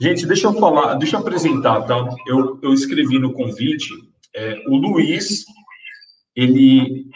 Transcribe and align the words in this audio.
Gente, 0.00 0.26
deixa 0.26 0.46
eu 0.46 0.52
falar, 0.52 0.94
deixa 0.94 1.16
eu 1.16 1.20
apresentar, 1.20 1.82
tá? 1.82 2.08
Eu, 2.26 2.58
eu 2.62 2.72
escrevi 2.72 3.18
no 3.18 3.32
convite, 3.32 3.92
é, 4.34 4.62
o 4.68 4.76
Luiz, 4.76 5.44
ele, 6.36 7.06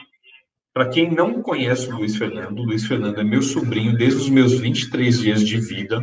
para 0.74 0.88
quem 0.88 1.08
não 1.08 1.40
conhece 1.42 1.88
o 1.88 1.96
Luiz 1.96 2.16
Fernando, 2.16 2.58
o 2.58 2.64
Luiz 2.64 2.84
Fernando 2.84 3.20
é 3.20 3.24
meu 3.24 3.40
sobrinho 3.40 3.96
desde 3.96 4.18
os 4.18 4.28
meus 4.28 4.58
23 4.58 5.20
dias 5.20 5.46
de 5.46 5.60
vida. 5.60 6.00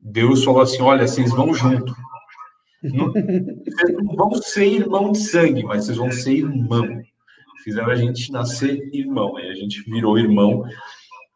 Deus 0.00 0.42
falou 0.42 0.62
assim: 0.62 0.82
olha, 0.82 1.06
vocês 1.06 1.30
vão 1.30 1.54
junto. 1.54 1.94
Vocês 2.82 3.96
não 4.02 4.16
vão 4.16 4.34
ser 4.34 4.66
irmão 4.66 5.12
de 5.12 5.18
sangue, 5.18 5.62
mas 5.62 5.84
vocês 5.84 5.96
vão 5.96 6.10
ser 6.10 6.32
irmão. 6.32 7.02
Fizeram 7.62 7.90
a 7.90 7.94
gente 7.94 8.30
nascer 8.32 8.90
irmão, 8.92 9.36
aí 9.36 9.48
a 9.48 9.54
gente 9.54 9.82
virou 9.88 10.18
irmão 10.18 10.64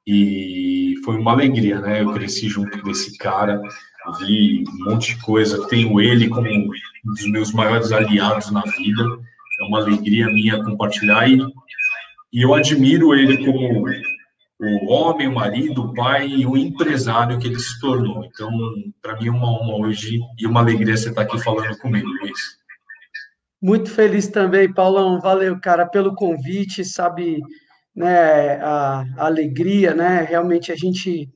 e 0.07 0.95
foi 1.05 1.17
uma 1.17 1.33
alegria, 1.33 1.81
né? 1.81 2.03
Eu 2.03 2.13
cresci 2.13 2.49
junto 2.49 2.83
desse 2.83 3.17
cara, 3.19 3.61
vi 4.13 4.65
um 4.69 4.91
monte 4.91 5.15
de 5.15 5.23
coisa, 5.23 5.67
tenho 5.69 6.01
ele 6.01 6.29
como 6.29 6.49
um 6.49 6.71
dos 7.05 7.31
meus 7.31 7.53
maiores 7.53 7.93
aliados 7.93 8.51
na 8.51 8.63
vida, 8.63 9.05
é 9.61 9.65
uma 9.65 9.81
alegria 9.81 10.27
minha 10.27 10.63
compartilhar 10.63 11.29
e, 11.29 11.39
e 12.33 12.43
eu 12.43 12.55
admiro 12.55 13.15
ele 13.15 13.45
como 13.45 13.87
o 14.61 14.93
homem, 14.93 15.29
o 15.29 15.35
marido, 15.35 15.83
o 15.83 15.95
pai 15.95 16.27
e 16.29 16.47
o 16.47 16.57
empresário 16.57 17.39
que 17.39 17.47
ele 17.47 17.61
se 17.61 17.79
tornou. 17.81 18.25
Então, 18.25 18.51
para 19.01 19.17
mim 19.17 19.29
é 19.29 19.31
uma 19.31 19.51
honra 19.51 19.87
hoje 19.87 20.21
e 20.39 20.47
uma 20.47 20.61
alegria 20.61 20.97
você 20.97 21.11
estar 21.11 21.23
aqui 21.23 21.39
falando 21.43 21.77
comigo, 21.79 22.09
Luiz. 22.21 22.59
Muito 23.61 23.91
feliz 23.91 24.29
também, 24.29 24.73
Paulão. 24.73 25.21
Valeu, 25.21 25.59
cara, 25.61 25.87
pelo 25.87 26.15
convite, 26.15 26.85
sabe, 26.85 27.41
né, 27.95 28.57
a, 28.63 29.05
a 29.17 29.27
alegria, 29.27 29.95
né? 29.95 30.27
Realmente 30.29 30.71
a 30.73 30.77
gente 30.77 31.29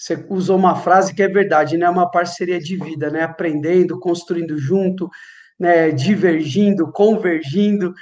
você 0.00 0.24
usou 0.30 0.56
uma 0.56 0.76
frase 0.76 1.14
que 1.14 1.22
é 1.22 1.28
verdade, 1.28 1.76
né? 1.76 1.86
Uma 1.88 2.10
parceria 2.10 2.58
de 2.58 2.74
vida, 2.74 3.10
né? 3.10 3.22
Aprendendo, 3.22 4.00
construindo 4.00 4.56
junto, 4.56 5.10
né? 5.58 5.90
Divergindo, 5.90 6.90
convergindo 6.90 7.92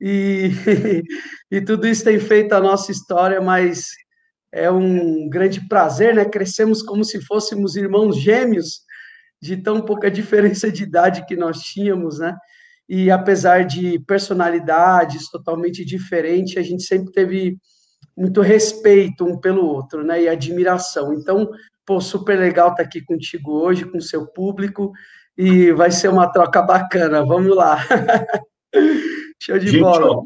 e, 0.00 0.50
e 1.48 1.60
tudo 1.60 1.86
isso 1.86 2.02
tem 2.02 2.18
feito 2.18 2.52
a 2.54 2.60
nossa 2.60 2.90
história, 2.90 3.40
mas 3.40 3.86
é 4.52 4.68
um 4.68 5.28
grande 5.28 5.68
prazer, 5.68 6.12
né? 6.12 6.24
Crescemos 6.24 6.82
como 6.82 7.04
se 7.04 7.24
fôssemos 7.24 7.76
irmãos 7.76 8.20
gêmeos, 8.20 8.80
de 9.40 9.56
tão 9.56 9.80
pouca 9.80 10.10
diferença 10.10 10.72
de 10.72 10.82
idade 10.82 11.24
que 11.24 11.36
nós 11.36 11.60
tínhamos, 11.60 12.18
né? 12.18 12.36
E 12.88 13.12
apesar 13.12 13.64
de 13.64 14.00
personalidades 14.00 15.30
totalmente 15.30 15.84
diferentes, 15.84 16.56
a 16.56 16.62
gente 16.62 16.82
sempre 16.82 17.12
teve 17.12 17.56
muito 18.16 18.40
respeito 18.40 19.24
um 19.24 19.38
pelo 19.38 19.66
outro, 19.66 20.04
né? 20.04 20.22
E 20.22 20.28
admiração. 20.28 21.12
Então, 21.12 21.50
pô, 21.84 22.00
super 22.00 22.38
legal 22.38 22.70
estar 22.70 22.82
aqui 22.82 23.00
contigo 23.00 23.52
hoje, 23.52 23.84
com 23.84 23.98
o 23.98 24.02
seu 24.02 24.26
público, 24.26 24.92
e 25.36 25.72
vai 25.72 25.90
ser 25.90 26.08
uma 26.08 26.28
troca 26.28 26.62
bacana. 26.62 27.24
Vamos 27.24 27.54
lá. 27.54 27.78
Show 29.42 29.58
de 29.58 29.68
Gente, 29.68 29.80
bola. 29.80 30.18
Ó, 30.18 30.24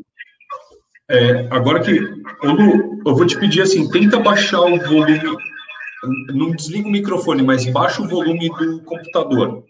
é, 1.10 1.48
agora 1.50 1.80
que 1.80 1.92
eu, 1.92 3.00
eu 3.06 3.14
vou 3.14 3.26
te 3.26 3.38
pedir 3.38 3.62
assim, 3.62 3.88
tenta 3.90 4.20
baixar 4.20 4.60
o 4.60 4.78
volume. 4.78 5.20
Não 6.32 6.50
desliga 6.52 6.86
o 6.86 6.92
microfone, 6.92 7.42
mas 7.42 7.66
baixa 7.66 8.02
o 8.02 8.06
volume 8.06 8.48
do 8.48 8.82
computador. 8.82 9.64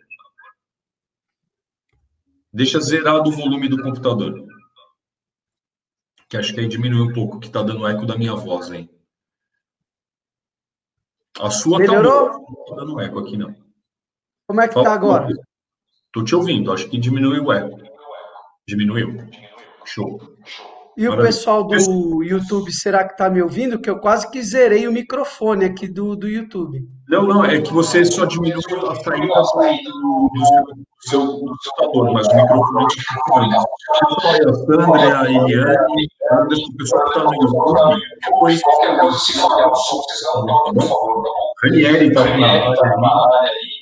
Deixa 2.53 2.81
zerado 2.81 3.31
o 3.31 3.33
volume 3.33 3.69
do 3.69 3.81
computador 3.81 4.48
que 6.29 6.37
acho 6.37 6.53
que 6.55 6.61
aí 6.61 6.69
diminui 6.69 7.01
um 7.01 7.12
pouco, 7.12 7.41
que 7.41 7.47
está 7.47 7.62
dando 7.62 7.87
eco 7.87 8.07
da 8.07 8.17
minha 8.17 8.34
voz 8.34 8.71
aí. 8.71 8.89
A 11.41 11.51
sua 11.51 11.79
tá 11.79 11.87
Melhorou? 11.87 12.31
tá 12.31 12.39
não 12.71 12.77
dando 12.77 13.01
eco 13.01 13.19
aqui, 13.21 13.37
não. 13.37 13.55
Como 14.47 14.61
é 14.61 14.69
que 14.69 14.79
está 14.79 14.93
agora? 14.93 15.29
Estou 16.06 16.25
te 16.25 16.34
ouvindo, 16.34 16.73
acho 16.73 16.89
que 16.89 16.99
diminuiu 16.99 17.45
o 17.45 17.53
eco. 17.53 17.79
Diminuiu. 18.67 19.17
Show. 19.84 20.21
E 20.99 21.03
Maravilha. 21.03 21.23
o 21.23 21.27
pessoal 21.29 21.63
do 21.63 22.25
YouTube, 22.25 22.72
será 22.72 23.05
que 23.05 23.12
está 23.12 23.31
me 23.31 23.41
ouvindo? 23.41 23.78
Que 23.81 23.89
eu 23.89 24.00
quase 24.00 24.28
que 24.33 24.43
zerei 24.43 24.89
o 24.89 24.91
microfone 24.91 25.65
aqui 25.65 25.87
do, 25.87 26.17
do 26.17 26.27
YouTube. 26.27 26.81
Não, 27.09 27.22
não, 27.22 27.45
é 27.45 27.61
que 27.61 27.72
você 27.72 28.05
só 28.05 28.25
diminuiu 28.25 28.91
a 28.91 28.97
saída 28.97 29.91
do, 29.93 30.31
do 30.34 30.45
seu 31.03 31.25
computador, 31.25 32.12
mas 32.12 32.27
o 32.27 32.34
microfone 32.34 32.87
funciona. 33.28 33.59
A 34.49 34.55
Sandra, 34.55 35.21
a 35.21 35.31
Eliane, 35.31 36.09
o 36.33 36.77
pessoal 36.77 37.05
que 37.05 37.09
está 37.11 37.22
no 37.22 37.33
YouTube, 37.33 38.03
depois. 38.25 38.61
Ranieri 41.62 42.09
está 42.09 42.25
na 42.37 42.49
área 42.49 43.51
aí. 43.51 43.78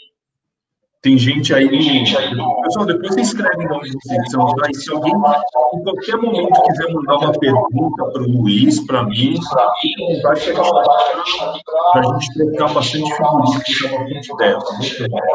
Tem 1.07 1.17
gente 1.17 1.55
aí. 1.55 1.69
Pessoal, 1.69 2.85
depois 2.85 3.15
você 3.15 3.21
escreve 3.21 3.65
na 3.65 3.79
descrição, 3.79 4.53
tá? 4.57 4.67
E 4.69 4.75
se 4.75 4.93
alguém, 4.93 5.13
em 5.13 5.83
qualquer 5.85 6.17
momento, 6.17 6.63
quiser 6.65 6.93
mandar 6.93 7.19
uma 7.19 7.33
pergunta 7.33 8.05
para 8.07 8.23
o 8.23 8.27
Luiz, 8.27 8.85
para 8.85 9.05
mim, 9.05 9.39
vai 10.21 10.35
chegar 10.35 10.65
para 10.65 12.01
a 12.01 12.19
gente 12.19 12.35
trocar 12.35 12.75
bastante 12.75 13.09
figurinha, 13.15 14.21
ideia. 14.21 14.59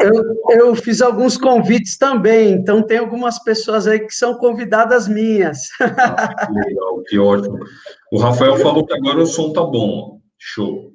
Eu, 0.02 0.22
eu 0.50 0.74
fiz 0.74 1.00
alguns 1.00 1.38
convites 1.38 1.96
também, 1.96 2.50
então 2.52 2.82
tem 2.82 2.98
algumas 2.98 3.42
pessoas 3.42 3.86
aí 3.86 4.00
que 4.00 4.14
são 4.14 4.34
convidadas 4.34 5.08
minhas. 5.08 5.68
Ah, 5.80 6.46
que 6.46 6.52
legal, 6.52 7.02
que 7.08 7.18
ótimo. 7.18 7.58
O 8.12 8.18
Rafael 8.18 8.58
falou 8.58 8.84
que 8.84 8.92
agora 8.92 9.22
o 9.22 9.26
som 9.26 9.54
tá 9.54 9.62
bom. 9.62 10.20
Show. 10.38 10.90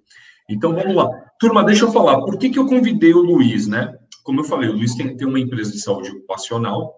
Então 0.47 0.75
vamos 0.75 0.93
lá. 0.93 1.09
Turma, 1.39 1.63
deixa 1.63 1.85
eu 1.85 1.91
falar, 1.91 2.21
por 2.21 2.37
que, 2.37 2.51
que 2.51 2.59
eu 2.59 2.67
convidei 2.67 3.13
o 3.13 3.23
Luiz, 3.23 3.67
né? 3.67 3.95
Como 4.27 4.41
eu 4.41 4.43
falei, 4.43 4.67
o 4.67 4.73
Luiz 4.73 4.93
tem, 4.93 5.15
tem 5.15 5.25
uma 5.25 5.39
empresa 5.39 5.71
de 5.71 5.79
saúde 5.79 6.09
ocupacional 6.11 6.95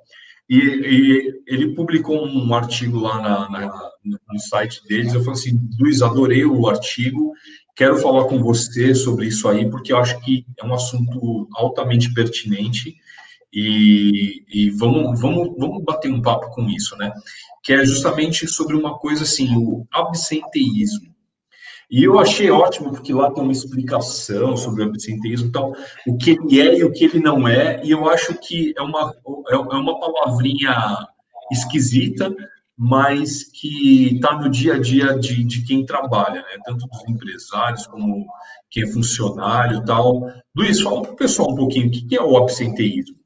e, 0.49 0.57
e 0.57 1.41
ele 1.45 1.75
publicou 1.75 2.25
um 2.25 2.55
artigo 2.55 2.97
lá 2.97 3.21
na, 3.21 3.49
na, 3.51 3.91
no 4.03 4.39
site 4.39 4.83
deles. 4.87 5.13
Eu 5.13 5.19
falei 5.19 5.39
assim, 5.39 5.69
Luiz, 5.79 6.01
adorei 6.01 6.43
o 6.43 6.67
artigo, 6.67 7.31
quero 7.75 7.97
falar 7.97 8.23
com 8.23 8.41
você 8.41 8.95
sobre 8.95 9.27
isso 9.27 9.47
aí, 9.47 9.69
porque 9.69 9.93
eu 9.93 9.97
acho 9.97 10.19
que 10.21 10.43
é 10.59 10.65
um 10.65 10.73
assunto 10.73 11.47
altamente 11.53 12.11
pertinente 12.15 12.95
e, 13.53 14.43
e 14.51 14.71
vamos, 14.71 15.21
vamos, 15.21 15.55
vamos 15.55 15.83
bater 15.83 16.11
um 16.11 16.23
papo 16.23 16.49
com 16.49 16.67
isso, 16.67 16.97
né? 16.97 17.13
Que 17.61 17.73
é 17.73 17.85
justamente 17.85 18.47
sobre 18.47 18.75
uma 18.75 18.97
coisa 18.97 19.21
assim, 19.21 19.55
o 19.55 19.85
absenteísmo. 19.91 21.08
E 21.89 22.03
eu 22.03 22.19
achei 22.19 22.51
ótimo, 22.51 22.91
porque 22.91 23.11
lá 23.11 23.31
tem 23.31 23.41
uma 23.41 23.51
explicação 23.51 24.55
sobre 24.55 24.83
o 24.83 24.85
absenteísmo 24.85 25.47
e 25.47 25.51
tal, 25.51 25.73
o 26.05 26.17
que 26.17 26.31
ele 26.31 26.61
é 26.61 26.77
e 26.77 26.83
o 26.83 26.91
que 26.91 27.05
ele 27.05 27.19
não 27.19 27.47
é, 27.47 27.83
e 27.83 27.89
eu 27.89 28.07
acho 28.07 28.35
que 28.35 28.73
é 28.77 28.81
uma, 28.81 29.11
é, 29.49 29.55
é 29.55 29.57
uma 29.57 29.99
palavrinha 29.99 31.07
esquisita, 31.51 32.31
mas 32.77 33.43
que 33.43 34.15
está 34.15 34.39
no 34.39 34.49
dia 34.49 34.75
a 34.75 34.79
dia 34.79 35.17
de, 35.17 35.43
de 35.43 35.65
quem 35.65 35.85
trabalha, 35.85 36.41
né? 36.41 36.59
tanto 36.63 36.87
dos 36.87 37.09
empresários 37.09 37.87
como 37.87 38.25
quem 38.69 38.83
é 38.83 38.87
funcionário 38.87 39.79
e 39.79 39.85
tal. 39.85 40.31
Luiz, 40.55 40.79
fala 40.79 41.01
para 41.01 41.11
o 41.11 41.15
pessoal 41.15 41.51
um 41.51 41.55
pouquinho 41.55 41.87
o 41.87 41.91
que 41.91 42.15
é 42.15 42.21
o 42.21 42.37
absenteísmo. 42.37 43.17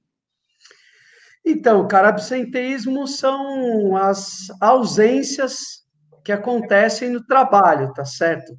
Então, 1.46 1.86
cara, 1.88 2.10
absenteísmo 2.10 3.06
são 3.06 3.96
as 3.98 4.48
ausências 4.62 5.83
que 6.24 6.32
acontecem 6.32 7.10
no 7.10 7.24
trabalho, 7.26 7.94
tá 7.94 8.06
certo? 8.06 8.58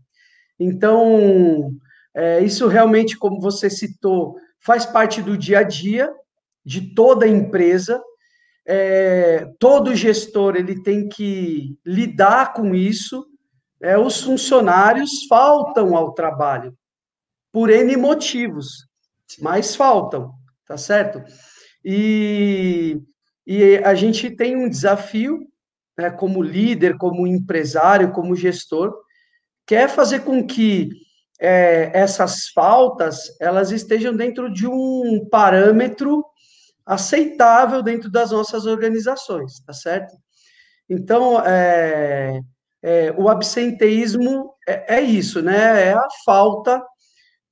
Então, 0.59 1.73
é, 2.15 2.41
isso 2.41 2.69
realmente, 2.69 3.17
como 3.17 3.41
você 3.41 3.69
citou, 3.69 4.37
faz 4.61 4.87
parte 4.87 5.21
do 5.21 5.37
dia 5.37 5.61
a 5.61 5.63
dia 5.63 6.13
de 6.65 6.95
toda 6.95 7.27
empresa. 7.27 8.03
É, 8.67 9.47
todo 9.59 9.95
gestor 9.95 10.57
ele 10.57 10.83
tem 10.83 11.09
que 11.09 11.77
lidar 11.85 12.55
com 12.55 12.75
isso. 12.75 13.27
É, 13.81 13.99
os 13.99 14.23
funcionários 14.23 15.27
faltam 15.29 15.97
ao 15.97 16.13
trabalho 16.13 16.75
por 17.53 17.71
N 17.71 17.97
motivos, 17.97 18.87
mas 19.41 19.77
faltam, 19.77 20.33
tá 20.67 20.77
certo? 20.77 21.22
E, 21.84 23.01
e 23.47 23.77
a 23.84 23.95
gente 23.95 24.31
tem 24.31 24.57
um 24.57 24.69
desafio 24.69 25.47
né, 25.97 26.11
como 26.11 26.43
líder, 26.43 26.97
como 26.97 27.27
empresário, 27.27 28.13
como 28.13 28.37
gestor, 28.37 28.95
quer 29.67 29.89
fazer 29.89 30.21
com 30.21 30.47
que 30.47 30.91
é, 31.41 31.91
essas 31.93 32.49
faltas 32.49 33.37
elas 33.41 33.71
estejam 33.71 34.15
dentro 34.15 34.53
de 34.53 34.67
um 34.67 35.27
parâmetro 35.31 36.25
aceitável 36.87 37.83
dentro 37.83 38.11
das 38.11 38.31
nossas 38.31 38.67
organizações, 38.67 39.61
tá 39.61 39.73
certo? 39.73 40.15
Então, 40.89 41.41
é, 41.41 42.41
é, 42.83 43.15
o 43.17 43.29
absenteísmo 43.29 44.55
é, 44.69 44.97
é, 44.97 45.01
isso, 45.01 45.41
né? 45.41 45.89
É 45.89 45.93
a 45.95 46.07
falta 46.25 46.83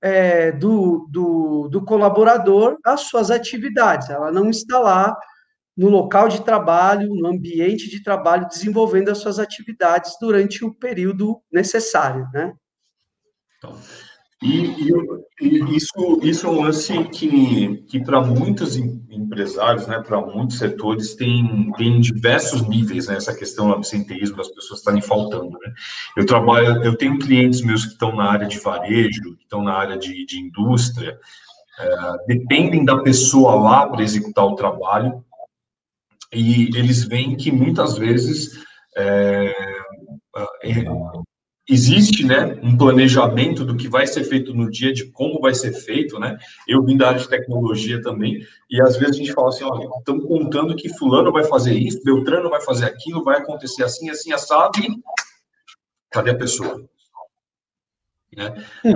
é, 0.03 0.53
do, 0.53 1.09
do, 1.11 1.69
do 1.69 1.83
colaborador 1.85 2.77
às 2.85 3.03
suas 3.03 3.31
atividades. 3.31 4.11
Ela 4.11 4.31
não 4.31 4.50
está 4.50 4.79
lá 4.79 5.17
no 5.76 5.88
local 5.88 6.28
de 6.28 6.44
trabalho, 6.44 7.14
no 7.14 7.26
ambiente 7.26 7.88
de 7.88 8.02
trabalho, 8.02 8.48
desenvolvendo 8.48 9.10
as 9.10 9.19
suas 9.19 9.38
atividades 9.38 10.16
durante 10.20 10.64
o 10.64 10.74
período 10.74 11.40
necessário, 11.50 12.28
né? 12.32 12.52
Então, 13.58 13.76
E, 14.42 14.74
e, 15.40 15.76
isso, 15.76 16.20
isso 16.22 16.46
é 16.46 16.50
um 16.50 16.62
lance 16.62 17.04
que, 17.10 17.76
que 17.88 18.00
para 18.00 18.20
muitos 18.20 18.76
empresários, 18.76 19.86
né, 19.86 20.00
para 20.00 20.20
muitos 20.20 20.58
setores, 20.58 21.14
tem, 21.14 21.70
tem 21.78 22.00
diversos 22.00 22.66
níveis, 22.69 23.06
né, 23.06 23.16
essa 23.16 23.32
questão 23.32 23.69
do 23.69 23.74
absenteísmo, 23.74 24.36
das 24.36 24.48
pessoas 24.48 24.80
estarem 24.80 25.00
faltando. 25.00 25.50
Né? 25.50 25.72
Eu 26.16 26.26
trabalho, 26.26 26.82
eu 26.82 26.96
tenho 26.96 27.20
clientes 27.20 27.62
meus 27.62 27.84
que 27.84 27.92
estão 27.92 28.16
na 28.16 28.30
área 28.30 28.48
de 28.48 28.58
varejo, 28.58 29.36
que 29.36 29.44
estão 29.44 29.62
na 29.62 29.74
área 29.74 29.96
de, 29.96 30.26
de 30.26 30.40
indústria, 30.40 31.16
é, 31.78 31.86
dependem 32.26 32.84
da 32.84 32.98
pessoa 32.98 33.54
lá 33.54 33.86
para 33.86 34.02
executar 34.02 34.44
o 34.44 34.56
trabalho, 34.56 35.24
e 36.32 36.70
eles 36.76 37.05
veem 37.05 37.37
que 37.37 37.52
muitas 37.52 37.99
vezes 37.99 38.62
é, 38.96 39.55
é, 40.64 40.84
existe 41.69 42.25
né, 42.25 42.58
um 42.62 42.76
planejamento 42.76 43.64
do 43.64 43.76
que 43.76 43.88
vai 43.88 44.06
ser 44.06 44.25
feito 44.25 44.55
no 44.55 44.70
dia, 44.70 44.93
de 44.93 45.11
como 45.12 45.40
vai 45.40 45.55
ser 45.55 45.73
feito, 45.73 46.19
né? 46.19 46.37
Eu 46.67 46.84
vim 46.84 46.96
da 46.96 47.08
área 47.08 47.20
de 47.20 47.29
tecnologia 47.29 48.00
também, 48.02 48.44
e 48.70 48.81
às 48.81 48.96
vezes 48.96 49.17
a 49.17 49.19
gente 49.19 49.32
fala 49.32 49.49
assim, 49.49 49.64
olha, 49.64 49.88
estamos 49.99 50.26
contando 50.26 50.75
que 50.75 50.88
fulano 50.96 51.32
vai 51.32 51.44
fazer 51.44 51.75
isso, 51.75 52.02
Beltrano 52.02 52.50
vai 52.50 52.61
fazer 52.62 52.87
aquilo, 52.87 53.23
vai 53.23 53.38
acontecer 53.38 53.84
assim, 53.84 54.11
assim, 54.11 54.32
assado, 54.32 54.79
e 54.81 54.88
cadê 56.11 56.31
a 56.31 56.38
pessoa? 56.38 56.84
Né? 58.37 58.50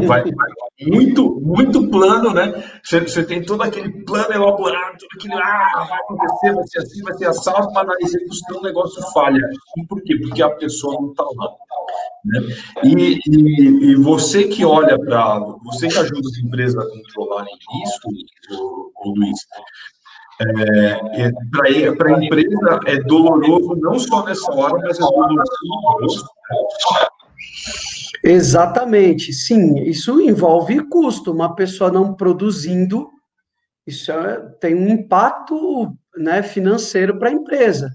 Vai, 0.06 0.22
vai, 0.22 0.50
muito, 0.80 1.40
muito 1.42 1.90
plano, 1.90 2.32
né? 2.32 2.64
Você, 2.82 3.00
você, 3.00 3.22
tem 3.22 3.44
todo 3.44 3.62
aquele 3.62 3.90
plano 4.04 4.32
elaborado, 4.32 4.96
tudo 4.98 5.10
aquele, 5.14 5.34
ah, 5.34 5.86
vai 5.88 5.98
acontecer, 5.98 6.54
vai 6.54 6.66
ser 6.66 6.78
assim, 6.78 7.02
vai 7.02 7.14
ser 7.14 7.26
assado, 7.26 7.70
mas 7.72 7.86
na 7.86 7.94
execução 8.00 8.58
o 8.58 8.62
negócio 8.62 9.02
falha. 9.12 9.46
E 9.76 9.86
por 9.86 10.02
quê? 10.02 10.16
Porque 10.16 10.42
a 10.42 10.50
pessoa 10.50 10.94
não 11.00 11.10
está 11.10 11.24
lá. 11.24 11.50
Né? 12.24 12.40
E, 12.84 13.20
e, 13.28 13.90
e, 13.90 13.94
você 13.96 14.44
que 14.48 14.64
olha 14.64 14.98
para, 14.98 15.38
você 15.64 15.88
que 15.88 15.98
ajuda 15.98 16.28
as 16.28 16.38
empresas 16.38 16.82
a 16.82 16.88
controlarem 16.88 17.54
isso, 17.84 18.00
Luiz, 19.04 19.38
é, 20.40 21.26
é, 21.26 21.32
para 21.90 22.16
a 22.16 22.24
empresa 22.24 22.80
é 22.86 22.98
doloroso 23.04 23.76
não 23.76 23.98
só 23.98 24.24
nessa 24.24 24.50
hora, 24.52 24.78
mas 24.82 24.98
é 24.98 25.02
doloroso. 25.02 26.26
Exatamente, 28.28 29.32
sim, 29.32 29.78
isso 29.84 30.20
envolve 30.20 30.84
custo. 30.88 31.32
Uma 31.32 31.54
pessoa 31.54 31.92
não 31.92 32.12
produzindo, 32.12 33.08
isso 33.86 34.10
é, 34.10 34.40
tem 34.60 34.74
um 34.74 34.88
impacto 34.88 35.96
né, 36.16 36.42
financeiro 36.42 37.20
para 37.20 37.28
a 37.28 37.32
empresa, 37.32 37.88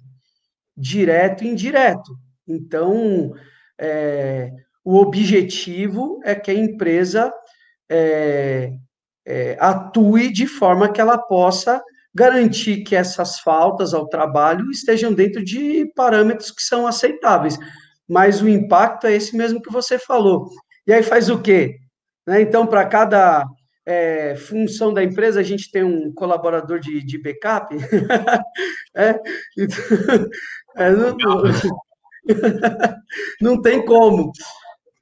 direto 0.76 1.44
e 1.44 1.50
indireto. 1.50 2.16
Então, 2.48 3.34
é, 3.78 4.52
o 4.86 4.96
objetivo 4.96 6.22
é 6.24 6.34
que 6.34 6.50
a 6.50 6.54
empresa 6.54 7.34
é, 7.90 8.72
é, 9.28 9.58
atue 9.60 10.32
de 10.32 10.48
forma 10.48 10.90
que 10.90 11.02
ela 11.02 11.18
possa 11.18 11.84
garantir 12.16 12.84
que 12.84 12.96
essas 12.96 13.40
faltas 13.42 13.94
ao 13.94 14.08
trabalho 14.08 14.72
estejam 14.72 15.14
dentro 15.14 15.44
de 15.44 15.92
parâmetros 15.94 16.52
que 16.52 16.62
são 16.62 16.88
aceitáveis. 16.88 17.58
Mas 18.12 18.42
o 18.42 18.50
impacto 18.50 19.08
é 19.08 19.14
esse 19.14 19.38
mesmo 19.38 19.62
que 19.62 19.72
você 19.72 19.98
falou. 19.98 20.50
E 20.86 20.92
aí 20.92 21.02
faz 21.02 21.30
o 21.30 21.42
quê? 21.42 21.78
Né? 22.28 22.42
Então, 22.42 22.68
para 22.68 22.86
cada 22.86 23.46
é, 23.86 24.36
função 24.36 24.94
da 24.94 25.02
empresa, 25.02 25.40
a 25.40 25.44
gente 25.44 25.72
tem 25.72 25.82
um 25.82 26.14
colaborador 26.14 26.78
de, 26.78 27.02
de 27.06 27.18
backup. 27.18 27.74
é, 28.94 29.18
então, 29.58 30.28
é, 30.76 30.92
não, 30.92 31.16
não 33.42 33.62
tem 33.62 33.86
como. 33.86 34.34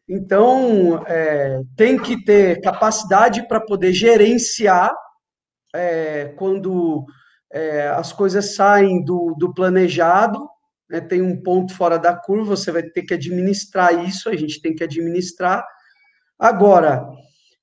Então, 0.07 1.03
é, 1.07 1.62
tem 1.75 1.97
que 1.97 2.23
ter 2.23 2.62
capacidade 2.62 3.47
para 3.47 3.59
poder 3.59 3.91
gerenciar 3.91 4.94
é, 5.73 6.25
quando 6.38 7.05
é, 7.51 7.88
as 7.88 8.12
coisas 8.12 8.55
saem 8.55 9.03
do, 9.03 9.35
do 9.38 9.53
planejado, 9.53 10.49
né, 10.89 11.00
tem 11.01 11.21
um 11.21 11.41
ponto 11.41 11.74
fora 11.75 11.97
da 11.97 12.15
curva, 12.15 12.56
você 12.56 12.71
vai 12.71 12.83
ter 12.83 13.03
que 13.03 13.13
administrar 13.13 14.07
isso, 14.07 14.30
a 14.30 14.36
gente 14.36 14.62
tem 14.62 14.74
que 14.74 14.83
administrar. 14.83 15.63
Agora, 16.38 17.06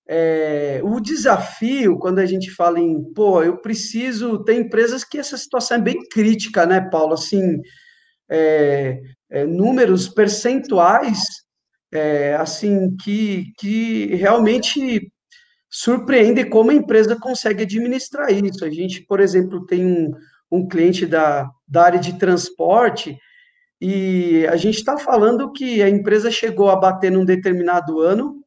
é, 0.09 0.81
o 0.85 1.01
desafio, 1.01 1.99
quando 1.99 2.21
a 2.21 2.27
gente 2.27 2.51
fala 2.51 2.79
em, 2.79 3.03
pô, 3.13 3.43
eu 3.43 3.61
preciso, 3.61 4.45
tem 4.45 4.61
empresas 4.61 5.03
que 5.03 5.19
essa 5.19 5.37
situação 5.37 5.79
é 5.79 5.81
bem 5.81 5.97
crítica, 6.11 6.65
né, 6.65 6.81
Paulo? 6.81 7.15
Assim, 7.15 7.61
é, 8.31 9.01
é, 9.31 9.45
números 9.45 10.09
percentuais 10.09 11.19
é, 11.93 12.35
assim 12.35 12.97
que, 12.97 13.53
que 13.59 14.07
realmente 14.15 15.11
surpreende 15.71 16.45
como 16.49 16.71
a 16.71 16.75
empresa 16.75 17.19
consegue 17.19 17.63
administrar 17.65 18.33
isso. 18.33 18.65
A 18.65 18.71
gente, 18.71 19.03
por 19.03 19.21
exemplo, 19.21 19.65
tem 19.67 19.85
um, 19.85 20.11
um 20.51 20.67
cliente 20.67 21.07
da, 21.07 21.51
da 21.67 21.83
área 21.85 21.99
de 21.99 22.19
transporte 22.19 23.19
e 23.81 24.47
a 24.47 24.57
gente 24.57 24.77
está 24.77 24.97
falando 24.97 25.53
que 25.53 25.83
a 25.83 25.89
empresa 25.89 26.31
chegou 26.31 26.71
a 26.71 26.77
bater 26.77 27.11
num 27.11 27.25
determinado 27.25 28.01
ano 28.01 28.43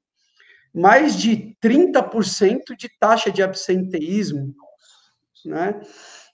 mais 0.74 1.16
de 1.16 1.56
30% 1.64 2.76
de 2.78 2.90
taxa 3.00 3.32
de 3.32 3.42
absenteísmo, 3.42 4.54
né? 5.46 5.80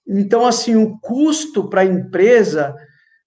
Então, 0.07 0.45
assim, 0.45 0.75
o 0.75 0.99
custo 0.99 1.67
para 1.67 1.81
a 1.81 1.85
empresa 1.85 2.75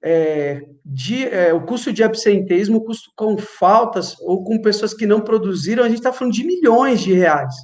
é, 0.02 0.62
de, 0.84 1.24
é, 1.26 1.52
o 1.52 1.64
custo 1.64 1.92
de 1.92 2.04
absenteísmo, 2.04 2.78
o 2.78 2.84
custo 2.84 3.10
com 3.16 3.36
faltas 3.36 4.16
ou 4.20 4.44
com 4.44 4.62
pessoas 4.62 4.94
que 4.94 5.06
não 5.06 5.20
produziram, 5.20 5.82
a 5.82 5.88
gente 5.88 5.98
está 5.98 6.12
falando 6.12 6.34
de 6.34 6.44
milhões 6.44 7.00
de 7.00 7.12
reais. 7.12 7.54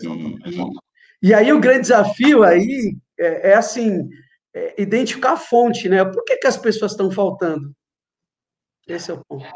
E, 0.00 0.06
e, 0.06 1.28
e, 1.30 1.34
aí 1.34 1.52
o 1.52 1.60
grande 1.60 1.82
desafio 1.82 2.44
aí 2.44 2.96
é, 3.22 3.50
é 3.50 3.54
assim, 3.54 4.08
é 4.54 4.80
identificar 4.80 5.32
a 5.32 5.36
fonte, 5.36 5.88
né? 5.88 6.04
Por 6.04 6.24
que, 6.24 6.36
que 6.36 6.46
as 6.46 6.56
pessoas 6.56 6.92
estão 6.92 7.10
faltando? 7.10 7.72
Esse 8.86 9.10
é 9.10 9.14
o 9.14 9.24
ponto. 9.26 9.46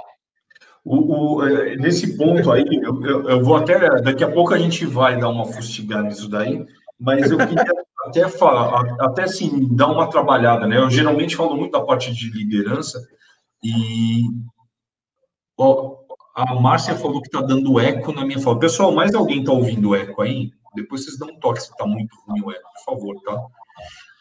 O, 0.84 1.38
o, 1.38 1.46
é, 1.46 1.76
nesse 1.76 2.16
ponto 2.16 2.52
aí, 2.52 2.64
eu, 2.82 3.28
eu, 3.28 3.42
vou 3.42 3.56
até. 3.56 4.00
Daqui 4.00 4.22
a 4.22 4.30
pouco 4.30 4.54
a 4.54 4.58
gente 4.58 4.86
vai 4.86 5.18
dar 5.18 5.28
uma 5.28 5.44
fustigada 5.44 6.04
nisso 6.04 6.28
daí, 6.28 6.64
mas 6.98 7.30
eu 7.30 7.38
queria 7.38 7.64
até 8.06 8.28
falar, 8.28 8.84
até 9.00 9.24
assim, 9.24 9.74
dar 9.74 9.88
uma 9.88 10.08
trabalhada, 10.08 10.66
né? 10.66 10.78
Eu 10.78 10.88
geralmente 10.88 11.34
falo 11.34 11.56
muito 11.56 11.72
da 11.72 11.84
parte 11.84 12.14
de 12.14 12.30
liderança 12.30 13.04
e 13.64 14.22
ó, 15.58 15.96
a 16.36 16.54
Márcia 16.54 16.94
falou 16.94 17.20
que 17.20 17.28
está 17.28 17.40
dando 17.40 17.80
eco 17.80 18.12
na 18.12 18.24
minha 18.24 18.38
fala. 18.38 18.58
Pessoal, 18.58 18.92
mais 18.92 19.14
alguém 19.14 19.40
está 19.40 19.52
ouvindo 19.52 19.94
eco 19.94 20.22
aí? 20.22 20.52
Depois 20.76 21.04
vocês 21.04 21.18
dão 21.18 21.28
um 21.28 21.40
toque 21.40 21.62
se 21.62 21.70
está 21.70 21.86
muito 21.86 22.14
ruim 22.26 22.42
o 22.42 22.52
eco, 22.52 22.68
por 22.74 22.94
favor, 22.94 23.16
tá? 23.22 23.42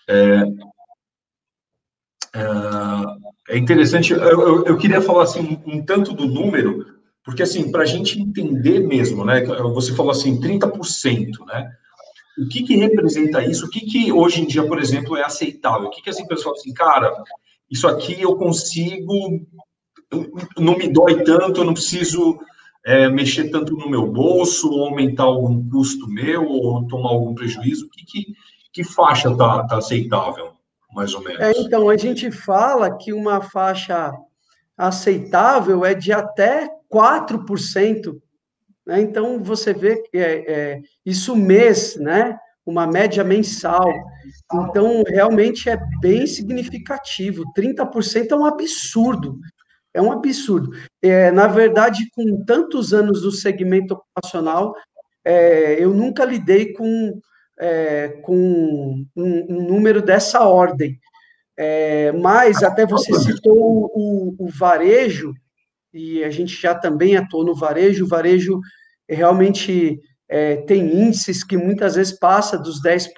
É, 0.08 0.44
é, 2.36 3.56
é 3.56 3.58
interessante, 3.58 4.14
eu, 4.14 4.20
eu, 4.20 4.66
eu, 4.66 4.78
queria 4.78 5.02
falar 5.02 5.24
assim 5.24 5.62
um, 5.66 5.76
um 5.76 5.86
tanto 5.86 6.14
do 6.14 6.26
número, 6.26 6.86
porque 7.24 7.44
assim, 7.44 7.72
para 7.72 7.84
a 7.84 7.86
gente 7.86 8.20
entender 8.20 8.80
mesmo, 8.80 9.24
né? 9.24 9.44
Você 9.44 9.96
falou 9.96 10.12
assim, 10.12 10.40
30%, 10.40 11.46
né? 11.46 11.72
o 12.38 12.48
que, 12.48 12.64
que 12.64 12.76
representa 12.76 13.44
isso? 13.44 13.66
O 13.66 13.70
que, 13.70 13.82
que 13.82 14.12
hoje 14.12 14.42
em 14.42 14.46
dia, 14.46 14.66
por 14.68 14.80
exemplo, 14.80 15.16
é 15.16 15.24
aceitável? 15.24 15.88
O 15.88 15.90
que, 15.90 16.02
que 16.02 16.10
as 16.10 16.20
empresas 16.20 16.44
falam 16.44 16.60
assim, 16.60 16.74
cara, 16.74 17.12
isso 17.70 17.88
aqui 17.88 18.22
eu 18.22 18.36
consigo, 18.36 19.42
não 20.58 20.78
me 20.78 20.90
dói 20.90 21.24
tanto, 21.24 21.62
eu 21.62 21.66
não 21.66 21.74
preciso 21.74 22.38
é, 22.86 23.10
mexer 23.10 23.50
tanto 23.50 23.76
no 23.76 23.90
meu 23.90 24.08
bolso, 24.08 24.70
ou 24.70 24.86
aumentar 24.86 25.24
algum 25.24 25.68
custo 25.70 26.08
meu, 26.08 26.48
ou 26.48 26.88
tomar 26.88 27.10
algum 27.10 27.34
prejuízo? 27.34 27.90
Que, 27.90 28.06
que, 28.06 28.34
que 28.72 28.84
faixa 28.84 29.30
está 29.32 29.66
tá 29.66 29.78
aceitável, 29.78 30.54
mais 30.94 31.14
ou 31.14 31.24
menos? 31.24 31.40
É, 31.42 31.52
então, 31.58 31.90
a 31.90 31.98
gente 31.98 32.30
fala 32.32 32.96
que 32.96 33.12
uma 33.12 33.42
faixa 33.42 34.14
aceitável 34.78 35.84
é 35.84 35.94
de 35.94 36.14
até 36.14 36.70
4% 36.94 38.22
né? 38.86 39.02
Então, 39.02 39.42
você 39.42 39.74
vê 39.74 39.98
que 40.04 40.18
é, 40.18 40.52
é, 40.52 40.82
isso 41.06 41.36
mês, 41.36 41.96
né? 41.96 42.38
uma 42.66 42.88
média 42.88 43.24
mensal. 43.24 43.94
Então, 44.52 45.04
realmente 45.08 45.70
é 45.70 45.78
bem 46.02 46.26
significativo. 46.26 47.44
30% 47.56 48.32
é 48.32 48.36
um 48.36 48.46
absurdo. 48.46 49.38
É 49.96 50.02
um 50.02 50.12
absurdo. 50.12 50.72
É, 51.02 51.32
na 51.32 51.48
verdade, 51.48 52.06
com 52.14 52.44
tantos 52.44 52.94
anos 52.94 53.24
no 53.24 53.32
segmento 53.32 53.94
ocupacional, 53.94 54.76
é, 55.24 55.82
eu 55.82 55.94
nunca 55.94 56.26
lidei 56.26 56.74
com, 56.74 57.18
é, 57.58 58.10
com 58.22 58.36
um, 58.36 59.06
um, 59.16 59.68
número 59.70 60.02
dessa 60.02 60.42
ordem. 60.42 61.00
É, 61.58 62.12
mas 62.12 62.62
até 62.62 62.86
você 62.86 63.14
citou 63.14 63.58
o, 63.58 64.36
o, 64.38 64.46
o 64.46 64.50
varejo, 64.50 65.34
e 65.94 66.26
a 66.26 66.30
gente 66.30 66.54
já 66.62 66.76
também 66.76 67.16
atuou 67.16 67.46
no 67.46 67.56
varejo, 67.56 68.04
o 68.04 68.10
varejo 68.10 68.60
realmente 69.08 69.98
é, 70.28 70.58
tem 70.58 70.94
índices 70.94 71.42
que 71.42 71.56
muitas 71.56 71.96
vezes 71.96 72.20
passa 72.20 72.58
dos 72.58 72.84
10%. 72.84 73.12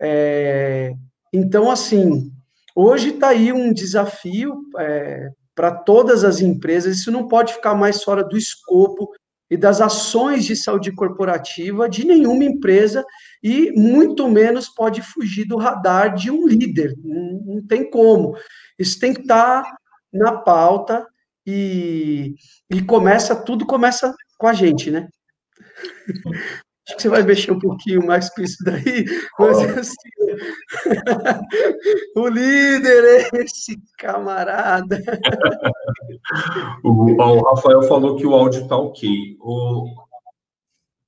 É, 0.00 0.92
então, 1.32 1.70
assim, 1.70 2.32
hoje 2.74 3.10
está 3.10 3.28
aí 3.28 3.52
um 3.52 3.72
desafio 3.72 4.52
é, 4.80 5.28
para 5.54 5.70
todas 5.70 6.24
as 6.24 6.40
empresas, 6.40 6.98
isso 6.98 7.10
não 7.10 7.28
pode 7.28 7.54
ficar 7.54 7.74
mais 7.74 8.02
fora 8.02 8.24
do 8.24 8.36
escopo 8.36 9.12
e 9.50 9.56
das 9.56 9.80
ações 9.80 10.44
de 10.44 10.56
saúde 10.56 10.90
corporativa 10.92 11.88
de 11.88 12.04
nenhuma 12.04 12.44
empresa 12.44 13.04
e 13.42 13.70
muito 13.72 14.28
menos 14.28 14.68
pode 14.68 15.02
fugir 15.02 15.44
do 15.46 15.56
radar 15.56 16.14
de 16.14 16.30
um 16.30 16.46
líder. 16.46 16.94
Não, 17.02 17.54
não 17.54 17.66
tem 17.66 17.88
como. 17.88 18.36
Isso 18.78 18.98
tem 18.98 19.14
que 19.14 19.20
estar 19.20 19.64
na 20.12 20.32
pauta 20.38 21.06
e, 21.46 22.34
e 22.70 22.82
começa, 22.82 23.36
tudo 23.36 23.66
começa 23.66 24.14
com 24.38 24.46
a 24.46 24.52
gente, 24.52 24.90
né? 24.90 25.08
Acho 26.86 26.96
que 26.96 27.02
você 27.02 27.08
vai 27.08 27.22
mexer 27.22 27.50
um 27.50 27.58
pouquinho 27.58 28.04
mais 28.04 28.28
com 28.28 28.42
isso 28.42 28.62
daí, 28.62 29.06
mas 29.38 29.58
assim, 29.78 29.94
o 32.14 32.28
líder 32.28 33.04
é 33.32 33.42
esse 33.42 33.80
camarada. 33.96 35.00
o, 36.84 37.12
o, 37.12 37.54
Rafael 37.54 37.82
falou 37.84 38.16
que 38.16 38.26
o 38.26 38.34
áudio 38.34 38.64
está 38.64 38.76
ok. 38.76 39.36
O, 39.40 39.94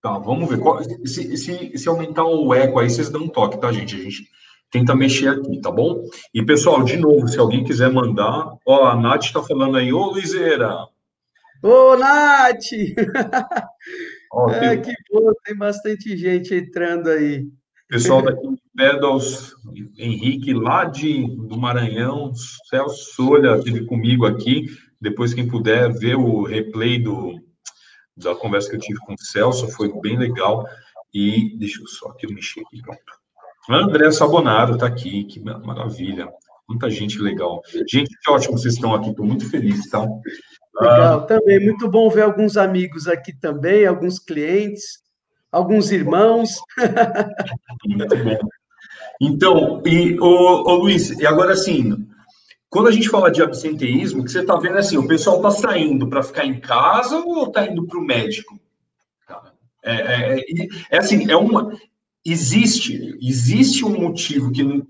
tá, 0.00 0.16
vamos 0.18 0.48
ver. 0.48 0.58
Se, 1.06 1.36
se, 1.36 1.76
se, 1.76 1.88
aumentar 1.90 2.24
o 2.24 2.54
eco 2.54 2.78
aí, 2.78 2.88
vocês 2.88 3.10
dão 3.10 3.24
um 3.24 3.28
toque, 3.28 3.60
tá, 3.60 3.70
gente? 3.70 3.96
A 3.96 3.98
gente 3.98 4.26
tenta 4.70 4.94
mexer 4.94 5.28
aqui, 5.28 5.60
tá 5.60 5.70
bom? 5.70 6.02
E, 6.32 6.42
pessoal, 6.42 6.84
de 6.84 6.96
novo, 6.96 7.28
se 7.28 7.38
alguém 7.38 7.62
quiser 7.64 7.92
mandar, 7.92 8.50
ó, 8.66 8.86
a 8.86 8.96
Nath 8.96 9.24
está 9.24 9.42
falando 9.42 9.76
aí, 9.76 9.92
ô 9.92 10.06
Luizeira. 10.06 10.74
Ô, 11.62 11.96
Nath! 11.96 12.64
É, 14.50 14.76
que 14.76 14.92
bom, 15.10 15.32
tem 15.44 15.56
bastante 15.56 16.16
gente 16.16 16.54
entrando 16.54 17.08
aí. 17.08 17.46
Pessoal 17.88 18.20
daqui 18.20 18.48
de 18.48 18.60
Pedals, 18.76 19.54
Henrique, 19.96 20.52
lá 20.52 20.84
de, 20.84 21.24
do 21.46 21.56
Maranhão, 21.56 22.32
Celso 22.68 23.14
Solha 23.14 23.56
esteve 23.56 23.86
comigo 23.86 24.26
aqui. 24.26 24.66
Depois, 25.00 25.32
quem 25.32 25.46
puder 25.46 25.92
ver 25.92 26.16
o 26.16 26.42
replay 26.42 26.98
do, 26.98 27.40
da 28.16 28.34
conversa 28.34 28.70
que 28.70 28.76
eu 28.76 28.80
tive 28.80 28.98
com 29.00 29.14
o 29.14 29.18
Celso, 29.18 29.68
foi 29.68 29.92
bem 30.00 30.18
legal. 30.18 30.66
E 31.14 31.56
deixa 31.58 31.80
eu 31.80 31.86
só 31.86 32.08
aqui 32.08 32.32
mexer 32.32 32.60
aqui, 32.60 32.82
pronto. 32.82 33.00
André 33.70 34.10
Sabonaro 34.10 34.74
está 34.74 34.86
aqui, 34.86 35.24
que 35.24 35.40
maravilha. 35.40 36.28
Muita 36.68 36.90
gente 36.90 37.20
legal. 37.20 37.62
Gente, 37.88 38.10
que 38.10 38.30
ótimo 38.30 38.58
vocês 38.58 38.74
estão 38.74 38.94
aqui, 38.94 39.10
estou 39.10 39.24
muito 39.24 39.48
feliz, 39.48 39.88
tá? 39.88 40.06
Legal, 40.80 41.20
ah. 41.20 41.22
também. 41.22 41.64
Muito 41.64 41.88
bom 41.88 42.08
ver 42.10 42.22
alguns 42.22 42.56
amigos 42.56 43.08
aqui 43.08 43.32
também, 43.32 43.86
alguns 43.86 44.18
clientes, 44.18 44.98
alguns 45.50 45.90
irmãos. 45.90 46.50
Muito 47.86 48.16
bom. 48.16 48.38
Então, 49.20 49.82
e, 49.86 50.18
ô, 50.20 50.70
ô, 50.70 50.74
Luiz, 50.74 51.10
e 51.10 51.26
agora 51.26 51.52
assim, 51.54 52.06
quando 52.68 52.88
a 52.88 52.92
gente 52.92 53.08
fala 53.08 53.30
de 53.30 53.42
absenteísmo, 53.42 54.22
que 54.22 54.30
você 54.30 54.40
está 54.40 54.56
vendo 54.56 54.76
assim, 54.76 54.98
o 54.98 55.08
pessoal 55.08 55.36
está 55.36 55.50
saindo 55.50 56.08
para 56.08 56.22
ficar 56.22 56.44
em 56.44 56.60
casa 56.60 57.16
ou 57.18 57.46
está 57.46 57.66
indo 57.66 57.86
para 57.86 57.98
o 57.98 58.04
médico? 58.04 58.60
É, 59.82 59.92
é, 59.92 60.40
é, 60.40 60.44
é, 60.90 60.98
assim, 60.98 61.30
é 61.30 61.36
uma. 61.36 61.72
Existe, 62.24 63.16
existe 63.22 63.84
um 63.84 64.00
motivo 64.00 64.50
que. 64.50 64.62
Uh, 64.62 64.84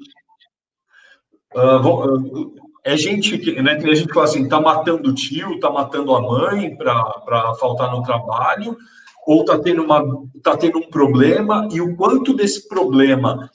é 2.86 2.96
gente 2.96 3.36
que, 3.36 3.60
né, 3.60 3.80
gente 3.80 4.14
fala 4.14 4.26
assim, 4.26 4.48
tá 4.48 4.60
matando 4.60 5.10
o 5.10 5.14
tio, 5.14 5.58
tá 5.58 5.68
matando 5.68 6.14
a 6.14 6.22
mãe 6.22 6.76
para 6.76 7.52
faltar 7.58 7.90
no 7.90 8.00
trabalho, 8.00 8.76
ou 9.26 9.44
tá 9.44 9.58
tendo, 9.58 9.84
tá 10.40 10.56
tendo 10.56 10.78
um 10.78 10.88
problema, 10.88 11.68
e 11.72 11.80
o 11.80 11.96
quanto 11.96 12.32
desse 12.32 12.68
problema 12.68 13.50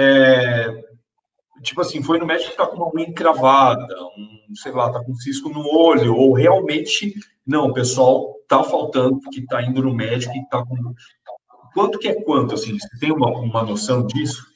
é, 0.00 0.82
tipo 1.62 1.82
assim, 1.82 2.02
foi 2.02 2.18
no 2.18 2.24
médico 2.24 2.52
que 2.52 2.56
tá 2.56 2.66
com 2.66 2.76
uma 2.76 2.90
unha 2.94 3.06
encravada, 3.06 3.86
um, 4.16 4.54
sei 4.54 4.72
lá, 4.72 4.90
tá 4.90 5.04
com 5.04 5.14
cisco 5.14 5.50
no 5.50 5.68
olho, 5.68 6.16
ou 6.16 6.32
realmente, 6.32 7.12
não, 7.46 7.66
o 7.66 7.74
pessoal 7.74 8.34
tá 8.48 8.64
faltando, 8.64 9.20
que 9.30 9.44
tá 9.44 9.62
indo 9.62 9.82
no 9.82 9.94
médico 9.94 10.32
e 10.34 10.48
tá 10.48 10.64
com... 10.64 10.74
Quanto 11.74 11.98
que 11.98 12.08
é 12.08 12.22
quanto, 12.22 12.54
assim, 12.54 12.78
você 12.78 12.88
tem 12.98 13.12
uma, 13.12 13.28
uma 13.28 13.62
noção 13.62 14.06
disso? 14.06 14.53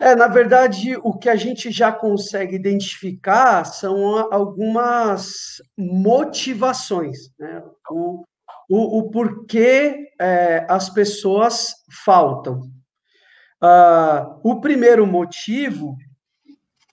É, 0.00 0.14
na 0.14 0.26
verdade, 0.26 0.96
o 1.02 1.16
que 1.16 1.28
a 1.28 1.36
gente 1.36 1.70
já 1.70 1.92
consegue 1.92 2.56
identificar 2.56 3.64
são 3.64 4.32
algumas 4.32 5.62
motivações, 5.78 7.30
né? 7.38 7.62
o, 7.90 8.24
o, 8.68 8.98
o 8.98 9.10
porquê 9.10 10.12
é, 10.20 10.66
as 10.68 10.90
pessoas 10.90 11.74
faltam. 12.04 12.62
Uh, 13.62 14.40
o 14.42 14.60
primeiro 14.60 15.06
motivo 15.06 15.96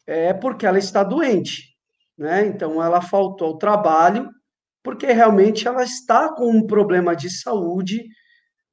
é 0.08 0.32
porque 0.34 0.66
ela 0.66 0.80
está 0.80 1.04
doente, 1.04 1.76
né? 2.18 2.46
Então, 2.46 2.82
ela 2.82 3.02
faltou 3.02 3.50
ao 3.50 3.58
trabalho 3.58 4.30
porque 4.84 5.08
realmente 5.08 5.68
ela 5.68 5.84
está 5.84 6.30
com 6.34 6.50
um 6.50 6.66
problema 6.66 7.16
de 7.16 7.30
saúde, 7.30 8.04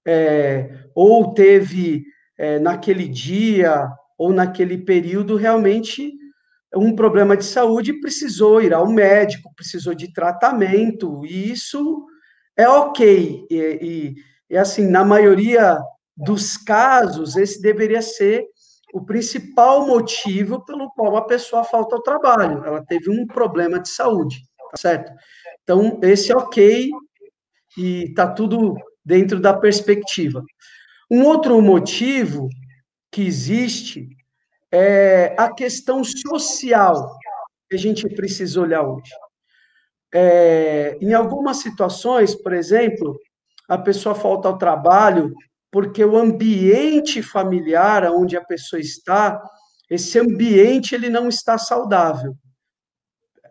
é, 0.06 0.70
ou 0.94 1.34
teve 1.34 2.04
é, 2.38 2.58
naquele 2.58 3.06
dia 3.06 3.86
ou 4.18 4.32
naquele 4.32 4.76
período 4.76 5.36
realmente 5.36 6.12
um 6.74 6.94
problema 6.94 7.36
de 7.36 7.44
saúde 7.44 7.98
precisou 8.00 8.60
ir 8.60 8.74
ao 8.74 8.86
médico, 8.86 9.54
precisou 9.54 9.94
de 9.94 10.12
tratamento, 10.12 11.24
e 11.24 11.50
isso 11.50 12.04
é 12.56 12.68
ok. 12.68 13.46
E, 13.50 13.56
e, 13.56 14.14
e, 14.50 14.56
assim, 14.56 14.86
na 14.86 15.04
maioria 15.04 15.78
dos 16.16 16.56
casos, 16.56 17.36
esse 17.36 17.62
deveria 17.62 18.02
ser 18.02 18.44
o 18.92 19.04
principal 19.04 19.86
motivo 19.86 20.64
pelo 20.64 20.90
qual 20.90 21.16
a 21.16 21.24
pessoa 21.24 21.64
falta 21.64 21.96
ao 21.96 22.02
trabalho. 22.02 22.64
Ela 22.64 22.84
teve 22.84 23.10
um 23.10 23.26
problema 23.26 23.78
de 23.78 23.88
saúde, 23.88 24.42
tá 24.70 24.76
certo? 24.76 25.12
Então, 25.62 25.98
esse 26.02 26.32
é 26.32 26.36
ok 26.36 26.90
e 27.76 28.04
está 28.04 28.26
tudo 28.26 28.74
dentro 29.04 29.40
da 29.40 29.54
perspectiva. 29.54 30.42
Um 31.10 31.24
outro 31.24 31.60
motivo 31.62 32.48
que 33.10 33.22
existe 33.22 34.08
é 34.70 35.34
a 35.38 35.52
questão 35.52 36.02
social 36.04 37.16
que 37.68 37.76
a 37.76 37.78
gente 37.78 38.08
precisa 38.08 38.60
olhar 38.60 38.82
hoje. 38.82 39.12
É, 40.14 40.96
em 41.00 41.12
algumas 41.12 41.58
situações, 41.58 42.34
por 42.34 42.52
exemplo, 42.52 43.18
a 43.68 43.76
pessoa 43.76 44.14
falta 44.14 44.48
ao 44.48 44.58
trabalho 44.58 45.32
porque 45.70 46.02
o 46.02 46.16
ambiente 46.16 47.22
familiar 47.22 48.10
onde 48.10 48.36
a 48.36 48.44
pessoa 48.44 48.80
está, 48.80 49.40
esse 49.90 50.18
ambiente 50.18 50.94
ele 50.94 51.10
não 51.10 51.28
está 51.28 51.58
saudável. 51.58 52.34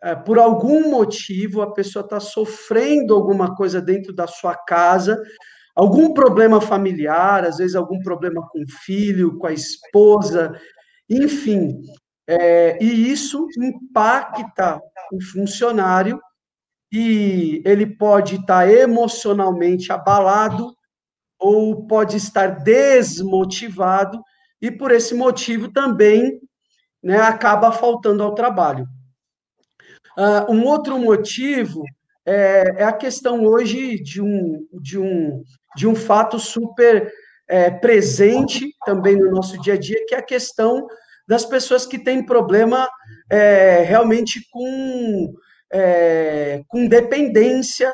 É, 0.01 0.15
por 0.15 0.37
algum 0.39 0.89
motivo, 0.89 1.61
a 1.61 1.73
pessoa 1.73 2.03
está 2.03 2.19
sofrendo 2.19 3.13
alguma 3.13 3.55
coisa 3.55 3.81
dentro 3.81 4.13
da 4.13 4.27
sua 4.27 4.55
casa, 4.55 5.21
algum 5.77 6.11
problema 6.11 6.59
familiar, 6.59 7.45
às 7.45 7.57
vezes 7.57 7.75
algum 7.75 7.99
problema 7.99 8.41
com 8.49 8.63
o 8.63 8.69
filho, 8.83 9.37
com 9.37 9.45
a 9.45 9.53
esposa, 9.53 10.59
enfim. 11.07 11.79
É, 12.27 12.83
e 12.83 13.11
isso 13.11 13.47
impacta 13.59 14.81
o 15.13 15.21
funcionário 15.21 16.19
e 16.91 17.61
ele 17.63 17.85
pode 17.85 18.37
estar 18.37 18.67
emocionalmente 18.67 19.91
abalado 19.91 20.75
ou 21.39 21.85
pode 21.85 22.17
estar 22.17 22.47
desmotivado 22.63 24.19
e 24.59 24.71
por 24.71 24.89
esse 24.89 25.13
motivo 25.13 25.71
também 25.71 26.41
né, 27.03 27.19
acaba 27.19 27.71
faltando 27.71 28.23
ao 28.23 28.33
trabalho. 28.33 28.87
Uh, 30.17 30.51
um 30.51 30.65
outro 30.65 30.97
motivo 30.97 31.83
é, 32.27 32.73
é, 32.79 32.83
a 32.83 32.91
questão 32.91 33.45
hoje 33.45 33.97
de 34.03 34.21
um, 34.21 34.67
de 34.81 34.99
um, 34.99 35.43
de 35.77 35.87
um 35.87 35.95
fato 35.95 36.37
super 36.37 37.09
é, 37.47 37.71
presente 37.71 38.75
também 38.85 39.15
no 39.15 39.31
nosso 39.31 39.57
dia 39.61 39.75
a 39.75 39.77
dia, 39.77 40.05
que 40.05 40.13
é 40.13 40.17
a 40.17 40.23
questão 40.23 40.85
das 41.25 41.45
pessoas 41.45 41.85
que 41.85 41.97
têm 41.97 42.25
problema 42.25 42.89
é, 43.29 43.81
realmente 43.83 44.41
com, 44.51 45.33
é, 45.71 46.61
com 46.67 46.85
dependência. 46.85 47.93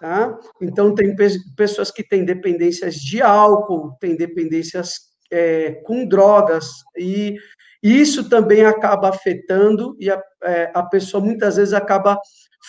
Tá? 0.00 0.36
Então, 0.60 0.92
tem 0.92 1.14
pessoas 1.56 1.92
que 1.92 2.02
têm 2.02 2.24
dependências 2.24 2.96
de 2.96 3.22
álcool, 3.22 3.96
têm 4.00 4.16
dependências 4.16 5.06
é, 5.30 5.70
com 5.84 6.04
drogas, 6.04 6.66
e 6.98 7.36
isso 7.82 8.28
também 8.28 8.64
acaba 8.64 9.08
afetando, 9.08 9.96
e 9.98 10.10
a, 10.10 10.20
é, 10.44 10.70
a 10.74 10.82
pessoa 10.82 11.22
muitas 11.22 11.56
vezes 11.56 11.74
acaba 11.74 12.18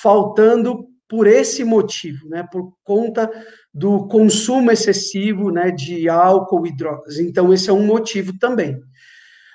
faltando 0.02 0.86
por 1.10 1.26
esse 1.26 1.64
motivo, 1.64 2.28
né, 2.28 2.46
por 2.52 2.74
conta 2.84 3.32
do 3.74 4.08
consumo 4.08 4.72
excessivo, 4.72 5.52
né, 5.52 5.72
de 5.72 6.10
álcool 6.10 6.68
e 6.68 6.76
drogas. 6.76 7.18
Então 7.18 7.54
esse 7.54 7.70
é 7.70 7.74
um 7.74 7.86
motivo 7.86 8.38
também. 8.38 8.80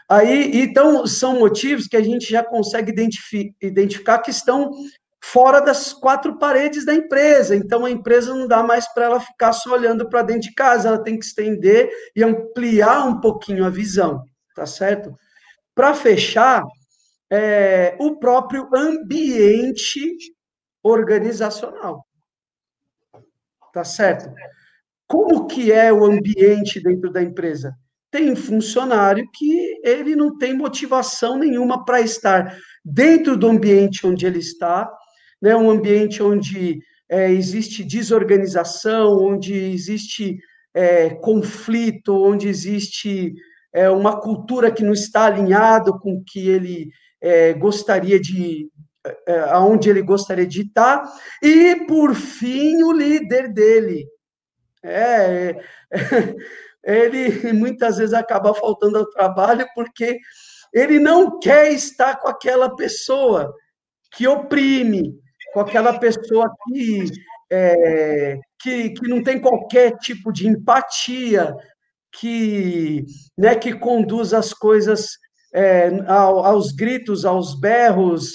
Aí, 0.09 0.63
então 0.63 1.07
são 1.07 1.39
motivos 1.39 1.87
que 1.87 1.97
a 1.97 2.03
gente 2.03 2.31
já 2.31 2.43
consegue 2.43 2.91
identifi 2.91 3.55
identificar 3.63 4.19
que 4.19 4.31
estão 4.31 4.71
fora 5.23 5.61
das 5.61 5.93
quatro 5.93 6.39
paredes 6.39 6.85
da 6.85 6.95
empresa. 6.95 7.55
Então 7.55 7.85
a 7.85 7.91
empresa 7.91 8.35
não 8.35 8.49
dá 8.49 8.63
mais 8.63 8.93
para 8.93 9.05
ela 9.05 9.21
ficar 9.21 9.53
só 9.53 9.73
olhando 9.73 10.09
para 10.09 10.23
dentro 10.23 10.49
de 10.49 10.55
casa, 10.55 10.89
ela 10.89 11.03
tem 11.03 11.19
que 11.19 11.25
estender 11.25 11.91
e 12.17 12.23
ampliar 12.23 13.07
um 13.07 13.21
pouquinho 13.21 13.65
a 13.65 13.71
visão, 13.71 14.23
tá 14.55 14.67
certo? 14.67 15.15
Para 15.75 15.95
fechar, 15.95 16.63
é, 17.31 17.97
o 17.99 18.17
próprio 18.17 18.69
ambiente 18.75 20.17
organizacional. 20.83 22.05
tá 23.73 23.85
certo? 23.85 24.31
Como 25.07 25.47
que 25.47 25.73
é 25.73 25.91
o 25.93 26.05
ambiente 26.05 26.83
dentro 26.83 27.11
da 27.11 27.23
empresa? 27.23 27.75
Tem 28.11 28.37
funcionário 28.37 29.27
que 29.33 29.81
ele 29.83 30.15
não 30.15 30.37
tem 30.37 30.55
motivação 30.55 31.39
nenhuma 31.39 31.85
para 31.85 32.01
estar 32.03 32.55
dentro 32.85 33.37
do 33.37 33.49
ambiente 33.49 34.07
onde 34.07 34.27
ele 34.27 34.39
está, 34.39 34.91
né? 35.41 35.57
Um 35.57 35.71
ambiente 35.71 36.23
onde 36.23 36.81
é, 37.09 37.31
existe 37.31 37.83
desorganização, 37.83 39.17
onde 39.17 39.55
existe 39.55 40.39
é, 40.75 41.11
conflito, 41.11 42.15
onde 42.15 42.49
existe 42.49 43.35
é, 43.73 43.89
uma 43.89 44.21
cultura 44.21 44.71
que 44.71 44.85
não 44.85 44.93
está 44.93 45.27
alinhado 45.27 45.99
com 45.99 46.15
o 46.15 46.25
que 46.25 46.49
ele 46.49 46.91
é, 47.21 47.53
gostaria 47.55 48.21
de, 48.21 48.69
é, 49.27 49.41
aonde 49.51 49.89
ele 49.89 50.03
gostaria 50.03 50.47
de 50.47 50.63
estar, 50.63 51.03
e 51.43 51.87
por 51.87 52.15
fim 52.15 52.83
o 52.83 52.93
líder 52.93 53.53
dele. 53.53 54.07
É, 54.85 55.57
ele 56.85 57.53
muitas 57.53 57.99
vezes 57.99 58.13
acaba 58.13 58.53
faltando 58.55 58.99
ao 58.99 59.11
trabalho 59.11 59.67
porque 59.75 60.19
ele 60.73 60.99
não 60.99 61.39
quer 61.39 61.73
estar 61.73 62.17
com 62.17 62.29
aquela 62.29 62.75
pessoa 62.75 63.55
que 64.13 64.27
oprime, 64.27 65.15
com 65.53 65.61
aquela 65.61 65.99
pessoa 65.99 66.51
que, 66.65 67.05
é, 67.51 68.39
que, 68.59 68.91
que 68.91 69.09
não 69.09 69.23
tem 69.23 69.41
qualquer 69.41 69.97
tipo 69.99 70.33
de 70.33 70.49
empatia, 70.49 71.55
que, 72.13 73.05
né, 73.37 73.55
que 73.55 73.73
conduz 73.73 74.35
as 74.35 74.53
coisas 74.53 75.11
é, 75.55 75.91
aos 76.07 76.73
gritos, 76.73 77.25
aos 77.25 77.59
berros, 77.59 78.31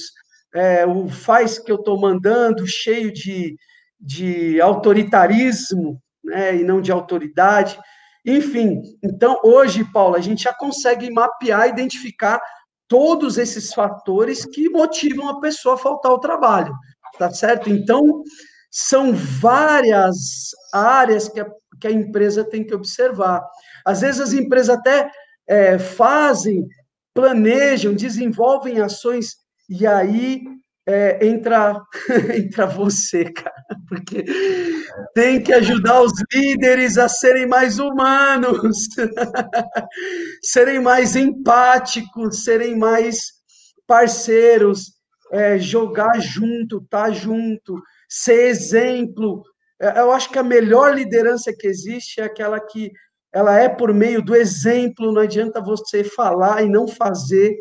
é, 0.53 0.85
o 0.85 1.07
faz 1.07 1.59
que 1.59 1.71
eu 1.71 1.77
estou 1.77 1.99
mandando, 1.99 2.65
cheio 2.67 3.11
de, 3.11 3.55
de 3.99 4.59
autoritarismo, 4.61 6.01
né, 6.23 6.55
e 6.57 6.63
não 6.63 6.81
de 6.81 6.91
autoridade. 6.91 7.79
Enfim, 8.25 8.81
então 9.03 9.39
hoje, 9.43 9.85
Paulo, 9.91 10.15
a 10.15 10.21
gente 10.21 10.43
já 10.43 10.53
consegue 10.53 11.11
mapear, 11.11 11.69
identificar 11.69 12.41
todos 12.87 13.37
esses 13.37 13.73
fatores 13.73 14.45
que 14.45 14.69
motivam 14.69 15.29
a 15.29 15.39
pessoa 15.39 15.75
a 15.75 15.77
faltar 15.77 16.11
ao 16.11 16.19
trabalho, 16.19 16.73
tá 17.17 17.29
certo? 17.29 17.69
Então, 17.69 18.23
são 18.71 19.13
várias 19.13 20.51
áreas 20.73 21.27
que 21.27 21.39
a, 21.39 21.47
que 21.79 21.87
a 21.87 21.91
empresa 21.91 22.43
tem 22.43 22.63
que 22.63 22.73
observar. 22.73 23.43
Às 23.85 24.01
vezes 24.01 24.21
as 24.21 24.33
empresas 24.33 24.77
até 24.77 25.09
é, 25.47 25.79
fazem, 25.79 26.65
planejam, 27.13 27.93
desenvolvem 27.93 28.79
ações, 28.79 29.35
e 29.69 29.85
aí 29.85 30.41
é, 30.87 31.27
entra, 31.27 31.81
entra 32.35 32.65
você, 32.65 33.25
cara, 33.25 33.65
porque 33.89 34.23
tem 35.13 35.43
que 35.43 35.51
ajudar 35.51 36.01
os 36.01 36.13
líderes 36.33 36.97
a 36.97 37.09
serem 37.09 37.45
mais 37.45 37.77
humanos, 37.77 38.87
serem 40.41 40.79
mais 40.79 41.15
empáticos, 41.15 42.45
serem 42.45 42.77
mais 42.77 43.33
parceiros, 43.85 44.93
é, 45.31 45.59
jogar 45.59 46.19
junto, 46.21 46.77
estar 46.77 47.07
tá 47.07 47.11
junto, 47.11 47.81
ser 48.07 48.47
exemplo. 48.47 49.43
É, 49.79 49.99
eu 49.99 50.11
acho 50.11 50.29
que 50.29 50.39
a 50.39 50.43
melhor 50.43 50.95
liderança 50.95 51.53
que 51.53 51.67
existe 51.67 52.19
é 52.19 52.23
aquela 52.23 52.59
que 52.59 52.91
ela 53.33 53.59
é 53.59 53.69
por 53.69 53.93
meio 53.93 54.21
do 54.21 54.35
exemplo, 54.35 55.11
não 55.11 55.21
adianta 55.21 55.61
você 55.61 56.03
falar 56.03 56.63
e 56.63 56.69
não 56.69 56.87
fazer. 56.87 57.55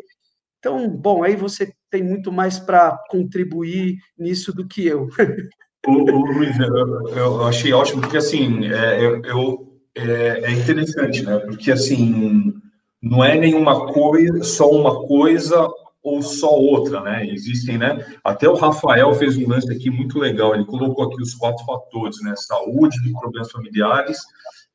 Então, 0.59 0.89
bom, 0.89 1.23
aí 1.23 1.35
você 1.35 1.71
tem 1.91 2.03
muito 2.03 2.31
mais 2.31 2.57
para 2.57 2.97
contribuir 3.09 3.97
nisso 4.17 4.53
do 4.53 4.67
que 4.67 4.85
eu. 4.85 5.07
O, 5.85 5.91
o 5.91 6.25
Luiz, 6.33 6.59
eu, 6.59 7.07
eu, 7.15 7.45
achei 7.45 7.71
ótimo, 7.71 8.01
porque 8.01 8.17
assim, 8.17 8.65
é, 8.65 9.05
eu, 9.05 9.79
é, 9.95 10.41
é, 10.43 10.51
interessante, 10.51 11.23
né? 11.23 11.37
Porque 11.39 11.71
assim, 11.71 12.53
não 13.01 13.23
é 13.23 13.37
nenhuma 13.37 13.93
coisa, 13.93 14.43
só 14.43 14.69
uma 14.69 15.07
coisa 15.07 15.65
ou 16.07 16.21
só 16.21 16.49
outra, 16.49 17.01
né? 17.01 17.27
Existem, 17.27 17.77
né? 17.77 18.05
Até 18.23 18.47
o 18.47 18.55
Rafael 18.55 19.13
fez 19.13 19.37
um 19.37 19.47
lance 19.47 19.69
aqui 19.71 19.89
muito 19.89 20.17
legal. 20.17 20.55
Ele 20.55 20.65
colocou 20.65 21.05
aqui 21.05 21.21
os 21.21 21.33
quatro 21.33 21.65
fatores, 21.65 22.17
né? 22.21 22.33
Saúde, 22.37 22.97
problemas 23.19 23.51
familiares, 23.51 24.19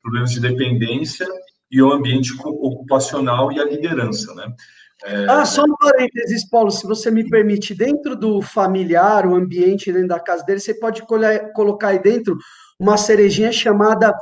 problemas 0.01 0.31
de 0.31 0.39
dependência 0.39 1.27
e 1.71 1.81
o 1.81 1.91
ambiente 1.91 2.31
ocupacional 2.43 3.51
e 3.51 3.59
a 3.59 3.65
liderança, 3.65 4.33
né? 4.35 4.53
É... 5.05 5.25
Ah, 5.27 5.43
só 5.43 5.63
um 5.63 5.75
parênteses, 5.75 6.47
Paulo, 6.47 6.69
se 6.69 6.85
você 6.85 7.09
me 7.09 7.27
permite, 7.27 7.73
dentro 7.73 8.15
do 8.15 8.41
familiar, 8.41 9.25
o 9.25 9.35
ambiente 9.35 9.91
dentro 9.91 10.09
da 10.09 10.19
casa 10.19 10.45
dele, 10.45 10.59
você 10.59 10.75
pode 10.75 11.03
colocar 11.53 11.89
aí 11.89 11.99
dentro 11.99 12.37
uma 12.79 12.95
cerejinha 12.95 13.51
chamada 13.51 14.13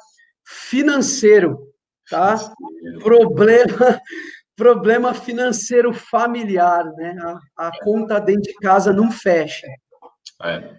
financeiro, 0.45 1.59
tá? 2.09 2.37
Financeiro. 2.37 3.03
Problema, 3.03 3.99
problema 4.61 5.11
financeiro 5.11 5.91
familiar, 5.91 6.85
né? 6.95 7.15
A, 7.57 7.67
a, 7.67 7.71
conta 7.83 8.19
dentro 8.19 8.43
de 8.43 8.53
casa 8.59 8.93
não 8.93 9.11
fecha. 9.11 9.65
É, 10.43 10.75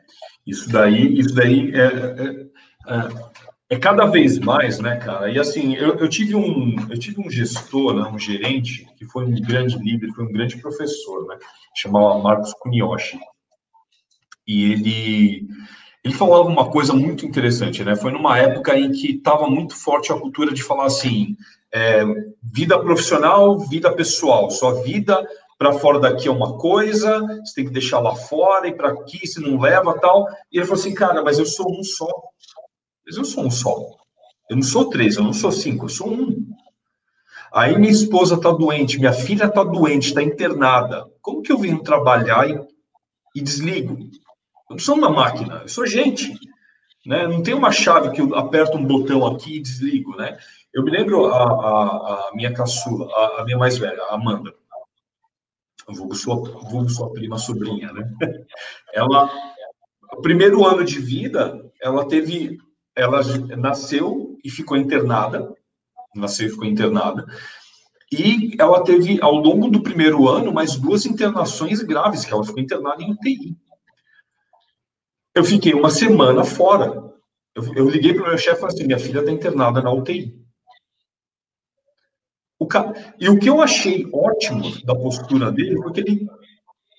isso 0.46 0.70
daí, 0.70 1.18
isso 1.18 1.34
daí 1.34 1.72
é, 1.74 1.86
é, 1.86 2.94
é 2.94 3.32
é 3.72 3.78
cada 3.78 4.04
vez 4.04 4.38
mais, 4.38 4.78
né, 4.78 4.96
cara? 4.96 5.30
E 5.30 5.38
assim, 5.38 5.74
eu, 5.74 5.94
eu, 5.96 6.06
tive 6.06 6.34
um, 6.34 6.76
eu 6.90 6.98
tive 6.98 7.22
um 7.22 7.30
gestor, 7.30 7.94
né, 7.94 8.02
um 8.02 8.18
gerente 8.18 8.86
que 8.98 9.06
foi 9.06 9.24
um 9.24 9.34
grande 9.40 9.78
líder, 9.78 10.12
foi 10.12 10.26
um 10.26 10.32
grande 10.32 10.58
professor, 10.58 11.26
né? 11.26 11.38
Chamava 11.74 12.18
Marcos 12.18 12.52
Kunioshi. 12.60 13.18
E 14.46 14.72
ele 14.72 15.48
ele 16.04 16.12
falava 16.12 16.50
uma 16.50 16.70
coisa 16.70 16.92
muito 16.92 17.24
interessante, 17.24 17.82
né? 17.82 17.96
Foi 17.96 18.12
numa 18.12 18.36
época 18.36 18.78
em 18.78 18.92
que 18.92 19.12
estava 19.12 19.48
muito 19.48 19.74
forte 19.74 20.12
a 20.12 20.18
cultura 20.18 20.52
de 20.52 20.62
falar 20.62 20.84
assim, 20.84 21.34
é, 21.72 22.04
vida 22.42 22.78
profissional, 22.78 23.58
vida 23.58 23.92
pessoal, 23.92 24.50
sua 24.50 24.82
vida 24.82 25.26
para 25.62 25.72
fora 25.74 26.00
daqui 26.00 26.26
é 26.26 26.30
uma 26.30 26.58
coisa, 26.58 27.20
você 27.44 27.54
tem 27.54 27.64
que 27.66 27.70
deixar 27.70 28.00
lá 28.00 28.16
fora 28.16 28.66
e 28.66 28.74
para 28.74 28.88
aqui 28.88 29.24
você 29.24 29.40
não 29.40 29.60
leva 29.60 29.96
tal. 30.00 30.26
E 30.50 30.58
ele 30.58 30.66
falou 30.66 30.80
assim, 30.80 30.92
cara, 30.92 31.22
mas 31.22 31.38
eu 31.38 31.46
sou 31.46 31.70
um 31.70 31.84
só. 31.84 32.08
Mas 33.06 33.16
eu 33.16 33.24
sou 33.24 33.44
um 33.44 33.50
só. 33.50 33.76
Eu 34.50 34.56
não 34.56 34.62
sou 34.64 34.90
três, 34.90 35.16
eu 35.16 35.22
não 35.22 35.32
sou 35.32 35.52
cinco, 35.52 35.84
eu 35.84 35.88
sou 35.88 36.12
um. 36.12 36.52
Aí 37.54 37.78
minha 37.78 37.92
esposa 37.92 38.34
está 38.34 38.50
doente, 38.50 38.98
minha 38.98 39.12
filha 39.12 39.44
está 39.44 39.62
doente, 39.62 40.08
está 40.08 40.22
internada. 40.22 41.06
Como 41.20 41.42
que 41.42 41.52
eu 41.52 41.58
venho 41.58 41.82
trabalhar 41.82 42.50
e, 42.50 42.58
e, 43.36 43.40
desligo? 43.40 43.92
Eu 44.68 44.70
não 44.70 44.78
sou 44.78 44.96
uma 44.96 45.10
máquina, 45.10 45.60
eu 45.62 45.68
sou 45.68 45.86
gente. 45.86 46.34
Né? 47.04 47.26
Não 47.26 47.42
tem 47.42 47.54
uma 47.54 47.72
chave 47.72 48.10
que 48.10 48.20
eu 48.20 48.34
aperto 48.34 48.76
um 48.76 48.86
botão 48.86 49.26
aqui 49.26 49.56
e 49.56 49.62
desligo. 49.62 50.16
Né? 50.16 50.36
Eu 50.72 50.84
me 50.84 50.90
lembro 50.90 51.26
a, 51.26 51.42
a, 51.42 52.28
a 52.28 52.30
minha 52.34 52.52
caçula, 52.52 53.12
a, 53.12 53.40
a, 53.40 53.44
minha 53.44 53.58
mais 53.58 53.78
velha, 53.78 54.02
a 54.04 54.14
Amanda. 54.14 54.54
Vulgo 55.88 56.14
sua, 56.14 56.36
vulgo 56.36 56.88
sua 56.88 57.12
prima 57.12 57.36
sobrinha, 57.38 57.92
né? 57.92 58.08
Ela, 58.94 59.28
o 60.12 60.20
primeiro 60.20 60.64
ano 60.64 60.84
de 60.84 61.00
vida, 61.00 61.60
ela 61.82 62.06
teve 62.06 62.60
ela 62.94 63.20
nasceu 63.56 64.38
e 64.44 64.50
ficou 64.50 64.76
internada, 64.76 65.52
nasceu 66.14 66.46
e 66.46 66.50
ficou 66.50 66.66
internada, 66.66 67.26
e 68.12 68.54
ela 68.58 68.84
teve, 68.84 69.18
ao 69.22 69.34
longo 69.34 69.70
do 69.70 69.82
primeiro 69.82 70.28
ano, 70.28 70.52
mais 70.52 70.76
duas 70.76 71.06
internações 71.06 71.82
graves, 71.82 72.24
que 72.24 72.32
ela 72.32 72.44
ficou 72.44 72.60
internada 72.60 73.02
em 73.02 73.10
UTI. 73.10 73.56
Eu 75.34 75.44
fiquei 75.44 75.74
uma 75.74 75.90
semana 75.90 76.44
fora. 76.44 77.12
Eu, 77.54 77.74
eu 77.74 77.88
liguei 77.88 78.14
para 78.14 78.24
o 78.24 78.28
meu 78.28 78.38
chefe 78.38 78.56
e 78.56 78.60
falei 78.60 78.74
assim, 78.74 78.86
minha 78.86 78.98
filha 78.98 79.20
está 79.20 79.32
internada 79.32 79.82
na 79.82 79.92
UTI. 79.92 80.40
O 82.58 82.66
ca... 82.66 82.92
E 83.18 83.28
o 83.28 83.38
que 83.38 83.48
eu 83.48 83.60
achei 83.60 84.06
ótimo 84.12 84.84
da 84.84 84.94
postura 84.94 85.50
dele 85.50 85.76
foi 85.82 85.92
que 85.92 86.00
ele, 86.00 86.26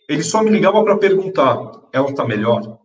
ele 0.10 0.24
só 0.24 0.44
me 0.44 0.50
ligava 0.50 0.84
para 0.84 0.98
perguntar, 0.98 1.58
ela 1.92 2.10
está 2.10 2.26
melhor? 2.26 2.80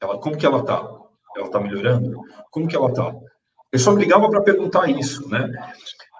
Ela, 0.00 0.18
como 0.18 0.36
que 0.36 0.44
ela 0.44 0.60
está? 0.60 0.96
ela 1.36 1.46
está 1.46 1.60
melhorando? 1.60 2.20
Como 2.50 2.66
que 2.66 2.76
ela 2.76 2.88
está? 2.88 3.14
Eu 3.70 3.78
só 3.78 3.92
ligava 3.92 4.28
para 4.30 4.42
perguntar 4.42 4.88
isso, 4.88 5.28
né? 5.28 5.50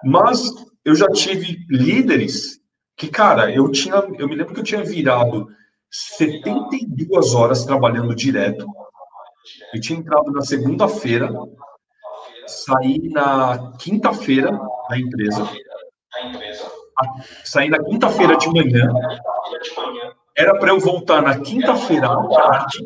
Mas 0.03 0.53
eu 0.85 0.95
já 0.95 1.07
tive 1.09 1.65
líderes 1.69 2.59
que, 2.95 3.07
cara, 3.07 3.51
eu 3.51 3.71
tinha, 3.71 3.95
eu 3.95 4.27
me 4.27 4.35
lembro 4.35 4.53
que 4.53 4.59
eu 4.59 4.65
tinha 4.65 4.83
virado 4.83 5.47
72 5.89 7.33
horas 7.33 7.65
trabalhando 7.65 8.15
direto. 8.15 8.65
Eu 9.73 9.81
tinha 9.81 9.99
entrado 9.99 10.31
na 10.31 10.41
segunda-feira, 10.41 11.29
saí 12.45 13.09
na 13.09 13.73
quinta-feira 13.79 14.51
da 14.89 14.97
empresa, 14.97 15.49
saí 17.43 17.69
na 17.69 17.83
quinta-feira 17.83 18.37
de 18.37 18.47
manhã, 18.49 18.89
era 20.37 20.57
para 20.59 20.69
eu 20.69 20.79
voltar 20.79 21.21
na 21.21 21.39
quinta-feira 21.39 22.07
à 22.07 22.27
tarde. 22.27 22.85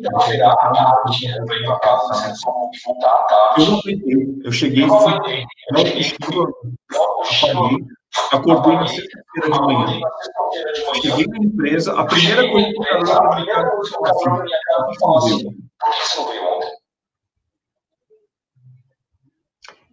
Eu 3.58 3.66
não 3.66 3.78
aguentei. 3.78 4.40
Eu 4.42 4.52
cheguei, 4.52 4.88
fui, 4.88 5.12
não 5.70 5.80
apaguei, 5.80 7.84
acordei 8.32 8.76
na 8.76 8.86
sexta-feira 8.86 9.50
de 9.50 9.60
manhã. 9.60 10.00
Cheguei 11.00 11.26
na 11.26 11.38
empresa, 11.38 11.98
a 11.98 12.04
primeira 12.04 12.50
coisa 12.50 12.68
que 12.68 12.78
eu 12.78 12.84
falei 12.84 13.04
para 13.04 13.34
minha 13.36 13.54
casa 13.54 14.92
foi 15.00 15.16
assim, 15.16 15.62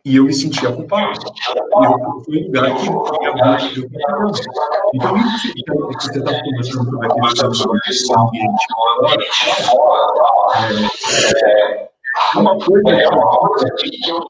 e 0.05 0.15
eu 0.15 0.23
me 0.23 0.33
sentia 0.33 0.71
culpado. 0.71 1.19
Eu 1.83 2.23
fui 2.23 2.43
um 2.43 2.47
lugar 2.47 2.75
que 2.75 2.83
tinha 2.83 4.17
muito 4.17 4.41
Então, 4.93 5.17
isso 5.17 5.53
que 5.53 5.63
você 5.99 6.19
está 6.19 7.07
conversando 7.09 7.55
sobre 7.55 7.77
aquele 7.79 8.13
ambiente 8.17 8.65
é, 11.45 11.89
uma 12.35 12.57
coisa 12.57 12.83
que 13.77 14.09
eu 14.09 14.25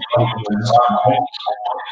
também 0.00 1.18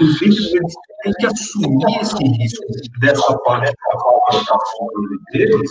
os 0.00 0.20
líderes 0.22 0.74
têm 1.02 1.12
que 1.12 1.26
assumir 1.26 2.00
esse 2.00 2.24
risco 2.24 2.64
dessa 3.00 3.38
parte 3.40 3.72
da 3.72 4.58
deles 5.32 5.70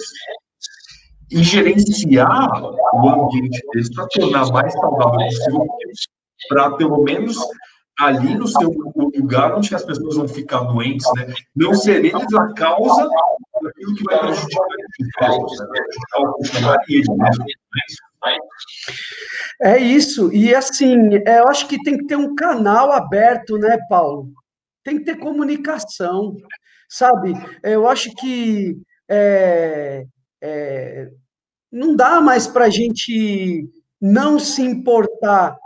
e 1.31 1.43
gerenciar 1.43 2.63
o 2.63 3.09
ambiente 3.09 3.61
deles 3.71 3.93
para 3.93 4.07
tornar 4.07 4.51
mais 4.51 4.73
saudável 4.73 5.19
possível, 5.19 5.67
para 6.47 6.71
pelo 6.71 7.03
menos 7.03 7.37
ali 7.99 8.35
no 8.35 8.47
seu 8.47 8.71
lugar 9.15 9.55
onde 9.55 9.75
as 9.75 9.83
pessoas 9.83 10.15
vão 10.15 10.27
ficar 10.27 10.59
doentes, 10.61 11.05
né? 11.15 11.33
não 11.55 11.73
ser 11.73 12.05
eles 12.05 12.33
a 12.33 12.53
causa 12.53 13.09
daquilo 13.61 13.95
que 13.95 14.03
vai 14.05 14.19
prejudicar 14.19 14.69
É 19.61 19.77
isso, 19.77 20.31
e 20.33 20.53
assim, 20.53 21.15
é, 21.25 21.39
eu 21.39 21.47
acho 21.47 21.67
que 21.67 21.81
tem 21.83 21.97
que 21.97 22.05
ter 22.05 22.15
um 22.15 22.35
canal 22.35 22.91
aberto, 22.91 23.57
né, 23.57 23.77
Paulo? 23.89 24.31
Tem 24.83 24.97
que 24.97 25.05
ter 25.05 25.17
comunicação, 25.17 26.35
sabe? 26.89 27.33
Eu 27.63 27.87
acho 27.87 28.13
que 28.15 28.77
é, 29.09 30.05
é, 30.41 31.09
não 31.71 31.95
dá 31.95 32.21
mais 32.21 32.47
para 32.47 32.65
a 32.65 32.69
gente 32.69 33.69
não 34.01 34.39
se 34.39 34.61
importar 34.61 35.57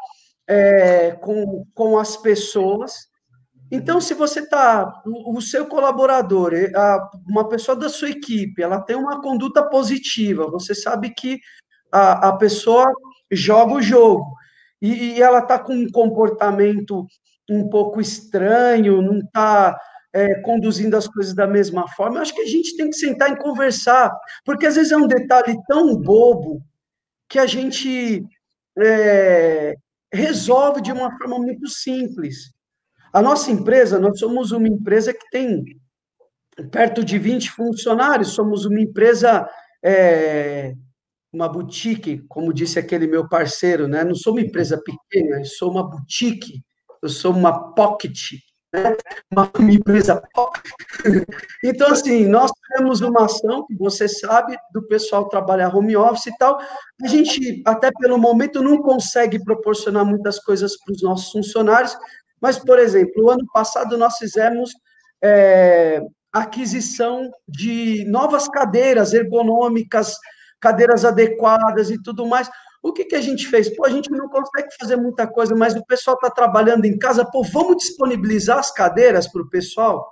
é, 0.47 1.11
com, 1.11 1.65
com 1.73 1.97
as 1.97 2.17
pessoas. 2.17 3.07
Então, 3.71 3.99
se 4.01 4.13
você 4.13 4.41
está, 4.41 5.01
o, 5.05 5.37
o, 5.37 5.41
seu 5.41 5.67
colaborador, 5.67 6.53
a, 6.75 7.09
uma 7.27 7.47
pessoa 7.47 7.75
da 7.75 7.89
sua 7.89 8.09
equipe, 8.09 8.61
ela 8.61 8.81
tem 8.81 8.95
uma 8.95 9.21
conduta 9.21 9.67
positiva, 9.67 10.49
você 10.49 10.75
sabe 10.75 11.13
que 11.13 11.39
a, 11.93 12.29
a 12.29 12.38
pessoa 12.38 12.91
joga 13.32 13.75
o 13.75 13.82
jogo, 13.82 14.25
e, 14.82 15.13
e 15.13 15.21
ela 15.21 15.39
está 15.39 15.58
com 15.60 15.73
um 15.73 15.89
comportamento 15.89 17.06
um 17.49 17.69
pouco 17.69 18.01
estranho, 18.01 19.01
não 19.01 19.19
está 19.19 19.77
é, 20.13 20.36
conduzindo 20.41 20.95
as 20.95 21.08
coisas 21.08 21.34
da 21.34 21.47
mesma 21.47 21.88
forma, 21.89 22.17
eu 22.17 22.21
acho 22.21 22.36
que 22.36 22.41
a 22.41 22.47
gente 22.47 22.75
tem 22.75 22.89
que 22.89 22.97
sentar 22.97 23.32
e 23.32 23.38
conversar, 23.38 24.12
porque 24.45 24.65
às 24.65 24.75
vezes 24.75 24.91
é 24.91 24.97
um 24.97 25.08
detalhe 25.08 25.58
tão 25.67 25.95
bobo 25.95 26.62
que 27.29 27.39
a 27.39 27.45
gente 27.45 28.23
é, 28.77 29.75
resolve 30.12 30.82
de 30.82 30.91
uma 30.91 31.17
forma 31.17 31.39
muito 31.39 31.67
simples. 31.67 32.53
A 33.12 33.21
nossa 33.21 33.51
empresa, 33.51 33.99
nós 33.99 34.19
somos 34.19 34.51
uma 34.51 34.67
empresa 34.67 35.13
que 35.13 35.29
tem 35.32 35.63
perto 36.71 37.03
de 37.03 37.17
20 37.17 37.51
funcionários, 37.51 38.34
somos 38.34 38.65
uma 38.65 38.79
empresa, 38.79 39.47
é, 39.84 40.73
uma 41.34 41.50
boutique, 41.50 42.24
como 42.30 42.54
disse 42.54 42.78
aquele 42.78 43.08
meu 43.08 43.28
parceiro, 43.28 43.88
né? 43.88 44.04
Não 44.04 44.13
sou 44.13 44.34
uma 44.34 44.41
empresa 44.41 44.80
pequena, 44.82 45.39
eu 45.39 45.46
sou 45.46 45.72
uma 45.72 45.89
boutique, 45.89 46.62
eu 47.02 47.10
sou 47.10 47.34
uma 47.34 47.74
pocket, 47.74 48.34
né? 48.72 48.96
uma, 49.32 49.52
empresa 49.72 50.22
Então, 51.63 51.91
assim, 51.91 52.28
nós 52.28 52.52
temos 52.76 53.02
uma 53.02 53.26
ação, 53.26 53.65
que 53.65 53.76
você 53.76 54.08
sabe, 54.08 54.56
do 54.72 54.86
pessoal 54.88 55.28
trabalhar 55.28 55.76
home 55.76 55.98
office 55.98 56.28
e 56.28 56.38
tal. 56.38 56.60
A 57.04 57.08
gente, 57.08 57.63
até 57.65 57.91
pelo 58.00 58.17
momento, 58.19 58.62
não 58.62 58.82
consegue 58.82 59.43
proporcionar 59.43 60.06
muitas 60.06 60.39
coisas 60.39 60.78
para 60.78 60.93
os 60.93 61.02
nossos 61.02 61.32
funcionários, 61.32 61.98
mas, 62.39 62.60
por 62.60 62.78
exemplo, 62.78 63.24
o 63.24 63.30
ano 63.30 63.46
passado 63.52 63.98
nós 63.98 64.17
fizemos 64.17 64.72
é, 65.24 66.00
aquisição 66.32 67.32
de 67.48 68.06
novas 68.06 68.48
cadeiras 68.48 69.13
ergonômicas, 69.13 70.15
cadeiras 70.63 71.04
adequadas 71.04 71.89
e 71.89 72.02
tudo 72.02 72.26
mais. 72.26 72.49
O 72.82 72.93
que, 72.93 73.04
que 73.04 73.15
a 73.15 73.21
gente 73.21 73.47
fez? 73.47 73.67
Pô, 73.76 73.86
a 73.86 73.89
gente 73.89 74.10
não 74.10 74.30
consegue 74.30 74.69
fazer 74.80 74.95
muita 74.95 75.28
coisa, 75.28 75.54
mas 75.54 75.76
o 75.76 75.86
pessoal 75.86 76.15
está 76.15 76.30
trabalhando 76.30 76.86
em 76.86 76.97
casa, 76.97 77.26
pô, 77.26 77.43
vamos 77.43 77.78
disponibilizar 77.78 78.60
as 78.60 78.71
cadeiras 78.71 79.28
para 79.28 79.41
o 79.41 79.49
pessoal? 79.49 80.10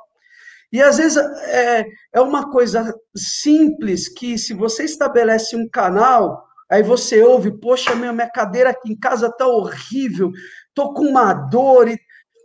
E 0.73 0.81
às 0.81 0.97
vezes 0.97 1.17
é, 1.17 1.85
é 2.13 2.21
uma 2.21 2.49
coisa 2.49 2.93
simples 3.15 4.09
que, 4.09 4.37
se 4.37 4.53
você 4.53 4.83
estabelece 4.83 5.55
um 5.55 5.67
canal, 5.69 6.45
aí 6.69 6.83
você 6.83 7.23
ouve, 7.23 7.51
poxa, 7.51 7.95
minha, 7.95 8.11
minha 8.11 8.29
cadeira 8.29 8.71
aqui 8.71 8.91
em 8.91 8.97
casa 8.97 9.27
está 9.27 9.47
horrível, 9.47 10.31
estou 10.69 10.93
com 10.93 11.03
uma 11.03 11.33
dor 11.33 11.87
e 11.89 11.97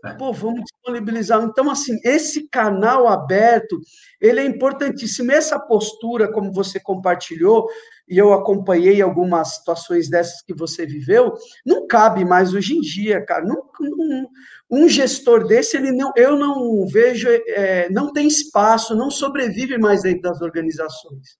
é. 0.06 0.14
Pô, 0.14 0.32
vamos 0.32 0.62
disponibilizar. 0.62 1.42
Então, 1.42 1.70
assim, 1.70 1.98
esse 2.04 2.48
canal 2.48 3.08
aberto, 3.08 3.78
ele 4.20 4.40
é 4.40 4.44
importantíssimo. 4.44 5.32
Essa 5.32 5.58
postura, 5.58 6.30
como 6.32 6.52
você 6.52 6.78
compartilhou, 6.78 7.68
e 8.08 8.18
eu 8.18 8.32
acompanhei 8.32 9.02
algumas 9.02 9.54
situações 9.56 10.08
dessas 10.08 10.42
que 10.42 10.54
você 10.54 10.86
viveu, 10.86 11.34
não 11.64 11.86
cabe 11.86 12.24
mais 12.24 12.54
hoje 12.54 12.74
em 12.74 12.80
dia, 12.80 13.24
cara. 13.24 13.44
Não, 13.44 13.62
não, 13.80 14.28
um 14.70 14.88
gestor 14.88 15.46
desse, 15.46 15.76
ele 15.76 15.92
não, 15.92 16.12
eu 16.16 16.36
não 16.36 16.86
vejo, 16.86 17.28
é, 17.28 17.88
não 17.90 18.12
tem 18.12 18.26
espaço, 18.26 18.94
não 18.94 19.10
sobrevive 19.10 19.78
mais 19.78 20.02
dentro 20.02 20.22
das 20.22 20.40
organizações. 20.40 21.36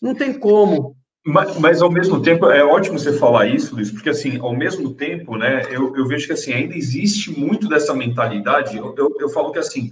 Não 0.00 0.14
tem 0.14 0.38
como. 0.38 0.96
Mas, 1.24 1.58
mas, 1.58 1.82
ao 1.82 1.92
mesmo 1.92 2.22
tempo, 2.22 2.46
é 2.46 2.64
ótimo 2.64 2.98
você 2.98 3.12
falar 3.12 3.46
isso, 3.46 3.74
Luiz, 3.74 3.90
porque 3.90 4.08
assim, 4.08 4.38
ao 4.38 4.56
mesmo 4.56 4.94
tempo, 4.94 5.36
né, 5.36 5.62
eu, 5.70 5.94
eu 5.94 6.06
vejo 6.06 6.26
que 6.26 6.32
assim, 6.32 6.52
ainda 6.52 6.74
existe 6.74 7.38
muito 7.38 7.68
dessa 7.68 7.94
mentalidade. 7.94 8.78
Eu, 8.78 8.94
eu, 8.96 9.14
eu 9.20 9.28
falo 9.28 9.52
que 9.52 9.58
assim, 9.58 9.90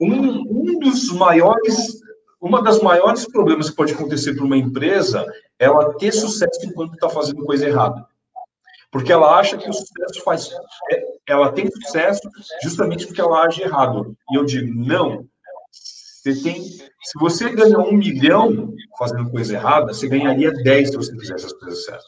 um, 0.00 0.42
um 0.48 0.78
dos 0.78 1.12
maiores, 1.12 2.00
uma 2.40 2.62
das 2.62 2.80
maiores 2.80 3.26
problemas 3.26 3.68
que 3.70 3.76
pode 3.76 3.92
acontecer 3.92 4.34
para 4.34 4.44
uma 4.44 4.56
empresa 4.56 5.26
é 5.58 5.64
ela 5.64 5.94
ter 5.94 6.12
sucesso 6.12 6.60
enquanto 6.64 6.94
está 6.94 7.08
fazendo 7.08 7.44
coisa 7.44 7.66
errada. 7.66 8.06
Porque 8.90 9.12
ela 9.12 9.38
acha 9.38 9.56
que 9.58 9.68
o 9.68 9.72
sucesso 9.72 10.22
faz. 10.24 10.50
É, 10.92 11.02
ela 11.26 11.52
tem 11.52 11.70
sucesso 11.70 12.22
justamente 12.62 13.06
porque 13.06 13.20
ela 13.20 13.44
age 13.44 13.62
errado. 13.62 14.16
E 14.30 14.36
eu 14.36 14.44
digo, 14.44 14.72
não. 14.74 15.26
Você 15.70 16.42
tem. 16.42 16.62
Se 16.62 17.18
você 17.18 17.50
ganhou 17.50 17.88
um 17.88 17.96
milhão 17.96 18.74
fazendo 18.98 19.30
coisa 19.30 19.54
errada, 19.54 19.92
você 19.92 20.08
ganharia 20.08 20.52
10 20.52 20.90
se 20.90 20.96
você 20.96 21.12
fizesse 21.18 21.46
as 21.46 21.52
coisas 21.52 21.84
certas. 21.84 22.06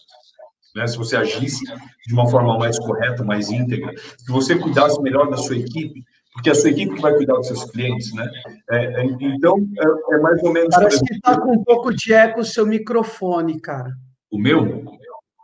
Né? 0.75 0.87
Se 0.87 0.97
você 0.97 1.17
agisse 1.17 1.65
de 2.07 2.15
uma 2.15 2.29
forma 2.29 2.59
mais 2.59 2.79
correta, 2.79 3.23
mais 3.25 3.51
íntegra, 3.51 3.93
se 3.97 4.31
você 4.31 4.57
cuidasse 4.57 5.01
melhor 5.03 5.29
da 5.29 5.37
sua 5.37 5.57
equipe, 5.57 6.03
porque 6.33 6.49
é 6.49 6.53
a 6.53 6.55
sua 6.55 6.71
equipe 6.71 6.95
que 6.95 7.01
vai 7.01 7.15
cuidar 7.15 7.35
dos 7.35 7.49
seus 7.49 7.65
clientes, 7.65 8.15
né? 8.15 8.31
É, 8.71 8.85
é, 9.01 9.05
então, 9.05 9.57
é, 9.79 10.15
é, 10.15 10.19
mais 10.21 10.43
ou 10.43 10.53
menos... 10.53 10.75
Parece 10.75 11.05
que 11.05 11.15
está 11.15 11.41
com 11.41 11.53
um 11.53 11.65
pouco 11.65 11.93
de 11.95 12.13
eco 12.13 12.41
o 12.41 12.45
seu 12.45 12.65
microfone, 12.67 13.61
cara. 13.61 13.91
O 14.31 14.39
meu? 14.39 14.85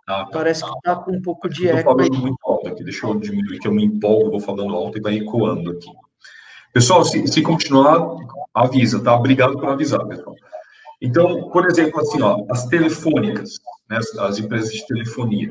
Ah, 0.08 0.24
tá. 0.24 0.30
Parece 0.32 0.64
que 0.64 0.70
está 0.70 0.96
com 0.96 1.12
um 1.12 1.20
pouco 1.20 1.48
de 1.48 1.66
eco. 1.68 1.78
Estou 1.78 1.96
falando 1.96 2.18
muito 2.18 2.38
alto 2.44 2.68
aqui, 2.68 2.84
deixa 2.84 3.06
eu 3.06 3.18
diminuir, 3.18 3.58
que 3.58 3.66
eu 3.66 3.72
me 3.72 3.84
empolgo, 3.84 4.30
vou 4.30 4.40
falando 4.40 4.74
alto 4.74 4.98
e 4.98 5.00
vai 5.00 5.16
ecoando 5.16 5.72
aqui. 5.72 5.90
Pessoal, 6.72 7.04
se, 7.04 7.26
se 7.26 7.42
continuar, 7.42 8.16
avisa, 8.54 9.02
tá? 9.02 9.16
Obrigado 9.16 9.58
por 9.58 9.68
avisar, 9.68 10.06
pessoal. 10.06 10.36
Então, 11.02 11.50
por 11.50 11.66
exemplo, 11.66 12.00
assim, 12.00 12.22
ó, 12.22 12.44
as 12.50 12.66
telefônicas, 12.66 13.58
né, 13.90 13.98
as, 13.98 14.16
as 14.18 14.38
empresas 14.38 14.72
de 14.72 14.86
telefonia. 14.86 15.50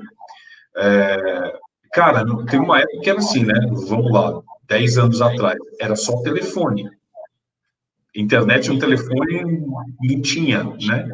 É, 0.77 1.53
cara, 1.93 2.25
tem 2.45 2.59
uma 2.59 2.79
época 2.79 2.99
que 3.01 3.09
era 3.09 3.19
assim, 3.19 3.43
né? 3.43 3.53
Vamos 3.87 4.11
lá, 4.11 4.41
10 4.67 4.97
anos 4.97 5.21
atrás, 5.21 5.57
era 5.79 5.95
só 5.95 6.21
telefone. 6.21 6.89
Internet 8.15 8.71
um 8.71 8.79
telefone 8.79 9.65
não 10.01 10.21
tinha, 10.21 10.63
né? 10.63 11.09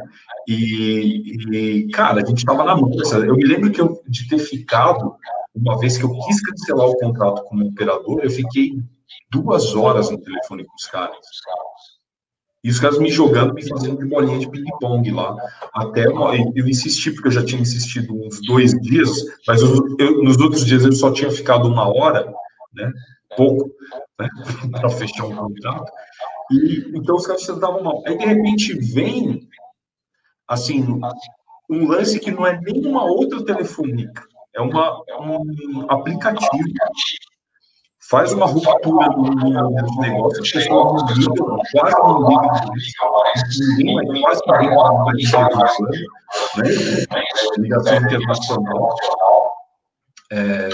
E, 0.48 1.36
e 1.52 1.88
cara, 1.90 2.22
a 2.22 2.26
gente 2.26 2.40
estava 2.40 2.64
na 2.64 2.76
mão. 2.76 2.92
Eu 3.26 3.36
me 3.36 3.46
lembro 3.46 3.72
que 3.72 3.82
eu, 3.82 4.02
de 4.08 4.28
ter 4.28 4.38
ficado, 4.38 5.16
uma 5.56 5.80
vez 5.80 5.98
que 5.98 6.04
eu 6.04 6.12
quis 6.26 6.42
cancelar 6.42 6.88
o 6.88 6.98
contrato 6.98 7.44
como 7.46 7.68
operador, 7.68 8.20
eu 8.24 8.30
fiquei 8.30 8.80
duas 9.32 9.76
horas 9.76 10.12
no 10.12 10.22
telefone 10.22 10.64
com 10.64 10.76
os 10.76 10.86
caras. 10.88 11.18
E 12.64 12.70
os 12.70 12.80
caras 12.80 13.00
me 13.00 13.10
jogando, 13.10 13.56
me 13.56 13.68
fazendo 13.68 13.98
de 13.98 14.06
bolinha 14.06 14.38
de 14.38 14.48
ping-pong 14.48 15.10
lá. 15.10 15.36
Até 15.74 16.06
eu 16.06 16.68
insisti, 16.68 17.10
porque 17.12 17.30
eu 17.30 17.32
já 17.32 17.44
tinha 17.44 17.60
insistido 17.60 18.14
uns 18.14 18.40
dois 18.46 18.72
dias, 18.82 19.10
mas 19.48 19.64
eu, 19.64 19.96
eu, 19.98 20.24
nos 20.24 20.38
outros 20.38 20.64
dias 20.64 20.86
eu 20.86 20.92
só 20.92 21.12
tinha 21.12 21.32
ficado 21.32 21.68
uma 21.68 21.88
hora, 21.88 22.32
né? 22.74 22.92
Pouco, 23.36 23.70
né? 24.20 24.28
para 24.72 24.90
fechar 24.90 25.26
um 25.26 25.36
contrato. 25.36 25.92
E, 26.52 26.92
então 26.96 27.16
os 27.16 27.26
caras 27.26 27.44
se 27.44 27.60
davam 27.60 27.84
mal. 27.84 28.04
Aí, 28.06 28.18
de 28.18 28.26
repente, 28.26 28.74
vem, 28.94 29.48
assim, 30.48 31.00
um 31.70 31.88
lance 31.88 32.20
que 32.20 32.32
não 32.32 32.46
é 32.46 32.60
nenhuma 32.60 33.04
outra 33.06 33.44
telefônica, 33.46 34.24
é 34.54 34.62
uma, 34.62 35.02
um 35.20 35.90
aplicativo 35.90 36.50
faz 38.12 38.34
uma 38.34 38.46
ruptura 38.46 39.08
no 39.08 40.02
negócio, 40.02 40.42
as 40.42 40.52
pessoas 40.52 41.02
não 41.18 41.60
quase 41.72 41.96
não 41.98 42.20
ninguém 43.70 44.22
quase 44.22 44.42
né? 46.58 46.70
Ligação 47.58 47.96
internacional. 47.96 48.96
É, 50.32 50.70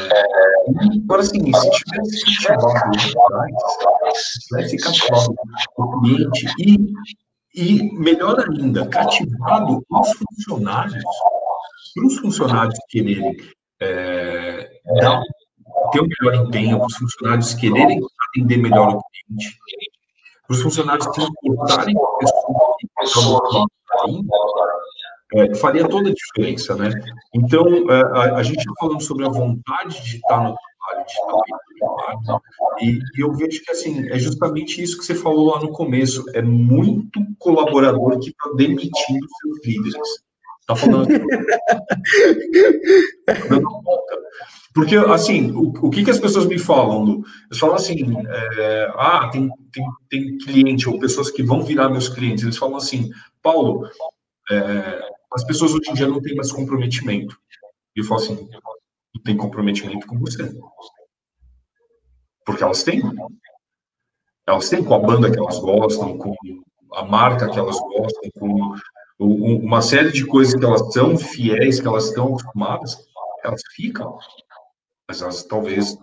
agora, 1.03 1.21
assim, 1.21 1.39
se 1.51 1.71
tivesse 1.71 2.17
se 4.13 4.39
tivesse 4.47 4.77
cativado 4.77 5.35
o 5.77 6.01
cliente 6.01 6.45
e, 6.59 6.77
e, 7.55 7.97
melhor 7.97 8.39
ainda, 8.39 8.87
cativado 8.87 9.83
os 9.89 10.11
funcionários, 10.13 11.03
para 11.95 12.05
os 12.05 12.17
funcionários 12.19 12.79
quererem 12.89 13.35
é, 13.79 14.69
dar 15.01 15.21
ter 15.91 16.01
um 16.01 16.07
melhor 16.21 16.45
empenho, 16.45 16.77
para 16.77 16.87
os 16.87 16.95
funcionários 16.95 17.53
quererem 17.55 17.99
atender 18.29 18.57
melhor 18.57 18.95
o 18.95 19.01
cliente, 19.01 19.57
para 20.45 20.55
os 20.55 20.61
funcionários 20.61 21.07
com 21.07 21.23
a 21.23 21.25
pessoa 22.99 23.41
que 23.49 23.67
é, 25.33 25.55
faria 25.55 25.87
toda 25.87 26.09
a 26.09 26.13
diferença, 26.13 26.75
né? 26.75 26.89
Então, 27.33 27.65
é, 27.91 28.01
a, 28.19 28.35
a 28.37 28.43
gente 28.43 28.59
está 28.59 28.73
falando 28.79 29.01
sobre 29.01 29.25
a 29.25 29.29
vontade 29.29 30.03
de 30.03 30.17
estar 30.17 30.37
no 30.37 30.55
trabalho, 30.55 31.05
de 31.05 31.13
estar 31.13 31.37
e, 32.81 32.99
e 33.15 33.21
eu 33.21 33.31
vejo 33.33 33.63
que, 33.63 33.71
assim, 33.71 34.09
é 34.09 34.17
justamente 34.17 34.81
isso 34.81 34.97
que 34.97 35.05
você 35.05 35.15
falou 35.15 35.53
lá 35.53 35.59
no 35.59 35.71
começo, 35.71 36.23
é 36.33 36.41
muito 36.41 37.19
colaborador 37.39 38.19
que 38.19 38.29
está 38.29 38.51
demitindo 38.55 39.27
seus 39.41 39.65
líderes. 39.65 40.07
Está 40.61 40.75
falando... 40.75 41.07
dando 43.49 43.63
conta. 43.63 44.17
Porque, 44.73 44.95
assim, 44.95 45.51
o, 45.51 45.87
o 45.87 45.89
que, 45.89 46.03
que 46.03 46.11
as 46.11 46.19
pessoas 46.19 46.45
me 46.45 46.59
falam? 46.59 47.23
Eles 47.49 47.59
falam 47.59 47.75
assim, 47.75 48.15
é, 48.27 48.91
ah, 48.95 49.27
tem, 49.31 49.49
tem, 49.71 49.85
tem 50.09 50.37
cliente 50.37 50.87
ou 50.87 50.99
pessoas 50.99 51.31
que 51.31 51.41
vão 51.41 51.63
virar 51.63 51.89
meus 51.89 52.07
clientes. 52.07 52.43
Eles 52.43 52.57
falam 52.57 52.77
assim, 52.77 53.09
Paulo, 53.41 53.89
é, 54.51 55.09
as 55.33 55.43
pessoas 55.43 55.73
hoje 55.73 55.89
em 55.89 55.93
dia 55.93 56.07
não 56.07 56.21
têm 56.21 56.35
mais 56.35 56.51
comprometimento. 56.51 57.37
E 57.95 57.99
eu 57.99 58.05
falo 58.05 58.21
assim, 58.21 58.49
não 59.15 59.23
tem 59.23 59.35
comprometimento 59.35 60.07
com 60.07 60.17
você. 60.19 60.51
Porque 62.45 62.63
elas 62.63 62.83
têm. 62.83 63.01
Elas 64.47 64.69
têm 64.69 64.83
com 64.83 64.93
a 64.93 64.99
banda 64.99 65.31
que 65.31 65.39
elas 65.39 65.59
gostam, 65.59 66.17
com 66.17 66.33
a 66.93 67.03
marca 67.03 67.49
que 67.49 67.59
elas 67.59 67.79
gostam, 67.79 68.31
com 68.39 68.75
uma 69.19 69.81
série 69.81 70.11
de 70.11 70.25
coisas 70.25 70.55
que 70.57 70.65
elas 70.65 70.93
são 70.93 71.17
fiéis, 71.17 71.81
que 71.81 71.87
elas 71.87 72.05
estão 72.05 72.27
acostumadas, 72.27 72.97
elas 73.43 73.61
ficam 73.75 74.17
mas 75.07 75.21
elas 75.21 75.43
talvez, 75.43 75.97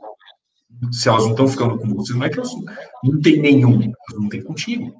se 0.90 1.08
elas 1.08 1.24
não 1.24 1.32
estão 1.32 1.46
ficando 1.46 1.78
com 1.78 1.94
você, 1.94 2.14
não 2.14 2.24
é 2.24 2.30
que 2.30 2.38
elas 2.38 2.50
não 3.02 3.20
tem 3.20 3.38
nenhum, 3.38 3.82
elas 3.82 4.20
não 4.20 4.28
tem 4.28 4.42
contigo. 4.42 4.94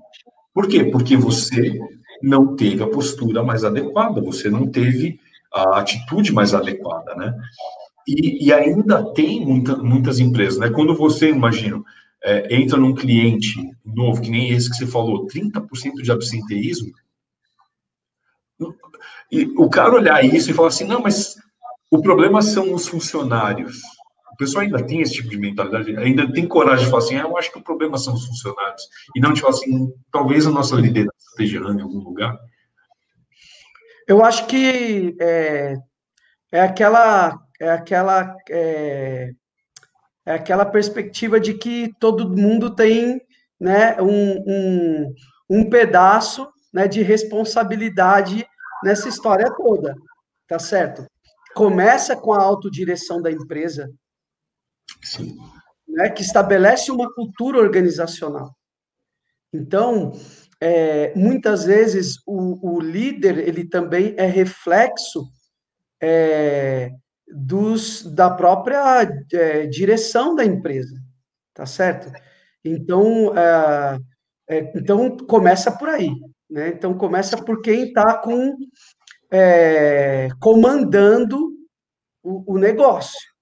Por 0.53 0.69
quê? 0.69 0.85
Porque 0.85 1.17
você 1.17 1.79
não 2.25 2.57
teve 2.57 2.83
a 2.83 2.89
postura 2.89 3.43
mais 3.43 3.65
adequada, 3.65 4.21
você 4.21 4.49
não 4.49 4.67
teve 4.67 5.21
a 5.53 5.79
atitude 5.79 6.33
mais 6.33 6.55
adequada, 6.55 7.15
né? 7.15 7.35
E, 8.07 8.47
e 8.47 8.53
ainda 8.53 9.13
tem 9.13 9.45
muita, 9.45 9.77
muitas 9.77 10.19
empresas, 10.19 10.59
né? 10.59 10.71
Quando 10.71 10.95
você, 10.95 11.31
imagina, 11.31 11.83
é, 12.23 12.55
entra 12.55 12.79
num 12.79 12.95
cliente 12.95 13.55
novo, 13.85 14.21
que 14.21 14.31
nem 14.31 14.51
esse 14.51 14.71
que 14.71 14.77
você 14.77 14.87
falou, 14.87 15.27
30% 15.27 16.03
de 16.03 16.11
absenteísmo, 16.11 16.93
e 19.31 19.47
o 19.57 19.69
cara 19.69 19.95
olhar 19.95 20.25
isso 20.25 20.51
e 20.51 20.55
falar 20.55 20.69
assim, 20.69 20.85
não, 20.85 21.03
mas 21.03 21.37
o 21.91 22.01
problema 22.01 22.41
são 22.41 22.73
os 22.73 22.87
funcionários. 22.87 23.83
O 24.35 24.37
pessoal 24.37 24.65
ainda 24.65 24.85
tem 24.85 25.01
esse 25.01 25.15
tipo 25.15 25.29
de 25.29 25.39
mentalidade, 25.39 25.97
ainda 25.97 26.31
tem 26.33 26.47
coragem 26.47 26.85
de 26.85 26.91
falar 26.91 27.05
assim, 27.05 27.17
ah, 27.17 27.23
eu 27.23 27.37
acho 27.37 27.53
que 27.53 27.59
o 27.59 27.63
problema 27.63 27.97
são 27.97 28.15
os 28.15 28.27
funcionários. 28.27 28.83
E 29.15 29.21
não 29.21 29.33
de 29.33 29.41
falar 29.41 29.55
assim, 29.55 29.93
talvez 30.11 30.47
a 30.47 30.51
nossa 30.51 30.75
liderança 30.75 31.15
esteja 31.31 31.59
errando 31.59 31.81
em 31.81 31.83
algum 31.83 32.01
lugar. 32.01 32.37
Eu 34.07 34.25
acho 34.25 34.47
que 34.47 35.17
é, 35.21 35.75
é 36.53 36.61
aquela 36.61 37.39
é 37.61 37.71
aquela 37.71 38.37
é, 38.51 39.31
é, 40.27 40.33
aquela 40.35 40.67
perspectiva 40.67 41.39
de 41.39 41.55
que 41.55 41.91
todo 41.99 42.29
mundo 42.29 42.75
tem 42.75 43.21
né, 43.59 43.97
um, 44.03 44.43
um, 44.47 45.15
um 45.49 45.71
pedaço 45.71 46.49
né, 46.73 46.89
de 46.89 47.03
responsabilidade 47.03 48.45
nessa 48.83 49.09
história 49.09 49.49
toda, 49.57 49.95
tá 50.49 50.59
certo? 50.59 51.07
começa 51.55 52.17
com 52.17 52.33
a 52.33 52.43
autodireção 52.43 53.23
da 53.23 53.31
empresa. 53.31 53.89
Né, 55.87 56.11
que 56.11 56.23
estabelece 56.23 56.91
uma 56.91 57.13
cultura 57.13 57.59
organizacional. 57.59 58.55
Então, 59.53 60.13
é, 60.61 61.15
muitas 61.15 61.65
vezes 61.65 62.17
o, 62.27 62.77
o, 62.77 62.81
líder 62.81 63.39
ele 63.39 63.69
também 63.69 64.15
é 64.17 64.27
reflexo 64.27 65.29
é, 66.03 66.91
dos, 67.29 68.03
da 68.03 68.31
própria 68.31 69.03
é, 69.33 69.67
direção 69.67 70.35
da 70.35 70.45
empresa, 70.45 70.97
tá 71.53 71.67
certo? 71.67 72.11
Então, 72.65 73.37
é, 73.37 73.99
é, 74.49 74.73
então 74.77 75.17
começa 75.17 75.71
por 75.71 75.89
aí, 75.89 76.11
né? 76.51 76.69
Então 76.69 76.97
começa 76.97 77.37
por 77.43 77.61
quem 77.63 77.89
está 77.89 78.19
com 78.19 78.57
é, 79.31 80.29
comandando 80.41 81.39
o, 82.23 82.55
o, 82.55 82.59
negócio. 82.59 83.34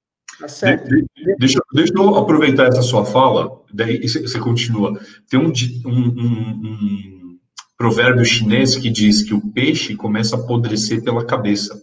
Tá 0.42 0.48
certo? 0.48 0.88
De, 0.88 1.02
de, 1.14 1.36
deixa, 1.36 1.60
deixa 1.72 1.92
eu 1.94 2.16
aproveitar 2.16 2.66
essa 2.66 2.82
sua 2.82 3.04
fala, 3.04 3.62
daí 3.72 4.00
você 4.00 4.40
continua. 4.40 5.00
Tem 5.30 5.38
um, 5.38 5.52
um, 5.86 5.90
um, 5.90 6.50
um 6.64 7.38
provérbio 7.76 8.24
chinês 8.24 8.74
que 8.74 8.90
diz 8.90 9.22
que 9.22 9.32
o 9.32 9.52
peixe 9.52 9.94
começa 9.94 10.34
a 10.34 10.40
apodrecer 10.40 11.00
pela 11.04 11.24
cabeça. 11.24 11.80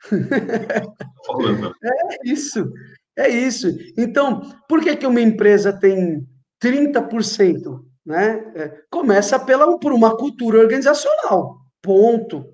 Falando. 1.24 1.72
É 1.80 2.28
isso, 2.28 2.72
é 3.16 3.28
isso. 3.28 3.68
Então, 3.96 4.42
por 4.68 4.82
que, 4.82 4.96
que 4.96 5.06
uma 5.06 5.20
empresa 5.20 5.72
tem 5.72 6.26
30%? 6.60 7.84
Né? 8.04 8.52
É, 8.56 8.68
começa 8.90 9.38
pela, 9.38 9.78
por 9.78 9.92
uma 9.92 10.16
cultura 10.16 10.58
organizacional. 10.58 11.60
Ponto 11.80 12.52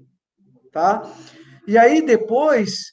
tá? 0.70 1.10
E 1.66 1.76
aí 1.76 2.02
depois, 2.02 2.92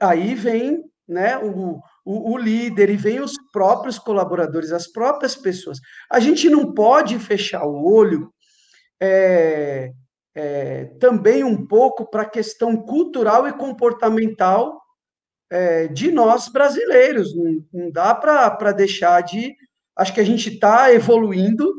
aí 0.00 0.34
vem 0.34 0.82
né, 1.06 1.38
o, 1.38 1.80
o, 2.04 2.32
o, 2.32 2.38
líder 2.38 2.90
e 2.90 2.96
vem 2.96 3.20
os 3.20 3.32
próprios 3.52 3.98
colaboradores, 3.98 4.72
as 4.72 4.86
próprias 4.86 5.36
pessoas. 5.36 5.78
A 6.10 6.18
gente 6.18 6.48
não 6.48 6.72
pode 6.72 7.18
fechar 7.18 7.64
o 7.66 7.84
olho 7.84 8.32
é, 9.00 9.92
é, 10.34 10.84
também 10.98 11.44
um 11.44 11.66
pouco 11.66 12.08
para 12.10 12.22
a 12.22 12.28
questão 12.28 12.76
cultural 12.76 13.46
e 13.46 13.52
comportamental 13.52 14.80
é, 15.50 15.88
de 15.88 16.10
nós 16.10 16.48
brasileiros. 16.48 17.34
Não, 17.34 17.64
não 17.72 17.90
dá 17.90 18.14
para 18.14 18.72
deixar 18.72 19.20
de. 19.22 19.54
Acho 19.96 20.12
que 20.12 20.20
a 20.20 20.24
gente 20.24 20.54
está 20.54 20.92
evoluindo, 20.92 21.72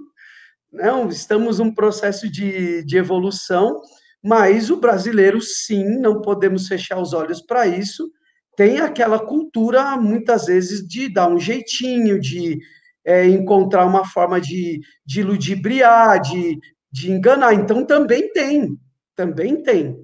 não, 0.72 1.10
estamos 1.10 1.60
num 1.60 1.74
processo 1.74 2.30
de, 2.30 2.84
de 2.86 2.98
evolução, 2.98 3.82
mas 4.24 4.70
o 4.70 4.78
brasileiro, 4.78 5.42
sim, 5.42 6.00
não 6.00 6.22
podemos 6.22 6.68
fechar 6.68 7.00
os 7.00 7.14
olhos 7.14 7.42
para 7.42 7.68
isso, 7.68 8.10
tem 8.56 8.80
aquela 8.80 9.20
cultura, 9.20 9.98
muitas 9.98 10.46
vezes, 10.46 10.88
de 10.88 11.10
dar 11.12 11.28
um 11.28 11.40
jeitinho, 11.40 12.20
de 12.20 12.60
é, 13.06 13.26
encontrar 13.26 13.86
uma 13.86 14.06
forma 14.06 14.40
de, 14.40 14.80
de 15.06 15.22
ludibriar, 15.22 16.20
de, 16.22 16.58
de 16.92 17.12
enganar. 17.12 17.54
Então, 17.54 17.86
também 17.86 18.32
tem, 18.32 18.78
também 19.16 19.62
tem. 19.62 19.96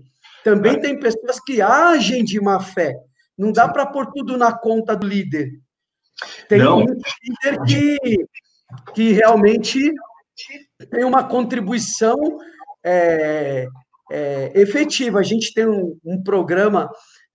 Também 0.44 0.80
tem 0.80 1.00
pessoas 1.00 1.40
que 1.40 1.62
agem 1.62 2.24
de 2.24 2.42
má 2.42 2.60
fé. 2.60 2.96
Não 3.38 3.52
dá 3.52 3.68
para 3.68 3.86
pôr 3.86 4.08
tudo 4.12 4.38
na 4.38 4.52
conta 4.52 4.96
do 4.96 5.08
líder. 5.08 5.52
Tem 6.48 6.60
não. 6.60 6.80
um 6.80 6.86
líder 6.86 7.62
que, 7.66 7.98
que 8.94 9.12
realmente 9.14 9.92
tem 10.90 11.04
uma 11.04 11.24
contribuição 11.24 12.18
é, 12.84 13.68
é, 14.12 14.52
efetiva. 14.56 15.20
A 15.20 15.24
gente 15.24 15.54
tem 15.54 15.68
um, 15.68 15.98
um 16.04 16.22
programa 16.22 16.90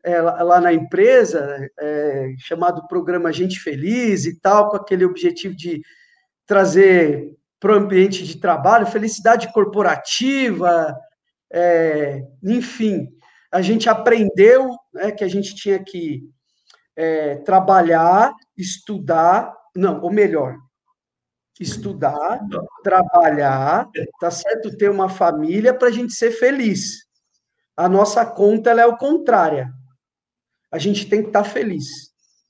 é, 0.07 0.21
lá 0.21 0.61
na 0.61 0.73
empresa 0.73 1.69
é, 1.81 2.33
chamado 2.39 2.87
Programa 2.87 3.33
Gente 3.33 3.59
Feliz 3.59 4.25
e 4.25 4.39
tal, 4.39 4.71
com 4.71 4.77
aquele 4.77 5.05
objetivo 5.05 5.53
de 5.57 5.83
trazer 6.47 7.37
para 7.59 7.73
o 7.73 7.77
ambiente 7.77 8.25
de 8.25 8.39
trabalho 8.39 8.87
felicidade 8.87 9.53
corporativa, 9.53 10.97
é, 11.53 12.23
enfim. 12.41 13.09
A 13.51 13.61
gente 13.61 13.89
aprendeu 13.89 14.71
né, 14.95 15.11
que 15.11 15.25
a 15.25 15.29
gente 15.29 15.57
tinha 15.57 15.83
que 15.83 16.23
é, 16.95 17.39
trabalhar, 17.39 18.33
estudar, 18.57 19.53
não, 19.75 20.01
ou 20.03 20.13
melhor, 20.13 20.57
estudar, 21.59 22.39
trabalhar, 22.85 23.89
tá 24.21 24.31
certo? 24.31 24.77
Ter 24.77 24.89
uma 24.89 25.09
família 25.09 25.75
para 25.75 25.89
a 25.89 25.93
gente 25.93 26.13
ser 26.13 26.31
feliz. 26.31 27.07
A 27.77 27.89
nossa 27.89 28.25
conta 28.25 28.71
ela 28.71 28.83
é 28.83 28.87
o 28.87 28.97
contrária. 28.97 29.75
A 30.71 30.79
gente 30.79 31.09
tem 31.09 31.23
que 31.23 31.29
estar 31.29 31.43
tá 31.43 31.49
feliz. 31.49 31.85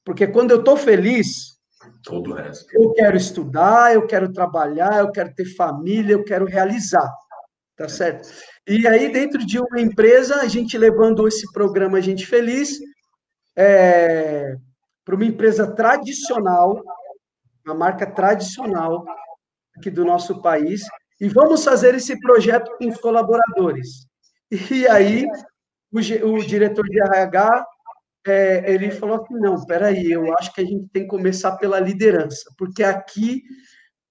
Porque 0.05 0.27
quando 0.27 0.51
eu 0.51 0.59
estou 0.59 0.77
feliz, 0.77 1.57
Todo 2.03 2.31
o 2.31 2.35
resto. 2.35 2.67
Eu 2.73 2.93
quero 2.93 3.17
estudar, 3.17 3.95
eu 3.95 4.07
quero 4.07 4.33
trabalhar, 4.33 5.01
eu 5.01 5.11
quero 5.11 5.35
ter 5.35 5.45
família, 5.57 6.13
eu 6.13 6.25
quero 6.25 6.45
realizar. 6.45 7.13
Tá 7.77 7.89
certo? 7.89 8.29
E 8.67 8.87
aí, 8.87 9.13
dentro 9.13 9.45
de 9.45 9.59
uma 9.59 9.81
empresa, 9.81 10.37
a 10.37 10.49
gente 10.49 10.79
levando 10.79 11.29
esse 11.29 11.51
programa 11.53 12.01
Gente 12.01 12.27
Feliz 12.27 12.79
é, 13.55 14.55
para 15.05 15.15
uma 15.15 15.25
empresa 15.25 15.71
tradicional, 15.75 16.83
uma 17.65 17.75
marca 17.75 18.07
tradicional 18.07 19.05
aqui 19.77 19.91
do 19.91 20.05
nosso 20.05 20.41
país, 20.41 20.83
e 21.21 21.29
vamos 21.29 21.65
fazer 21.65 21.95
esse 21.95 22.19
projeto 22.21 22.71
com 22.79 22.89
os 22.89 22.99
colaboradores. 22.99 24.07
E 24.51 24.87
aí, 24.89 25.27
o, 25.93 25.99
o 25.99 26.47
diretor 26.47 26.85
de 26.89 27.01
RH 27.01 27.67
é, 28.27 28.65
ele 28.73 28.91
falou 28.91 29.23
assim, 29.23 29.35
não, 29.35 29.65
peraí, 29.65 30.11
eu 30.11 30.35
acho 30.39 30.53
que 30.53 30.61
a 30.61 30.65
gente 30.65 30.89
tem 30.93 31.03
que 31.03 31.09
começar 31.09 31.57
pela 31.57 31.79
liderança, 31.79 32.51
porque 32.59 32.83
aqui, 32.83 33.43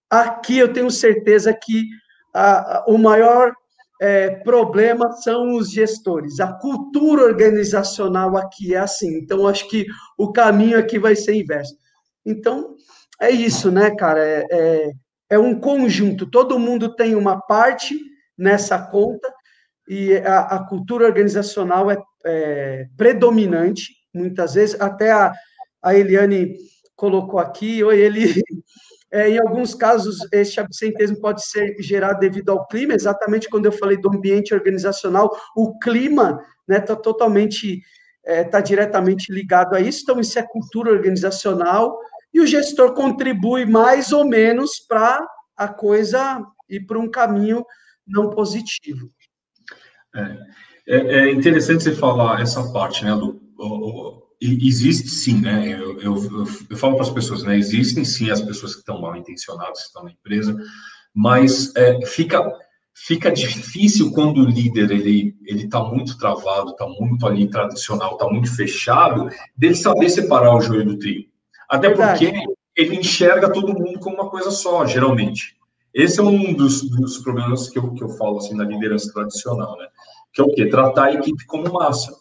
aqui 0.09 0.57
eu 0.57 0.71
tenho 0.71 0.89
certeza 0.89 1.53
que 1.53 1.85
a, 2.33 2.77
a, 2.77 2.85
o 2.87 2.97
maior 2.97 3.53
é, 4.01 4.29
problema 4.29 5.11
são 5.13 5.55
os 5.55 5.71
gestores. 5.71 6.39
A 6.39 6.53
cultura 6.53 7.23
organizacional 7.23 8.35
aqui 8.37 8.75
é 8.75 8.79
assim, 8.79 9.17
então 9.17 9.47
acho 9.47 9.67
que 9.69 9.85
o 10.17 10.31
caminho 10.31 10.77
aqui 10.77 10.99
vai 10.99 11.15
ser 11.15 11.33
inverso. 11.33 11.75
Então, 12.25 12.75
é 13.19 13.29
isso, 13.29 13.71
né, 13.71 13.95
cara? 13.95 14.19
É, 14.19 14.45
é, 14.51 14.91
é 15.31 15.39
um 15.39 15.59
conjunto, 15.59 16.29
todo 16.29 16.59
mundo 16.59 16.95
tem 16.95 17.15
uma 17.15 17.39
parte 17.41 17.97
nessa 18.37 18.77
conta, 18.77 19.33
e 19.87 20.17
a, 20.17 20.39
a 20.39 20.67
cultura 20.67 21.05
organizacional 21.05 21.91
é, 21.91 21.97
é 22.25 22.85
predominante, 22.97 23.93
muitas 24.15 24.53
vezes. 24.53 24.79
Até 24.79 25.11
a, 25.11 25.33
a 25.83 25.95
Eliane 25.95 26.55
colocou 26.95 27.39
aqui, 27.39 27.83
ou 27.83 27.93
ele. 27.93 28.41
É, 29.11 29.29
em 29.29 29.37
alguns 29.39 29.73
casos, 29.73 30.17
este 30.29 30.59
absenteísmo 30.59 31.21
pode 31.21 31.45
ser 31.45 31.73
gerado 31.79 32.19
devido 32.19 32.49
ao 32.49 32.67
clima, 32.67 32.93
exatamente 32.93 33.47
quando 33.47 33.65
eu 33.65 33.71
falei 33.71 33.95
do 33.95 34.09
ambiente 34.09 34.53
organizacional, 34.53 35.33
o 35.55 35.77
clima 35.79 36.31
está 36.31 36.43
né, 36.67 36.79
tá 36.81 36.95
totalmente, 36.97 37.81
está 38.25 38.33
é, 38.33 38.43
tá 38.43 38.59
diretamente 38.59 39.31
ligado 39.31 39.73
a 39.73 39.79
isso, 39.79 40.01
então 40.01 40.19
isso 40.19 40.37
é 40.37 40.43
cultura 40.43 40.91
organizacional, 40.91 41.97
e 42.33 42.41
o 42.41 42.47
gestor 42.47 42.93
contribui 42.93 43.65
mais 43.65 44.11
ou 44.11 44.25
menos 44.25 44.79
para 44.85 45.25
a 45.55 45.67
coisa 45.69 46.43
ir 46.67 46.85
para 46.85 46.99
um 46.99 47.09
caminho 47.09 47.63
não 48.05 48.29
positivo. 48.29 49.09
É, 50.13 50.37
é, 50.87 50.97
é 50.97 51.31
interessante 51.31 51.83
você 51.83 51.95
falar 51.95 52.41
essa 52.41 52.69
parte, 52.73 53.05
né, 53.05 53.15
do 53.15 53.44
existe 54.41 55.09
sim, 55.09 55.41
né? 55.41 55.67
Eu, 55.67 55.99
eu, 55.99 56.15
eu, 56.15 56.45
eu 56.69 56.77
falo 56.77 56.95
para 56.95 57.03
as 57.03 57.09
pessoas, 57.09 57.43
né? 57.43 57.57
Existem 57.57 58.03
sim 58.03 58.29
as 58.29 58.41
pessoas 58.41 58.73
que 58.73 58.79
estão 58.79 59.01
mal 59.01 59.15
intencionadas, 59.15 59.79
que 59.79 59.87
estão 59.87 60.03
na 60.03 60.11
empresa, 60.11 60.55
mas 61.13 61.73
é, 61.75 62.05
fica 62.05 62.43
fica 62.97 63.29
difícil 63.29 64.11
quando 64.11 64.41
o 64.41 64.45
líder 64.45 64.89
ele 64.89 65.35
ele 65.45 65.65
está 65.65 65.83
muito 65.83 66.17
travado, 66.17 66.71
está 66.71 66.87
muito 66.87 67.27
ali 67.27 67.49
tradicional, 67.49 68.13
está 68.13 68.27
muito 68.27 68.55
fechado, 68.55 69.29
dele 69.55 69.75
saber 69.75 70.09
separar 70.09 70.55
o 70.55 70.61
joio 70.61 70.85
do 70.85 70.97
trigo. 70.97 71.29
Até 71.69 71.89
Verdade. 71.89 72.25
porque 72.25 72.55
ele 72.75 72.95
enxerga 72.97 73.51
todo 73.51 73.73
mundo 73.73 73.99
como 73.99 74.15
uma 74.15 74.29
coisa 74.29 74.51
só, 74.51 74.85
geralmente. 74.85 75.55
Esse 75.93 76.19
é 76.19 76.23
um 76.23 76.53
dos, 76.53 76.89
dos 76.89 77.19
problemas 77.19 77.69
que 77.69 77.79
eu, 77.79 77.93
que 77.93 78.03
eu 78.03 78.09
falo 78.09 78.37
assim 78.37 78.53
na 78.53 78.65
liderança 78.65 79.11
tradicional, 79.13 79.77
né? 79.77 79.87
Que 80.33 80.41
é 80.41 80.43
o 80.43 80.53
quê? 80.53 80.67
Tratar 80.67 81.05
a 81.05 81.13
equipe 81.13 81.45
como 81.45 81.71
massa. 81.71 82.13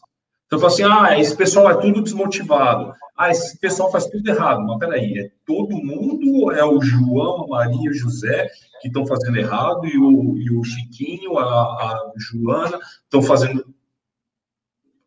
Então, 0.54 0.70
fala 0.70 0.72
assim, 0.72 0.84
ah, 0.84 1.18
esse 1.18 1.36
pessoal 1.36 1.68
é 1.68 1.74
tudo 1.80 2.00
desmotivado. 2.00 2.94
Ah, 3.16 3.30
esse 3.30 3.58
pessoal 3.58 3.90
faz 3.90 4.06
tudo 4.06 4.28
errado. 4.28 4.62
Mas 4.64 4.78
peraí, 4.78 5.18
é 5.18 5.30
todo 5.44 5.76
mundo, 5.76 6.52
é 6.52 6.64
o 6.64 6.80
João, 6.80 7.44
a 7.44 7.48
Maria, 7.48 7.90
o 7.90 7.94
José 7.94 8.48
que 8.80 8.88
estão 8.88 9.04
fazendo 9.06 9.36
errado 9.36 9.84
e 9.86 9.98
o, 9.98 10.38
e 10.38 10.50
o 10.50 10.62
Chiquinho, 10.62 11.38
a, 11.38 11.44
a 11.44 12.12
Joana 12.16 12.78
estão 13.02 13.20
fazendo... 13.20 13.66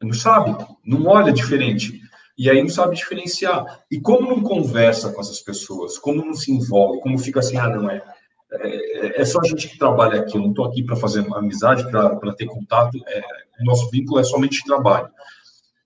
Não 0.02 0.14
sabe, 0.14 0.56
não 0.86 1.08
olha 1.08 1.32
diferente. 1.32 2.02
E 2.38 2.50
aí 2.50 2.62
não 2.62 2.70
sabe 2.70 2.96
diferenciar. 2.96 3.84
E 3.90 4.00
como 4.02 4.30
não 4.30 4.42
conversa 4.42 5.12
com 5.14 5.22
essas 5.22 5.40
pessoas, 5.40 5.98
como 5.98 6.26
não 6.26 6.34
se 6.34 6.52
envolve, 6.52 7.00
como 7.00 7.18
fica 7.18 7.40
assim, 7.40 7.56
ah, 7.58 7.70
não 7.70 7.90
é... 7.90 8.04
É, 8.50 9.22
é 9.22 9.26
só 9.26 9.40
a 9.42 9.48
gente 9.48 9.68
que 9.68 9.78
trabalha 9.78 10.22
aqui, 10.22 10.38
eu 10.38 10.42
não 10.42 10.50
estou 10.50 10.66
aqui 10.66 10.82
para 10.82 10.96
fazer 10.96 11.26
amizade, 11.34 11.90
para 11.90 12.34
ter 12.34 12.46
contato, 12.46 12.98
é, 13.08 13.22
o 13.60 13.66
nosso 13.66 13.90
vínculo 13.90 14.20
é 14.20 14.24
somente 14.24 14.64
trabalho 14.64 15.10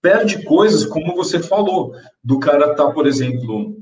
perde 0.02 0.44
coisas, 0.44 0.86
como 0.86 1.16
você 1.16 1.40
falou, 1.40 1.94
do 2.24 2.40
cara 2.40 2.74
tá, 2.74 2.90
por 2.90 3.06
exemplo, 3.06 3.78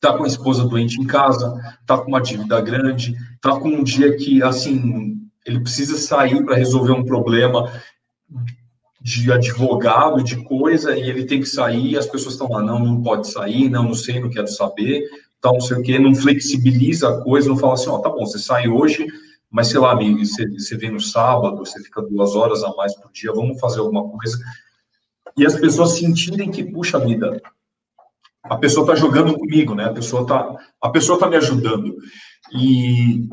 tá 0.00 0.16
com 0.16 0.24
a 0.24 0.26
esposa 0.28 0.66
doente 0.66 1.00
em 1.00 1.06
casa, 1.06 1.54
tá 1.86 1.98
com 1.98 2.08
uma 2.08 2.20
dívida 2.20 2.60
grande, 2.60 3.14
tá 3.40 3.58
com 3.58 3.68
um 3.68 3.82
dia 3.82 4.16
que, 4.16 4.42
assim, 4.42 5.16
ele 5.46 5.60
precisa 5.60 5.96
sair 5.96 6.44
para 6.44 6.56
resolver 6.56 6.92
um 6.92 7.04
problema 7.04 7.70
de 9.00 9.30
advogado, 9.30 10.24
de 10.24 10.42
coisa, 10.44 10.96
e 10.96 11.02
ele 11.02 11.26
tem 11.26 11.40
que 11.40 11.46
sair, 11.46 11.90
e 11.90 11.98
as 11.98 12.06
pessoas 12.06 12.34
estão 12.34 12.48
lá, 12.48 12.62
não, 12.62 12.78
não 12.78 13.02
pode 13.02 13.28
sair, 13.30 13.68
não, 13.68 13.84
não 13.84 13.94
sei, 13.94 14.18
não 14.18 14.30
quero 14.30 14.48
saber, 14.48 15.04
tal, 15.42 15.54
não 15.54 15.60
sei 15.60 15.76
o 15.76 15.82
quê, 15.82 15.98
não 15.98 16.14
flexibiliza 16.14 17.10
a 17.10 17.22
coisa, 17.22 17.50
não 17.50 17.56
fala 17.58 17.74
assim, 17.74 17.90
ó, 17.90 17.98
tá 17.98 18.08
bom, 18.08 18.24
você 18.24 18.38
sai 18.38 18.66
hoje, 18.66 19.06
mas 19.50 19.68
sei 19.68 19.78
lá, 19.78 19.92
amigo, 19.92 20.24
você, 20.24 20.48
você 20.48 20.74
vem 20.78 20.90
no 20.90 21.00
sábado, 21.00 21.58
você 21.58 21.82
fica 21.82 22.00
duas 22.00 22.34
horas 22.34 22.64
a 22.64 22.74
mais 22.74 22.94
por 22.96 23.12
dia, 23.12 23.30
vamos 23.30 23.60
fazer 23.60 23.80
alguma 23.80 24.08
coisa 24.08 24.38
e 25.36 25.46
as 25.46 25.58
pessoas 25.58 25.92
sentirem 25.92 26.50
que, 26.50 26.64
puxa 26.64 26.98
vida, 26.98 27.40
a 28.42 28.56
pessoa 28.56 28.84
está 28.84 28.94
jogando 28.94 29.36
comigo, 29.38 29.74
né? 29.74 29.86
A 29.86 29.92
pessoa 29.92 30.22
está 30.22 30.56
a 30.80 30.88
pessoa 30.90 31.18
tá 31.18 31.28
me 31.28 31.36
ajudando. 31.36 31.96
E 32.52 33.28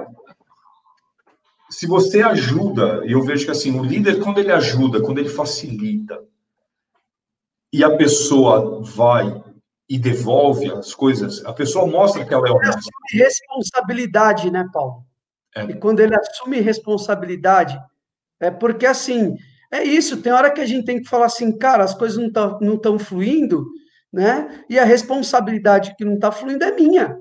se 1.69 1.85
você 1.85 2.21
ajuda, 2.21 3.03
eu 3.05 3.21
vejo 3.21 3.45
que 3.45 3.51
assim, 3.51 3.77
o 3.77 3.83
líder, 3.83 4.19
quando 4.19 4.39
ele 4.39 4.51
ajuda, 4.51 5.01
quando 5.01 5.19
ele 5.19 5.29
facilita, 5.29 6.21
e 7.73 7.83
a 7.83 7.95
pessoa 7.95 8.81
vai 8.83 9.41
e 9.89 9.99
devolve 9.99 10.71
as 10.71 10.93
coisas, 10.93 11.43
a 11.45 11.53
pessoa 11.53 11.85
mostra 11.85 12.25
que 12.25 12.33
ela 12.33 12.47
é 12.47 12.51
honesta. 12.51 12.79
Responsabilidade, 13.11 14.49
né, 14.49 14.67
Paulo? 14.71 15.05
É. 15.55 15.63
E 15.63 15.73
quando 15.75 15.99
ele 15.99 16.15
assume 16.15 16.59
responsabilidade, 16.59 17.77
é 18.39 18.49
porque 18.49 18.85
assim, 18.85 19.37
é 19.71 19.83
isso, 19.83 20.21
tem 20.21 20.31
hora 20.31 20.51
que 20.51 20.61
a 20.61 20.65
gente 20.65 20.85
tem 20.85 21.01
que 21.01 21.09
falar 21.09 21.27
assim, 21.27 21.57
cara, 21.57 21.83
as 21.83 21.93
coisas 21.93 22.17
não 22.17 22.27
estão 22.27 22.59
não 22.61 22.77
tão 22.77 22.99
fluindo, 22.99 23.65
né? 24.11 24.63
E 24.69 24.77
a 24.77 24.83
responsabilidade 24.83 25.95
que 25.97 26.03
não 26.03 26.15
está 26.15 26.31
fluindo 26.31 26.63
é 26.63 26.71
minha. 26.71 27.17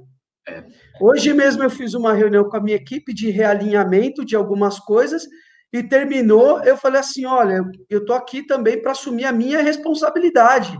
É. 0.48 0.64
Hoje 1.00 1.32
mesmo 1.32 1.62
eu 1.62 1.70
fiz 1.70 1.94
uma 1.94 2.12
reunião 2.12 2.44
com 2.44 2.56
a 2.56 2.60
minha 2.60 2.76
equipe 2.76 3.14
de 3.14 3.30
realinhamento 3.30 4.24
de 4.24 4.34
algumas 4.34 4.78
coisas 4.78 5.26
e 5.72 5.82
terminou, 5.82 6.62
eu 6.64 6.76
falei 6.76 7.00
assim, 7.00 7.24
olha, 7.24 7.62
eu 7.88 8.00
estou 8.00 8.16
aqui 8.16 8.44
também 8.44 8.82
para 8.82 8.92
assumir 8.92 9.24
a 9.24 9.32
minha 9.32 9.62
responsabilidade. 9.62 10.76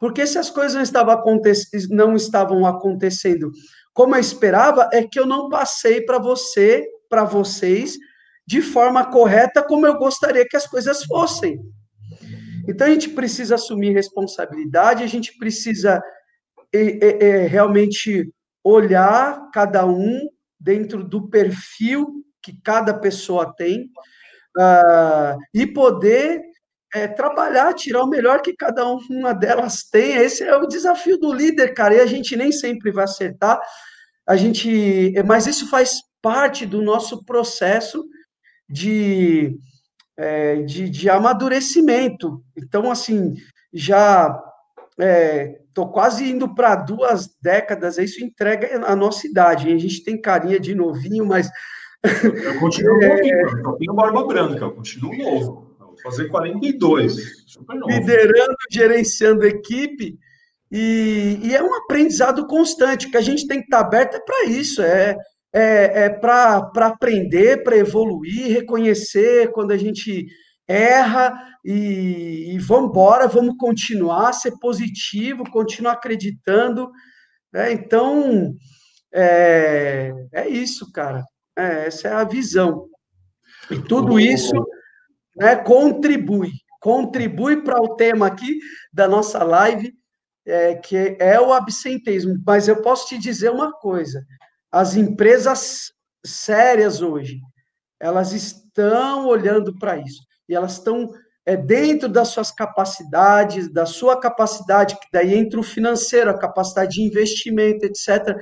Porque 0.00 0.26
se 0.26 0.38
as 0.38 0.48
coisas 0.48 0.74
não 0.74 0.82
estavam, 0.82 1.40
não 1.90 2.16
estavam 2.16 2.64
acontecendo 2.64 3.52
como 3.92 4.14
eu 4.14 4.20
esperava, 4.20 4.88
é 4.92 5.02
que 5.06 5.18
eu 5.18 5.26
não 5.26 5.48
passei 5.48 6.00
para 6.00 6.18
você, 6.18 6.86
para 7.08 7.24
vocês, 7.24 7.98
de 8.50 8.60
forma 8.60 9.08
correta 9.08 9.62
como 9.62 9.86
eu 9.86 9.96
gostaria 9.96 10.44
que 10.44 10.56
as 10.56 10.66
coisas 10.66 11.04
fossem. 11.04 11.60
Então 12.68 12.84
a 12.84 12.90
gente 12.90 13.10
precisa 13.10 13.54
assumir 13.54 13.92
responsabilidade, 13.92 15.04
a 15.04 15.06
gente 15.06 15.38
precisa 15.38 16.02
é, 16.74 17.24
é, 17.24 17.46
realmente 17.46 18.28
olhar 18.64 19.48
cada 19.52 19.86
um 19.86 20.28
dentro 20.58 21.04
do 21.04 21.28
perfil 21.28 22.24
que 22.42 22.60
cada 22.60 22.92
pessoa 22.92 23.54
tem 23.54 23.84
uh, 24.58 25.38
e 25.54 25.64
poder 25.64 26.42
é, 26.92 27.06
trabalhar, 27.06 27.72
tirar 27.74 28.02
o 28.02 28.10
melhor 28.10 28.42
que 28.42 28.56
cada 28.56 28.84
uma 28.84 29.32
delas 29.32 29.84
tem. 29.84 30.16
Esse 30.16 30.42
é 30.42 30.56
o 30.56 30.66
desafio 30.66 31.16
do 31.18 31.32
líder, 31.32 31.72
cara, 31.72 31.94
e 31.94 32.00
a 32.00 32.06
gente 32.06 32.34
nem 32.34 32.50
sempre 32.50 32.90
vai 32.90 33.04
acertar. 33.04 33.60
A 34.26 34.34
gente, 34.34 35.12
mas 35.24 35.46
isso 35.46 35.70
faz 35.70 36.00
parte 36.20 36.66
do 36.66 36.82
nosso 36.82 37.24
processo 37.24 38.04
de, 38.70 39.58
é, 40.16 40.62
de, 40.62 40.88
de, 40.88 41.10
amadurecimento. 41.10 42.42
Então, 42.56 42.90
assim, 42.90 43.34
já 43.72 44.40
estou 45.68 45.86
é, 45.88 45.92
quase 45.92 46.30
indo 46.30 46.54
para 46.54 46.76
duas 46.76 47.28
décadas, 47.42 47.98
isso 47.98 48.24
entrega 48.24 48.86
a 48.86 48.94
nossa 48.94 49.26
idade. 49.26 49.72
A 49.72 49.78
gente 49.78 50.04
tem 50.04 50.20
carinha 50.20 50.60
de 50.60 50.74
novinho, 50.74 51.26
mas. 51.26 51.50
Eu 52.22 52.60
continuo 52.60 52.96
é, 53.02 53.08
novinho, 53.08 53.40
eu 53.64 53.72
tenho 53.72 53.94
barba 53.94 54.26
branca, 54.26 54.64
eu 54.64 54.72
continuo 54.72 55.16
novo. 55.16 55.76
Vou 55.78 55.96
fazer 56.02 56.28
42. 56.28 57.16
Liderando, 57.86 58.56
gerenciando 58.70 59.44
equipe. 59.44 60.18
E, 60.70 61.40
e, 61.42 61.54
é 61.54 61.60
um 61.60 61.74
aprendizado 61.74 62.46
constante, 62.46 63.10
que 63.10 63.16
a 63.16 63.20
gente 63.20 63.48
tem 63.48 63.58
que 63.58 63.64
estar 63.64 63.80
aberto 63.80 64.14
é 64.14 64.20
para 64.20 64.44
isso, 64.44 64.80
é, 64.80 65.16
é, 65.52 66.04
é 66.04 66.08
para 66.08 66.70
aprender, 66.86 67.62
para 67.62 67.76
evoluir, 67.76 68.52
reconhecer 68.52 69.50
quando 69.52 69.72
a 69.72 69.76
gente 69.76 70.26
erra 70.68 71.36
e, 71.64 72.54
e 72.54 72.58
vamos 72.58 72.90
embora, 72.90 73.26
vamos 73.26 73.56
continuar, 73.58 74.32
ser 74.32 74.52
positivo, 74.60 75.50
continuar 75.50 75.92
acreditando. 75.92 76.90
É, 77.52 77.72
então, 77.72 78.54
é, 79.12 80.12
é 80.32 80.48
isso, 80.48 80.90
cara. 80.92 81.24
É, 81.58 81.86
essa 81.86 82.08
é 82.08 82.12
a 82.12 82.24
visão. 82.24 82.86
E 83.70 83.78
tudo 83.82 84.18
isso 84.18 84.54
né, 85.36 85.56
contribui, 85.56 86.50
contribui 86.80 87.62
para 87.62 87.80
o 87.80 87.96
tema 87.96 88.26
aqui 88.26 88.58
da 88.92 89.08
nossa 89.08 89.42
live, 89.42 89.92
é, 90.46 90.74
que 90.76 91.16
é 91.18 91.40
o 91.40 91.52
absenteísmo. 91.52 92.36
Mas 92.46 92.68
eu 92.68 92.80
posso 92.80 93.08
te 93.08 93.18
dizer 93.18 93.50
uma 93.50 93.72
coisa: 93.72 94.24
as 94.70 94.96
empresas 94.96 95.92
sérias 96.24 97.02
hoje, 97.02 97.40
elas 97.98 98.32
estão 98.32 99.26
olhando 99.26 99.76
para 99.78 99.98
isso 99.98 100.22
e 100.48 100.54
elas 100.54 100.74
estão 100.74 101.10
é, 101.44 101.56
dentro 101.56 102.08
das 102.08 102.28
suas 102.28 102.50
capacidades, 102.50 103.72
da 103.72 103.86
sua 103.86 104.20
capacidade, 104.20 104.94
que 104.96 105.06
daí 105.12 105.34
entra 105.34 105.58
o 105.58 105.64
financeiro, 105.64 106.30
a 106.30 106.38
capacidade 106.38 106.92
de 106.92 107.02
investimento, 107.02 107.84
etc. 107.84 108.36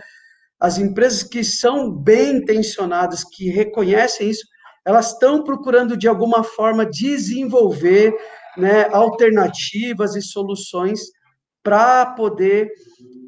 As 0.61 0.79
empresas 0.79 1.23
que 1.23 1.45
são 1.45 1.91
bem 1.91 2.37
intencionadas, 2.37 3.25
que 3.25 3.49
reconhecem 3.49 4.29
isso, 4.29 4.45
elas 4.85 5.13
estão 5.13 5.45
procurando 5.45 5.97
de 5.97 6.09
alguma 6.09 6.43
forma 6.43 6.85
desenvolver 6.85 8.15
né, 8.57 8.89
alternativas 8.91 10.17
e 10.17 10.23
soluções 10.23 11.01
para 11.63 12.07
poder 12.15 12.71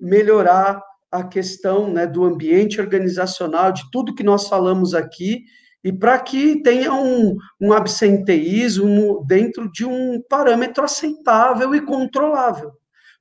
melhorar 0.00 0.82
a 1.10 1.24
questão 1.24 1.92
né, 1.92 2.06
do 2.06 2.24
ambiente 2.24 2.80
organizacional, 2.80 3.72
de 3.72 3.90
tudo 3.90 4.14
que 4.14 4.22
nós 4.22 4.48
falamos 4.48 4.94
aqui, 4.94 5.44
e 5.82 5.92
para 5.92 6.18
que 6.18 6.62
tenha 6.62 6.92
um, 6.92 7.36
um 7.60 7.72
absenteísmo 7.72 9.24
dentro 9.26 9.70
de 9.72 9.84
um 9.84 10.22
parâmetro 10.28 10.84
aceitável 10.84 11.74
e 11.74 11.80
controlável. 11.80 12.72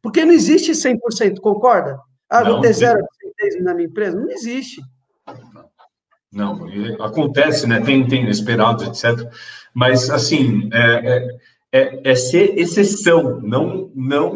Porque 0.02 0.26
não 0.26 0.34
existe 0.34 0.72
100%, 0.72 1.40
concorda? 1.42 1.98
Ah, 2.30 2.44
vou 2.44 2.62
ter 2.62 2.74
zero 2.74 3.00
absenteísmo 3.04 3.64
na 3.64 3.74
minha 3.74 3.88
empresa? 3.88 4.20
Não 4.20 4.30
existe. 4.30 4.82
Não, 6.32 6.68
acontece, 7.02 7.66
né? 7.66 7.82
Tem, 7.82 8.08
tem 8.08 8.24
inesperados, 8.24 8.86
etc. 8.86 9.28
Mas, 9.74 10.10
assim, 10.10 10.70
é, 10.72 11.18
é, 11.18 11.28
é, 11.72 12.12
é 12.12 12.16
ser 12.16 12.58
exceção, 12.58 13.42
não, 13.42 13.92
não 13.96 14.34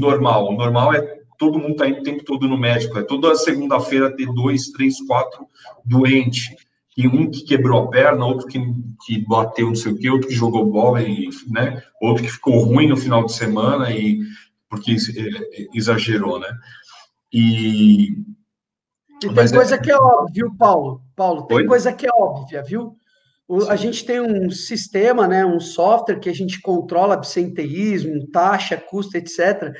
normal. 0.00 0.48
O 0.48 0.56
normal 0.56 0.94
é 0.94 1.21
todo 1.42 1.58
mundo 1.58 1.74
tá 1.74 1.88
indo 1.88 1.98
o 1.98 2.04
tempo 2.04 2.22
todo 2.22 2.46
no 2.46 2.56
médico. 2.56 2.96
É 2.96 3.02
toda 3.02 3.34
segunda-feira 3.34 4.14
ter 4.14 4.26
dois, 4.26 4.68
três, 4.68 5.04
quatro 5.04 5.48
doentes. 5.84 6.54
E 6.96 7.08
um 7.08 7.28
que 7.28 7.42
quebrou 7.42 7.82
a 7.82 7.90
perna, 7.90 8.24
outro 8.24 8.46
que, 8.46 8.60
que 9.04 9.26
bateu 9.26 9.66
não 9.66 9.74
sei 9.74 9.90
o 9.90 9.98
quê, 9.98 10.08
outro 10.08 10.28
que 10.28 10.34
jogou 10.34 10.70
bola, 10.70 11.02
e, 11.02 11.28
né? 11.48 11.82
Outro 12.00 12.22
que 12.22 12.30
ficou 12.30 12.62
ruim 12.62 12.86
no 12.86 12.96
final 12.96 13.24
de 13.26 13.32
semana 13.32 13.90
e 13.90 14.20
porque 14.68 14.92
é, 14.92 15.66
exagerou, 15.74 16.38
né? 16.38 16.48
E, 17.32 18.12
e 18.12 18.14
tem 19.20 19.32
Mas 19.34 19.52
é 19.52 19.56
coisa 19.56 19.74
é... 19.74 19.78
que 19.78 19.90
é 19.90 19.96
óbvia, 19.96 20.32
viu, 20.32 20.56
Paulo? 20.56 21.02
Paulo, 21.16 21.42
tem 21.46 21.56
Oi? 21.56 21.66
coisa 21.66 21.92
que 21.92 22.06
é 22.06 22.10
óbvia, 22.12 22.62
viu? 22.62 22.94
O, 23.48 23.68
a 23.68 23.74
gente 23.74 24.04
tem 24.04 24.20
um 24.20 24.48
sistema, 24.50 25.26
né, 25.26 25.44
um 25.44 25.58
software 25.58 26.20
que 26.20 26.30
a 26.30 26.34
gente 26.34 26.60
controla 26.60 27.14
absenteísmo, 27.14 28.30
taxa, 28.30 28.76
custo, 28.76 29.16
etc. 29.16 29.74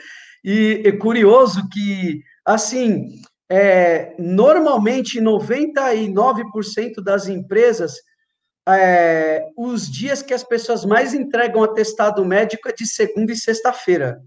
E 0.45 0.83
é 0.85 0.93
curioso 0.93 1.69
que, 1.69 2.23
assim, 2.45 3.21
é, 3.51 4.15
normalmente 4.19 5.21
99% 5.21 7.03
das 7.05 7.29
empresas, 7.29 7.95
é, 8.69 9.47
os 9.57 9.91
dias 9.91 10.23
que 10.23 10.33
as 10.33 10.43
pessoas 10.43 10.85
mais 10.85 11.15
entregam 11.15 11.63
atestado 11.63 12.25
médico 12.25 12.69
é 12.69 12.73
de 12.73 12.87
segunda 12.87 13.33
e 13.33 13.37
sexta-feira. 13.37 14.21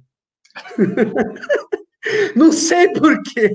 Não 2.35 2.51
sei 2.51 2.89
por 2.93 3.21
quê. 3.23 3.49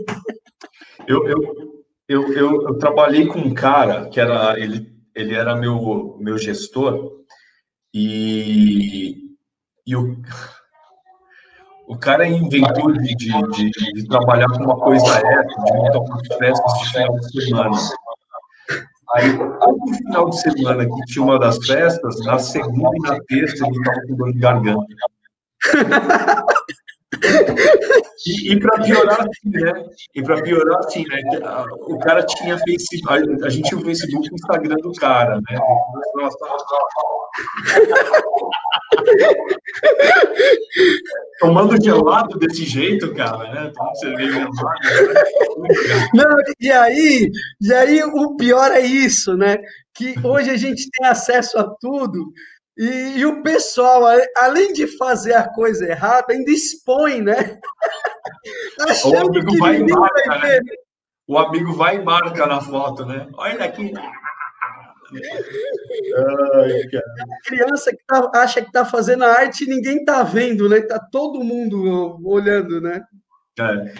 Eu, 1.07 1.27
eu, 1.27 1.85
eu, 2.09 2.33
eu, 2.33 2.63
eu, 2.63 2.79
trabalhei 2.79 3.27
com 3.27 3.39
um 3.39 3.55
cara 3.55 4.09
que 4.09 4.21
era 4.21 4.59
ele, 4.59 4.93
ele 5.15 5.35
era 5.35 5.55
meu, 5.55 6.17
meu 6.21 6.37
gestor 6.37 7.23
e, 7.95 9.37
e 9.87 9.97
o, 9.97 10.21
o 11.91 11.99
cara 11.99 12.25
inventou 12.25 12.93
de, 12.93 13.17
de, 13.17 13.33
de, 13.51 13.71
de 13.71 14.09
trabalhar 14.09 14.49
com 14.49 14.63
uma 14.63 14.77
coisa 14.77 15.07
essa, 15.07 15.43
de 15.43 15.73
montar 15.73 15.99
umas 15.99 16.27
festas 16.39 16.73
de 16.75 16.89
final 16.91 17.19
de 17.19 17.43
semana. 17.43 17.77
Aí, 19.17 19.33
no 19.33 19.97
final 19.97 20.31
de 20.31 20.41
semana 20.41 20.87
que 20.87 21.05
tinha 21.07 21.25
uma 21.25 21.37
das 21.41 21.59
festas, 21.67 22.25
na 22.25 22.39
segunda 22.39 22.97
e 22.97 23.01
na 23.01 23.21
terça 23.25 23.67
ele 23.67 23.77
estava 23.77 24.01
com 24.07 24.15
dor 24.15 24.33
de 24.33 24.39
garganta. 24.39 24.87
E, 28.27 28.53
e 28.53 28.61
para 28.61 28.83
piorar, 28.83 29.21
assim, 29.21 29.51
né? 29.51 29.73
E 30.15 30.23
para 30.23 30.43
piorar, 30.43 30.79
assim, 30.79 31.05
né? 31.09 31.21
O 31.87 31.99
cara 31.99 32.23
tinha 32.25 32.59
Facebook, 32.59 33.45
a, 33.45 33.49
gente 33.49 33.69
tinha 33.69 33.81
o 33.81 33.85
Facebook 33.85 34.27
e 34.27 34.31
o 34.31 34.35
Instagram 34.35 34.77
do 34.77 34.93
cara, 34.93 35.37
né? 35.37 35.59
Nossa, 36.15 36.37
Tomando 41.39 41.83
gelado 41.83 42.39
desse 42.39 42.65
jeito, 42.65 43.15
cara, 43.15 43.51
né? 43.53 43.73
Tomando 43.75 43.97
cerveja. 43.99 44.41
Né? 44.41 44.49
Não, 46.15 46.37
e 46.61 46.71
aí, 46.71 47.31
e 47.61 47.73
aí 47.73 48.03
o 48.05 48.37
pior 48.37 48.71
é 48.71 48.81
isso, 48.81 49.35
né? 49.37 49.57
Que 49.95 50.15
hoje 50.25 50.51
a 50.51 50.57
gente 50.57 50.91
tem 50.91 51.07
acesso 51.07 51.59
a 51.59 51.65
tudo 51.81 52.33
e, 52.77 53.19
e, 53.19 53.27
o 53.27 53.43
pessoal, 53.43 54.05
além 54.37 54.73
de 54.73 54.87
fazer 54.97 55.35
a 55.35 55.49
coisa 55.49 55.87
errada, 55.87 56.33
ainda 56.33 56.51
expõe, 56.51 57.21
né? 57.21 57.61
o 59.05 59.17
amigo 59.17 59.59
vai 59.59 59.77
e 59.77 59.87
marca, 59.87 60.39
né? 60.39 60.61
O 61.27 61.39
amigo 61.39 61.73
vai 61.75 61.97
e 61.97 62.05
marca 62.05 62.47
na 62.47 62.61
foto, 62.61 63.05
né? 63.05 63.29
Olha 63.35 63.65
aqui. 63.65 63.93
Ai, 66.55 66.83
a 66.97 67.49
criança 67.49 67.91
que 67.91 68.05
tá, 68.07 68.31
acha 68.35 68.61
que 68.63 68.69
está 68.69 68.85
fazendo 68.85 69.25
a 69.25 69.33
arte 69.33 69.65
e 69.65 69.69
ninguém 69.69 69.99
está 69.99 70.23
vendo, 70.23 70.69
né? 70.69 70.81
Tá 70.81 70.99
todo 70.99 71.45
mundo 71.45 72.19
olhando, 72.25 72.81
né? 72.81 73.05
É. 73.59 73.93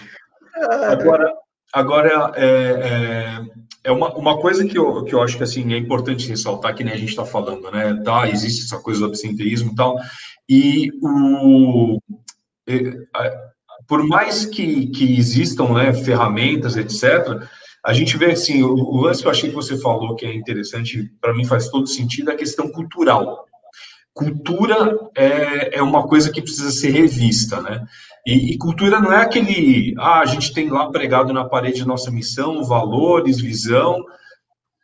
Agora, 0.87 1.33
agora 1.73 2.33
é, 2.37 2.47
é 2.47 3.61
é 3.83 3.91
uma, 3.91 4.15
uma 4.15 4.39
coisa 4.39 4.67
que 4.67 4.77
eu, 4.77 5.05
que 5.05 5.15
eu 5.15 5.23
acho 5.23 5.37
que 5.37 5.43
assim 5.43 5.73
é 5.73 5.79
importante 5.79 6.29
ressaltar, 6.29 6.75
que 6.75 6.85
nem 6.85 6.93
a 6.93 6.97
gente 6.97 7.11
está 7.11 7.25
falando, 7.25 7.71
né? 7.71 8.01
Tá, 8.05 8.29
existe 8.29 8.65
essa 8.65 8.79
coisa 8.79 9.01
do 9.01 9.07
absenteísmo 9.07 9.73
e 9.73 9.75
tal, 9.75 9.97
e 10.49 10.91
o, 11.03 11.99
por 13.87 14.07
mais 14.07 14.45
que, 14.45 14.87
que 14.89 15.19
existam 15.19 15.73
né, 15.73 15.93
ferramentas, 15.93 16.77
etc., 16.77 17.43
a 17.85 17.95
gente 17.95 18.17
vê 18.19 18.33
assim, 18.33 18.63
o, 18.63 18.75
o 18.75 19.01
lance 19.01 19.23
que 19.23 19.27
eu 19.27 19.31
achei 19.31 19.49
que 19.49 19.55
você 19.55 19.79
falou 19.79 20.15
que 20.15 20.27
é 20.27 20.35
interessante, 20.35 21.11
para 21.21 21.35
mim 21.35 21.47
faz 21.47 21.69
todo 21.71 21.87
sentido, 21.87 22.31
é 22.31 22.35
a 22.35 22.39
questão 22.39 22.71
cultural. 22.71 23.47
Cultura 24.21 24.99
é, 25.17 25.79
é 25.79 25.83
uma 25.83 26.07
coisa 26.07 26.31
que 26.31 26.43
precisa 26.43 26.71
ser 26.71 26.91
revista, 26.91 27.59
né? 27.63 27.87
E, 28.27 28.53
e, 28.53 28.59
cultura 28.59 29.01
não 29.01 29.11
é 29.11 29.23
aquele, 29.23 29.95
ah, 29.99 30.21
a 30.21 30.27
gente 30.27 30.53
tem 30.53 30.69
lá 30.69 30.91
pregado 30.91 31.33
na 31.33 31.47
parede 31.47 31.87
nossa 31.87 32.11
missão, 32.11 32.63
valores, 32.63 33.41
visão, 33.41 34.05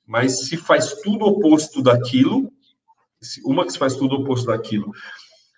mas 0.07 0.47
se 0.47 0.57
faz 0.57 0.95
tudo 1.03 1.27
oposto 1.27 1.83
daquilo, 1.83 2.51
uma 3.45 3.67
que 3.67 3.73
se 3.73 3.79
faz 3.79 3.95
tudo 3.95 4.17
oposto 4.17 4.47
daquilo. 4.47 4.91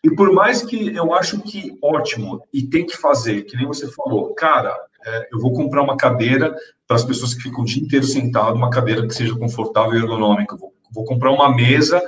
E 0.03 0.11
por 0.11 0.33
mais 0.33 0.61
que 0.61 0.89
eu 0.89 1.15
acho 1.15 1.41
que 1.41 1.79
ótimo 1.81 2.43
e 2.53 2.65
tem 2.65 2.85
que 2.85 2.97
fazer, 2.97 3.43
que 3.43 3.57
nem 3.57 3.65
você 3.65 3.87
falou, 3.93 4.35
cara, 4.35 4.77
é, 5.07 5.29
eu 5.33 5.39
vou 5.39 5.53
comprar 5.53 5.83
uma 5.83 5.97
cadeira 5.97 6.53
para 6.85 6.97
as 6.97 7.05
pessoas 7.05 7.33
que 7.33 7.43
ficam 7.43 7.63
o 7.63 7.65
dia 7.65 7.81
inteiro 7.81 8.07
sentado, 8.07 8.57
uma 8.57 8.71
cadeira 8.71 9.07
que 9.07 9.15
seja 9.15 9.39
confortável 9.39 9.95
e 9.95 9.99
ergonômica. 9.99 10.57
Vou, 10.57 10.73
vou 10.93 11.05
comprar 11.05 11.31
uma 11.31 11.55
mesa 11.55 12.03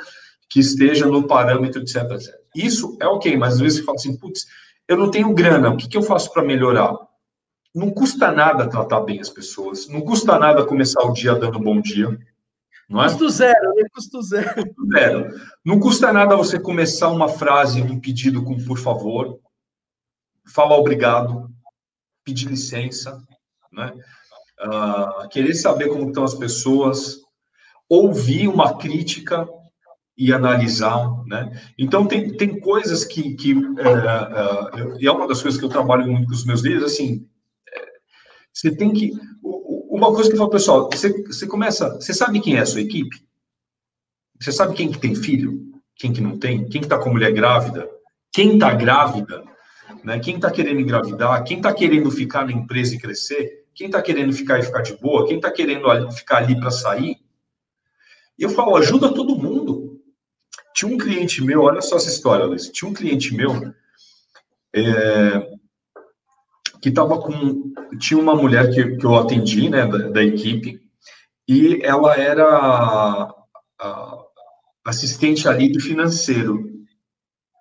que 0.50 0.58
esteja 0.58 1.06
no 1.06 1.28
parâmetro, 1.28 1.80
etc, 1.80 2.10
etc. 2.10 2.34
Isso 2.54 2.98
é 3.00 3.06
ok, 3.06 3.36
mas 3.36 3.54
às 3.54 3.60
vezes 3.60 3.78
você 3.78 3.84
fala 3.84 3.96
assim, 3.96 4.16
putz, 4.16 4.46
eu 4.88 4.96
não 4.96 5.08
tenho 5.08 5.32
grana, 5.32 5.70
o 5.70 5.76
que, 5.76 5.88
que 5.88 5.96
eu 5.96 6.02
faço 6.02 6.32
para 6.32 6.42
melhorar? 6.42 6.92
Não 7.72 7.88
custa 7.92 8.32
nada 8.32 8.68
tratar 8.68 9.00
bem 9.02 9.20
as 9.20 9.30
pessoas, 9.30 9.86
não 9.88 10.00
custa 10.00 10.36
nada 10.36 10.66
começar 10.66 11.02
o 11.02 11.12
dia 11.12 11.36
dando 11.36 11.60
bom 11.60 11.80
dia. 11.80 12.18
Não 12.88 13.00
é? 13.00 13.04
Custo 13.04 13.30
zero, 13.30 13.74
né? 13.76 13.88
Custo 13.94 14.22
zero. 14.22 14.54
Custo 14.54 14.88
zero. 14.92 15.40
Não 15.64 15.78
custa 15.78 16.12
nada 16.12 16.36
você 16.36 16.58
começar 16.58 17.08
uma 17.08 17.28
frase, 17.28 17.80
um 17.80 18.00
pedido 18.00 18.42
com 18.42 18.58
por 18.64 18.76
favor, 18.76 19.38
falar 20.52 20.76
obrigado, 20.76 21.48
pedir 22.24 22.48
licença, 22.48 23.22
né? 23.72 23.92
Uh, 24.60 25.28
querer 25.28 25.54
saber 25.54 25.88
como 25.88 26.08
estão 26.08 26.24
as 26.24 26.34
pessoas, 26.34 27.20
ouvir 27.88 28.48
uma 28.48 28.76
crítica 28.76 29.48
e 30.20 30.32
analisar, 30.32 31.24
né? 31.26 31.60
Então 31.78 32.06
tem, 32.06 32.36
tem 32.36 32.60
coisas 32.60 33.04
que, 33.04 33.34
que 33.34 33.52
é, 33.78 35.02
é, 35.02 35.06
é 35.06 35.10
uma 35.10 35.26
das 35.26 35.42
coisas 35.42 35.58
que 35.58 35.64
eu 35.64 35.70
trabalho 35.70 36.06
muito 36.06 36.26
com 36.26 36.34
os 36.34 36.44
meus 36.44 36.60
líderes, 36.60 36.84
assim, 36.84 37.26
é, 37.74 37.80
você 38.52 38.74
tem 38.74 38.92
que 38.92 39.12
uma 39.88 40.12
coisa 40.12 40.28
que 40.28 40.34
eu 40.34 40.38
falo, 40.38 40.50
pessoal, 40.50 40.88
você, 40.92 41.22
você 41.24 41.46
começa, 41.46 41.94
você 41.94 42.14
sabe 42.14 42.40
quem 42.40 42.56
é 42.56 42.60
a 42.60 42.66
sua 42.66 42.80
equipe? 42.80 43.16
Você 44.40 44.52
sabe 44.52 44.74
quem 44.74 44.90
que 44.90 44.98
tem 44.98 45.14
filho? 45.14 45.60
Quem 45.96 46.12
que 46.12 46.20
não 46.20 46.38
tem? 46.38 46.68
Quem 46.68 46.80
que 46.80 46.86
está 46.86 46.98
com 46.98 47.10
mulher 47.10 47.32
grávida? 47.32 47.88
Quem 48.32 48.54
está 48.54 48.72
grávida? 48.72 49.42
né? 50.04 50.18
Quem 50.18 50.36
está 50.36 50.50
querendo 50.50 50.80
engravidar, 50.80 51.42
quem 51.44 51.58
está 51.58 51.72
querendo 51.72 52.10
ficar 52.10 52.44
na 52.44 52.52
empresa 52.52 52.94
e 52.94 52.98
crescer, 52.98 53.64
quem 53.74 53.86
está 53.86 54.02
querendo 54.02 54.32
ficar 54.32 54.58
e 54.58 54.62
ficar 54.62 54.82
de 54.82 54.96
boa, 54.96 55.26
quem 55.26 55.36
está 55.36 55.50
querendo 55.50 56.10
ficar 56.12 56.38
ali 56.38 56.58
para 56.58 56.70
sair. 56.70 57.16
Eu 58.38 58.50
falo, 58.50 58.76
ajuda 58.76 59.12
todo 59.12 59.36
mundo. 59.36 59.79
Tinha 60.80 60.94
um 60.94 60.96
cliente 60.96 61.44
meu, 61.44 61.60
olha 61.60 61.82
só 61.82 61.96
essa 61.96 62.08
história, 62.08 62.46
Luiz. 62.46 62.70
Tinha 62.70 62.90
um 62.90 62.94
cliente 62.94 63.34
meu 63.34 63.70
é, 64.74 65.46
que 66.80 66.88
estava 66.88 67.20
com. 67.20 67.70
Tinha 67.98 68.18
uma 68.18 68.34
mulher 68.34 68.70
que, 68.70 68.96
que 68.96 69.04
eu 69.04 69.14
atendi, 69.14 69.68
né, 69.68 69.86
da, 69.86 70.08
da 70.08 70.24
equipe, 70.24 70.80
e 71.46 71.82
ela 71.82 72.16
era 72.16 72.46
a, 73.78 74.24
assistente 74.86 75.46
ali 75.46 75.70
do 75.70 75.80
financeiro. 75.80 76.64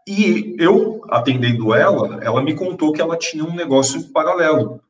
E 0.07 0.55
eu, 0.57 1.01
atendendo 1.09 1.75
ela, 1.75 2.23
ela 2.23 2.41
me 2.41 2.55
contou 2.55 2.93
que 2.93 3.01
ela 3.01 3.17
tinha 3.17 3.43
um 3.43 3.53
negócio 3.53 4.13
paralelo 4.13 4.81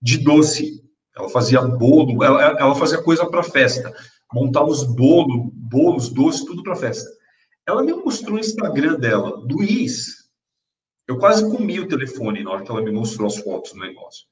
de 0.00 0.18
doce. 0.18 0.84
Ela 1.16 1.28
fazia 1.30 1.60
bolo, 1.62 2.22
ela, 2.22 2.42
ela 2.60 2.74
fazia 2.76 3.02
coisa 3.02 3.26
para 3.26 3.42
festa, 3.42 3.92
montava 4.32 4.66
os 4.66 4.84
bolos, 4.84 5.50
bolos, 5.52 6.08
doces, 6.10 6.44
tudo 6.44 6.62
para 6.62 6.76
festa. 6.76 7.10
Ela 7.66 7.82
me 7.82 7.92
mostrou 7.92 8.36
o 8.36 8.40
Instagram 8.40 8.98
dela, 8.98 9.30
Luiz. 9.36 10.22
Eu 11.06 11.18
quase 11.18 11.48
comi 11.50 11.78
o 11.80 11.88
telefone 11.88 12.42
na 12.42 12.50
hora 12.50 12.64
que 12.64 12.70
ela 12.70 12.82
me 12.82 12.90
mostrou 12.90 13.26
as 13.26 13.36
fotos 13.36 13.72
do 13.72 13.80
negócio. 13.80 14.26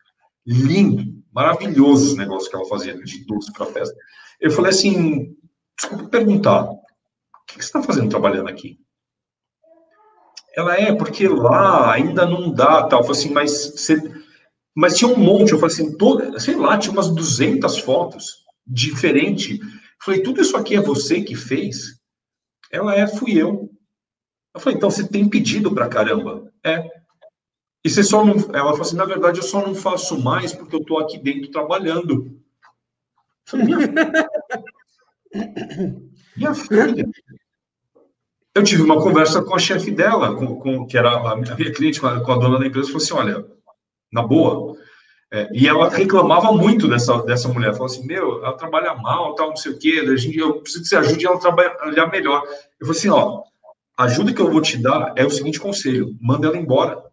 Lindo, 0.47 1.05
maravilhoso 1.33 2.07
os 2.07 2.17
negócios 2.17 2.49
que 2.49 2.57
ela 2.57 2.67
fazia 2.67 2.97
de 2.97 3.25
doce 3.25 3.53
para 3.53 3.67
festa. 3.67 3.95
Eu 4.41 4.51
falei 4.51 4.71
assim, 4.71 5.37
desculpa 5.79 6.09
perguntar, 6.09 6.65
o 6.65 6.79
que 7.47 7.55
você 7.55 7.61
está 7.61 7.83
fazendo 7.83 8.09
trabalhando 8.09 8.49
aqui? 8.49 8.79
Ela 10.57 10.77
é, 10.77 10.95
porque 10.95 11.29
lá 11.29 11.93
ainda 11.93 12.27
não 12.27 12.53
dá, 12.53 12.87
tal. 12.87 13.01
Eu 13.01 13.07
falei 13.07 13.21
assim, 13.21 13.33
mas 13.33 13.73
você... 13.77 13.97
Mas 14.75 14.97
tinha 14.97 15.11
um 15.11 15.19
monte, 15.19 15.53
eu 15.53 15.59
falei 15.59 15.75
assim, 15.75 15.97
toda, 15.97 16.39
sei 16.39 16.55
lá, 16.57 16.79
tinha 16.79 16.93
umas 16.93 17.09
200 17.09 17.79
fotos 17.81 18.45
diferente. 18.67 19.59
falei, 20.03 20.23
tudo 20.23 20.41
isso 20.41 20.57
aqui 20.57 20.77
é 20.77 20.81
você 20.81 21.21
que 21.23 21.35
fez? 21.35 22.00
Ela 22.71 22.95
é, 22.95 23.07
fui 23.07 23.41
eu. 23.41 23.71
Eu 24.55 24.61
falei, 24.61 24.77
então 24.77 24.91
você 24.91 25.07
tem 25.07 25.29
pedido 25.29 25.75
pra 25.75 25.89
caramba. 25.89 26.53
É. 26.65 26.89
E 27.85 27.91
você 27.91 28.03
só 28.03 28.25
não. 28.25 28.35
Ela 28.55 28.71
falou 28.71 28.83
assim, 28.83 28.97
na 28.97 29.05
verdade, 29.05 29.39
eu 29.39 29.45
só 29.45 29.67
não 29.67 29.75
faço 29.75 30.21
mais 30.21 30.53
porque 30.53 30.77
eu 30.77 30.85
tô 30.85 30.99
aqui 30.99 31.19
dentro 31.19 31.51
trabalhando. 31.51 32.39
Minha 33.53 33.81
filha. 33.81 34.13
minha 36.37 36.55
filha. 36.55 37.09
Eu 38.55 38.65
tive 38.65 38.83
uma 38.83 39.01
conversa 39.01 39.43
com 39.43 39.55
a 39.55 39.59
chefe 39.59 39.91
dela, 39.93 40.35
com, 40.35 40.57
com, 40.59 40.87
que 40.87 40.99
era 40.99 41.13
a 41.13 41.37
minha 41.37 41.73
cliente, 41.73 42.01
com 42.01 42.09
a, 42.09 42.21
com 42.21 42.33
a 42.33 42.37
dona 42.37 42.59
da 42.59 42.67
empresa, 42.67 42.89
falou 42.89 43.03
assim: 43.03 43.15
olha, 43.15 43.47
na 44.13 44.23
boa. 44.23 44.77
É, 45.33 45.49
e 45.53 45.69
ela 45.69 45.89
reclamava 45.89 46.51
muito 46.53 46.89
dessa, 46.89 47.23
dessa 47.23 47.49
mulher, 47.49 47.73
falou 47.73 47.87
assim, 47.87 48.05
meu, 48.05 48.45
ela 48.45 48.57
trabalha 48.57 48.95
mal, 48.95 49.35
tal, 49.37 49.51
não 49.51 49.57
sei 49.57 49.73
o 49.73 49.79
quê, 49.79 50.05
a 50.05 50.17
gente, 50.17 50.37
eu 50.37 50.61
preciso 50.61 50.83
que 50.83 50.89
você 50.89 50.97
ajude 50.97 51.25
ela 51.25 51.37
a 51.37 51.41
trabalhar 51.41 52.09
melhor. 52.09 52.43
Eu 52.81 52.87
falei 52.87 52.99
assim, 52.99 53.11
ó, 53.11 53.43
a 53.97 54.05
ajuda 54.05 54.33
que 54.33 54.41
eu 54.41 54.51
vou 54.51 54.61
te 54.61 54.77
dar 54.77 55.13
é 55.15 55.25
o 55.25 55.31
seguinte 55.31 55.61
conselho, 55.61 56.17
manda 56.21 56.49
ela 56.49 56.57
embora. 56.57 57.05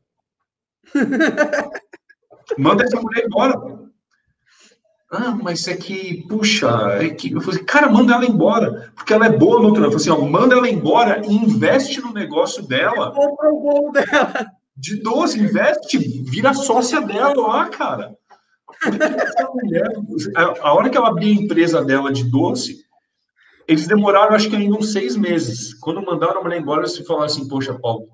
manda 2.57 2.83
essa 2.83 2.99
mulher 2.99 3.25
embora. 3.25 3.87
Ah, 5.11 5.37
mas 5.41 5.67
é 5.67 5.75
que, 5.75 6.25
puxa, 6.27 6.69
é 6.99 7.09
que... 7.09 7.31
Eu 7.31 7.39
falei, 7.39 7.63
cara, 7.63 7.87
manda 7.87 8.13
ela 8.13 8.25
embora, 8.25 8.91
porque 8.95 9.13
ela 9.13 9.27
é 9.27 9.37
boa 9.37 9.59
no 9.59 9.67
outro. 9.67 9.83
Eu 9.83 9.91
falei 9.91 9.97
assim, 9.97 10.09
ó, 10.09 10.19
manda 10.19 10.55
ela 10.55 10.67
embora 10.67 11.21
e 11.23 11.33
investe 11.33 12.01
no 12.01 12.11
negócio 12.11 12.63
dela. 12.63 13.11
Compra 13.11 13.49
o 13.53 13.61
bolo 13.61 13.91
dela. 13.91 14.56
De 14.77 15.01
12, 15.01 15.39
investe, 15.39 15.97
vira 15.97 16.53
sócia 16.53 17.01
dela 17.01 17.33
lá, 17.35 17.69
cara. 17.69 18.15
Mulher, 19.53 19.89
a 20.61 20.73
hora 20.73 20.89
que 20.89 20.97
ela 20.97 21.09
abriu 21.09 21.29
a 21.29 21.43
empresa 21.43 21.83
dela 21.83 22.11
de 22.11 22.23
doce, 22.25 22.85
eles 23.67 23.87
demoraram, 23.87 24.35
acho 24.35 24.49
que 24.49 24.55
ainda 24.55 24.77
uns 24.77 24.93
seis 24.93 25.15
meses. 25.15 25.73
Quando 25.73 26.05
mandaram 26.05 26.39
a 26.39 26.43
mulher 26.43 26.61
embora, 26.61 26.81
eles 26.81 26.97
falaram 26.99 27.25
assim, 27.25 27.47
poxa, 27.47 27.77
Paulo, 27.77 28.07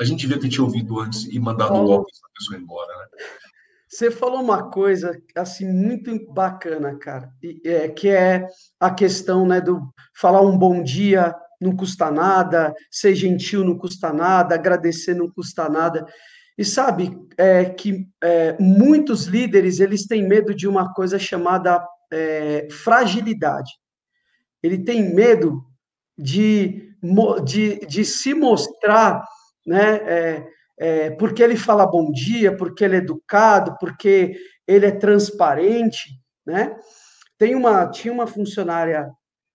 a 0.00 0.04
gente 0.04 0.20
devia 0.20 0.40
ter 0.40 0.48
te 0.48 0.60
ouvido 0.60 0.98
antes 0.98 1.24
e 1.26 1.38
mandado 1.38 1.68
Paulo, 1.68 1.88
logo 1.88 2.06
essa 2.10 2.26
pessoa 2.34 2.58
embora, 2.58 2.96
né? 2.96 3.06
Você 3.86 4.10
falou 4.10 4.40
uma 4.40 4.70
coisa 4.70 5.20
assim 5.36 5.70
muito 5.70 6.32
bacana, 6.32 6.96
cara, 6.96 7.28
é, 7.64 7.88
que 7.88 8.08
é 8.08 8.46
a 8.78 8.90
questão 8.90 9.46
né, 9.46 9.60
do 9.60 9.82
falar 10.14 10.42
um 10.42 10.56
bom 10.56 10.82
dia 10.82 11.34
não 11.60 11.76
custa 11.76 12.10
nada, 12.10 12.74
ser 12.90 13.14
gentil 13.14 13.64
não 13.64 13.76
custa 13.76 14.12
nada, 14.12 14.54
agradecer 14.54 15.14
não 15.14 15.30
custa 15.30 15.68
nada. 15.68 16.06
E 16.56 16.64
sabe 16.64 17.18
é, 17.36 17.64
que 17.64 18.06
é, 18.22 18.56
muitos 18.58 19.26
líderes 19.26 19.80
eles 19.80 20.06
têm 20.06 20.26
medo 20.26 20.54
de 20.54 20.66
uma 20.66 20.92
coisa 20.92 21.18
chamada 21.18 21.84
é, 22.12 22.68
fragilidade. 22.70 23.70
Ele 24.62 24.78
tem 24.78 25.14
medo 25.14 25.64
de, 26.18 26.94
de, 27.44 27.80
de 27.86 28.04
se 28.04 28.34
mostrar, 28.34 29.24
né? 29.66 29.96
É, 29.96 30.46
é, 30.82 31.10
porque 31.10 31.42
ele 31.42 31.56
fala 31.56 31.86
bom 31.86 32.10
dia, 32.10 32.56
porque 32.56 32.82
ele 32.82 32.96
é 32.96 32.98
educado, 32.98 33.76
porque 33.78 34.34
ele 34.66 34.86
é 34.86 34.90
transparente, 34.90 36.08
né? 36.46 36.74
Tem 37.38 37.54
uma, 37.54 37.86
tinha 37.86 38.12
uma 38.12 38.26
funcionária, 38.26 39.10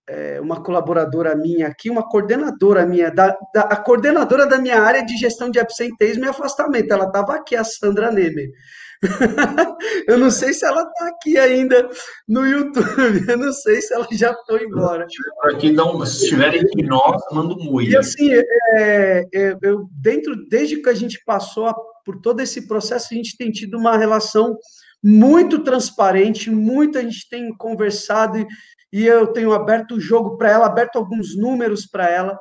é, 0.08 0.40
uma 0.40 0.62
colaboradora 0.62 1.36
minha 1.36 1.68
aqui, 1.68 1.90
uma 1.90 2.08
coordenadora 2.08 2.86
minha, 2.86 3.10
da, 3.12 3.36
da, 3.54 3.62
a 3.62 3.76
coordenadora 3.76 4.46
da 4.46 4.58
minha 4.58 4.80
área 4.80 5.04
de 5.04 5.18
gestão 5.18 5.50
de 5.50 5.60
absenteísmo 5.60 6.26
e 6.26 6.30
afastamento, 6.30 6.92
ela 6.92 7.06
estava 7.06 7.36
aqui, 7.36 7.56
a 7.56 7.64
Sandra 7.64 8.12
Nemer. 8.12 8.50
eu 10.08 10.18
não 10.18 10.30
sei 10.32 10.54
se 10.54 10.66
ela 10.66 10.82
está 10.82 11.08
aqui 11.08 11.38
ainda 11.38 11.90
no 12.28 12.46
YouTube, 12.46 13.26
eu 13.28 13.38
não 13.38 13.52
sei 13.52 13.82
se 13.82 13.94
ela 13.94 14.08
já 14.12 14.34
foi 14.48 14.64
embora. 14.64 15.06
Aqui 15.44 15.72
não, 15.72 16.06
se 16.06 16.24
estiverem 16.24 16.62
aqui 16.62 16.84
nós, 16.84 17.22
manda 17.32 17.54
um 17.54 17.74
oi. 17.74 17.86
E 17.86 17.98
assim, 17.98 18.32
é, 18.32 19.26
é, 19.34 19.58
eu, 19.62 19.88
dentro, 19.92 20.36
desde 20.48 20.82
que 20.82 20.90
a 20.90 20.94
gente 20.94 21.22
passou 21.26 21.68
a, 21.68 21.76
por 22.06 22.22
todo 22.22 22.40
esse 22.40 22.68
processo, 22.68 23.10
a 23.12 23.16
gente 23.16 23.36
tem 23.38 23.52
tido 23.52 23.78
uma 23.78 23.98
relação 23.98 24.56
muito 25.04 25.64
transparente, 25.64 26.50
muito 26.50 26.98
a 26.98 27.02
gente 27.02 27.30
tem 27.30 27.56
conversado 27.56 28.38
e, 28.38 28.48
e 28.92 29.06
eu 29.06 29.28
tenho 29.28 29.54
aberto 29.54 29.96
o 29.96 30.00
jogo 30.00 30.38
para 30.38 30.52
ela, 30.52 30.66
aberto 30.66 30.98
alguns 30.98 31.36
números 31.38 31.86
para 31.86 32.10
ela. 32.10 32.40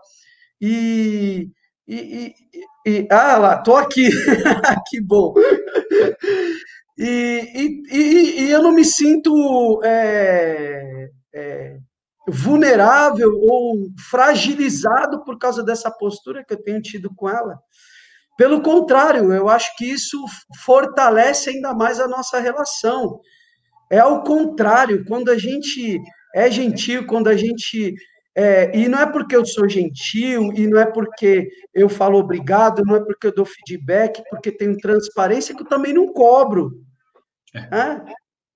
E, 0.61 1.51
e, 1.87 1.97
e, 1.97 2.91
e, 2.91 3.09
ah 3.11 3.37
lá, 3.37 3.59
tô 3.59 3.77
aqui, 3.77 4.09
que 4.89 5.01
bom. 5.01 5.35
E, 6.97 7.83
e, 7.91 8.45
e, 8.45 8.51
eu 8.51 8.63
não 8.63 8.73
me 8.73 8.85
sinto 8.85 9.81
é, 9.83 11.11
é, 11.35 11.79
vulnerável 12.29 13.33
ou 13.43 13.89
fragilizado 14.09 15.25
por 15.25 15.37
causa 15.39 15.63
dessa 15.63 15.91
postura 15.91 16.45
que 16.45 16.55
eu 16.55 16.63
tenho 16.63 16.81
tido 16.81 17.13
com 17.15 17.29
ela. 17.29 17.59
Pelo 18.37 18.63
contrário, 18.63 19.33
eu 19.33 19.49
acho 19.49 19.77
que 19.77 19.85
isso 19.85 20.19
fortalece 20.65 21.51
ainda 21.51 21.73
mais 21.73 22.01
a 22.01 22.09
nossa 22.09 22.41
relação. 22.41 23.21
É 23.91 23.99
ao 23.99 24.25
contrário, 24.25 25.05
quando 25.07 25.31
a 25.31 25.39
gente 25.39 26.01
é 26.35 26.51
gentil, 26.51 27.07
quando 27.07 27.29
a 27.29 27.37
gente 27.37 27.95
é, 28.37 28.77
e 28.77 28.89
não 28.89 28.99
é 28.99 29.07
porque 29.07 29.37
eu 29.37 29.47
sou 29.47 29.69
gentil, 29.69 30.53
e 30.55 30.67
não 30.67 30.81
é 30.81 30.87
porque 30.87 31.49
eu 31.73 31.89
falo 31.89 32.19
obrigado, 32.19 32.83
não 32.85 32.97
é 32.97 33.01
porque 33.05 33.29
eu 33.29 33.35
dou 33.35 33.45
feedback, 33.47 34.23
porque 34.29 34.51
tenho 34.51 34.77
transparência, 34.77 35.55
que 35.55 35.63
eu 35.63 35.69
também 35.69 35.93
não 35.93 36.13
cobro. 36.13 36.73
É. 37.55 38.01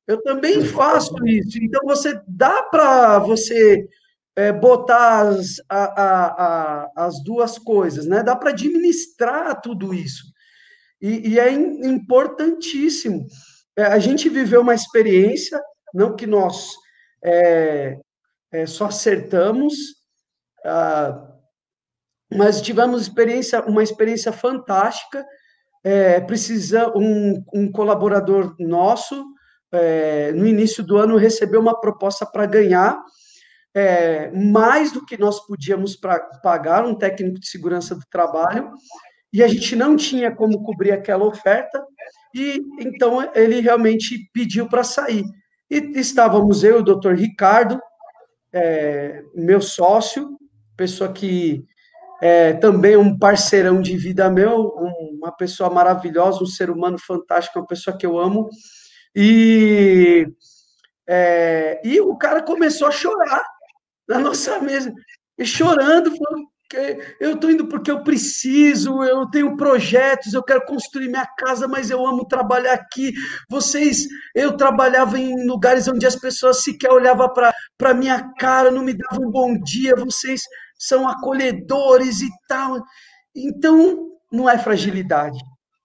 Eu 0.07 0.21
também 0.23 0.65
faço 0.65 1.15
isso. 1.27 1.59
Então, 1.63 1.83
você 1.85 2.21
dá 2.27 2.63
para 2.65 3.21
você 3.21 3.87
é, 4.39 4.53
botar 4.53 5.27
as, 5.27 5.57
a, 5.69 5.85
a, 6.01 6.27
a, 6.27 6.91
as 7.07 7.21
duas 7.25 7.59
coisas, 7.59 8.07
né? 8.07 8.23
Dá 8.23 8.37
para 8.37 8.51
administrar 8.51 9.61
tudo 9.61 9.93
isso. 9.93 10.23
E, 11.03 11.31
e 11.31 11.41
é 11.41 11.51
importantíssimo. 11.51 13.27
É, 13.77 13.83
a 13.83 13.99
gente 13.99 14.29
viveu 14.29 14.61
uma 14.61 14.77
experiência, 14.77 15.61
não 15.93 16.15
que 16.15 16.25
nós 16.25 16.73
é, 17.25 17.99
é, 18.53 18.65
só 18.65 18.87
acertamos, 18.87 19.75
ah, 20.65 21.35
mas 22.33 22.63
tivemos 22.63 23.03
experiência, 23.03 23.61
uma 23.63 23.83
experiência 23.83 24.31
fantástica. 24.31 25.27
É, 25.83 26.21
precisa 26.21 26.93
um, 26.97 27.43
um 27.53 27.73
colaborador 27.73 28.55
nosso 28.61 29.25
é, 29.73 30.33
no 30.33 30.47
início 30.47 30.83
do 30.83 30.97
ano 30.97 31.17
recebeu 31.17 31.61
uma 31.61 31.79
proposta 31.81 32.25
para 32.25 32.47
ganhar 32.47 33.01
é, 33.79 34.31
mais 34.33 34.91
do 34.91 35.07
que 35.07 35.17
nós 35.17 35.47
podíamos 35.47 35.95
pra, 35.95 36.19
pagar 36.43 36.85
um 36.85 36.97
técnico 36.97 37.39
de 37.39 37.49
segurança 37.49 37.95
do 37.95 38.05
trabalho 38.11 38.73
e 39.33 39.41
a 39.41 39.47
gente 39.47 39.77
não 39.77 39.95
tinha 39.95 40.35
como 40.35 40.65
cobrir 40.65 40.91
aquela 40.91 41.25
oferta 41.25 41.81
e 42.35 42.61
então 42.81 43.31
ele 43.37 43.61
realmente 43.61 44.29
pediu 44.33 44.69
para 44.69 44.83
sair. 44.83 45.25
E 45.71 45.77
estávamos 45.95 46.65
eu 46.65 46.79
e 46.79 46.81
o 46.81 46.85
doutor 46.85 47.15
Ricardo, 47.15 47.81
é, 48.53 49.23
meu 49.33 49.61
sócio, 49.61 50.37
pessoa 50.77 51.13
que 51.13 51.65
é 52.21 52.55
também 52.55 52.97
um 52.97 53.17
parceirão 53.17 53.81
de 53.81 53.97
vida 53.97 54.29
meu, 54.29 54.73
uma 55.13 55.31
pessoa 55.31 55.71
maravilhosa, 55.71 56.43
um 56.43 56.47
ser 56.47 56.69
humano 56.69 56.99
fantástico, 56.99 57.61
uma 57.61 57.67
pessoa 57.67 57.97
que 57.97 58.05
eu 58.05 58.19
amo. 58.19 58.49
E, 59.15 60.27
é, 61.07 61.81
e 61.85 62.01
o 62.01 62.17
cara 62.17 62.43
começou 62.43 62.89
a 62.89 62.91
chorar 62.91 63.45
na 64.09 64.19
nossa 64.19 64.59
mesa, 64.61 64.93
e 65.37 65.45
chorando, 65.45 66.11
falando, 66.17 66.49
eu 67.19 67.35
estou 67.35 67.51
indo 67.51 67.67
porque 67.67 67.91
eu 67.91 68.03
preciso, 68.03 69.03
eu 69.03 69.27
tenho 69.31 69.57
projetos, 69.57 70.35
eu 70.35 70.43
quero 70.43 70.67
construir 70.67 71.09
minha 71.09 71.27
casa, 71.27 71.67
mas 71.67 71.91
eu 71.91 72.07
amo 72.07 72.27
trabalhar 72.27 72.75
aqui. 72.75 73.13
Vocês, 73.49 74.07
eu 74.35 74.57
trabalhava 74.57 75.19
em 75.19 75.47
lugares 75.47 75.89
onde 75.89 76.07
as 76.07 76.17
pessoas 76.17 76.63
sequer 76.63 76.91
olhavam 76.91 77.33
para 77.79 77.95
minha 77.95 78.35
cara, 78.35 78.71
não 78.71 78.83
me 78.83 78.93
davam 78.93 79.29
um 79.29 79.31
bom 79.31 79.59
dia, 79.59 79.95
vocês 79.97 80.43
são 80.79 81.09
acolhedores 81.09 82.21
e 82.21 82.29
tal. 82.47 82.83
Então, 83.35 84.11
não 84.31 84.49
é 84.49 84.59
fragilidade, 84.59 85.39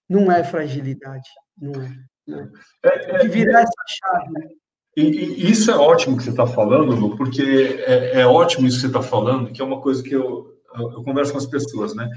não 0.10 0.30
é 0.32 0.44
fragilidade, 0.44 1.30
não 1.58 1.82
é. 1.82 1.90
Não 2.26 2.40
é. 2.40 2.50
É, 2.84 3.18
de 3.20 3.28
virar 3.30 3.62
essa 3.62 3.72
chave. 3.88 4.63
E, 4.96 5.02
e, 5.02 5.52
isso 5.52 5.72
é 5.72 5.76
ótimo 5.76 6.18
que 6.18 6.24
você 6.24 6.30
está 6.30 6.46
falando, 6.46 6.96
Lu, 6.96 7.18
porque 7.18 7.42
é, 7.86 8.22
é 8.22 8.28
ótimo 8.28 8.68
isso 8.68 8.78
que 8.78 8.82
você 8.82 8.88
está 8.88 9.02
falando, 9.02 9.52
que 9.52 9.62
é 9.62 9.66
uma 9.66 9.82
coisa 9.82 10.04
que 10.04 10.14
eu 10.14 10.54
eu 10.76 11.04
converso 11.04 11.32
com 11.32 11.38
as 11.38 11.46
pessoas, 11.46 11.94
né? 11.96 12.10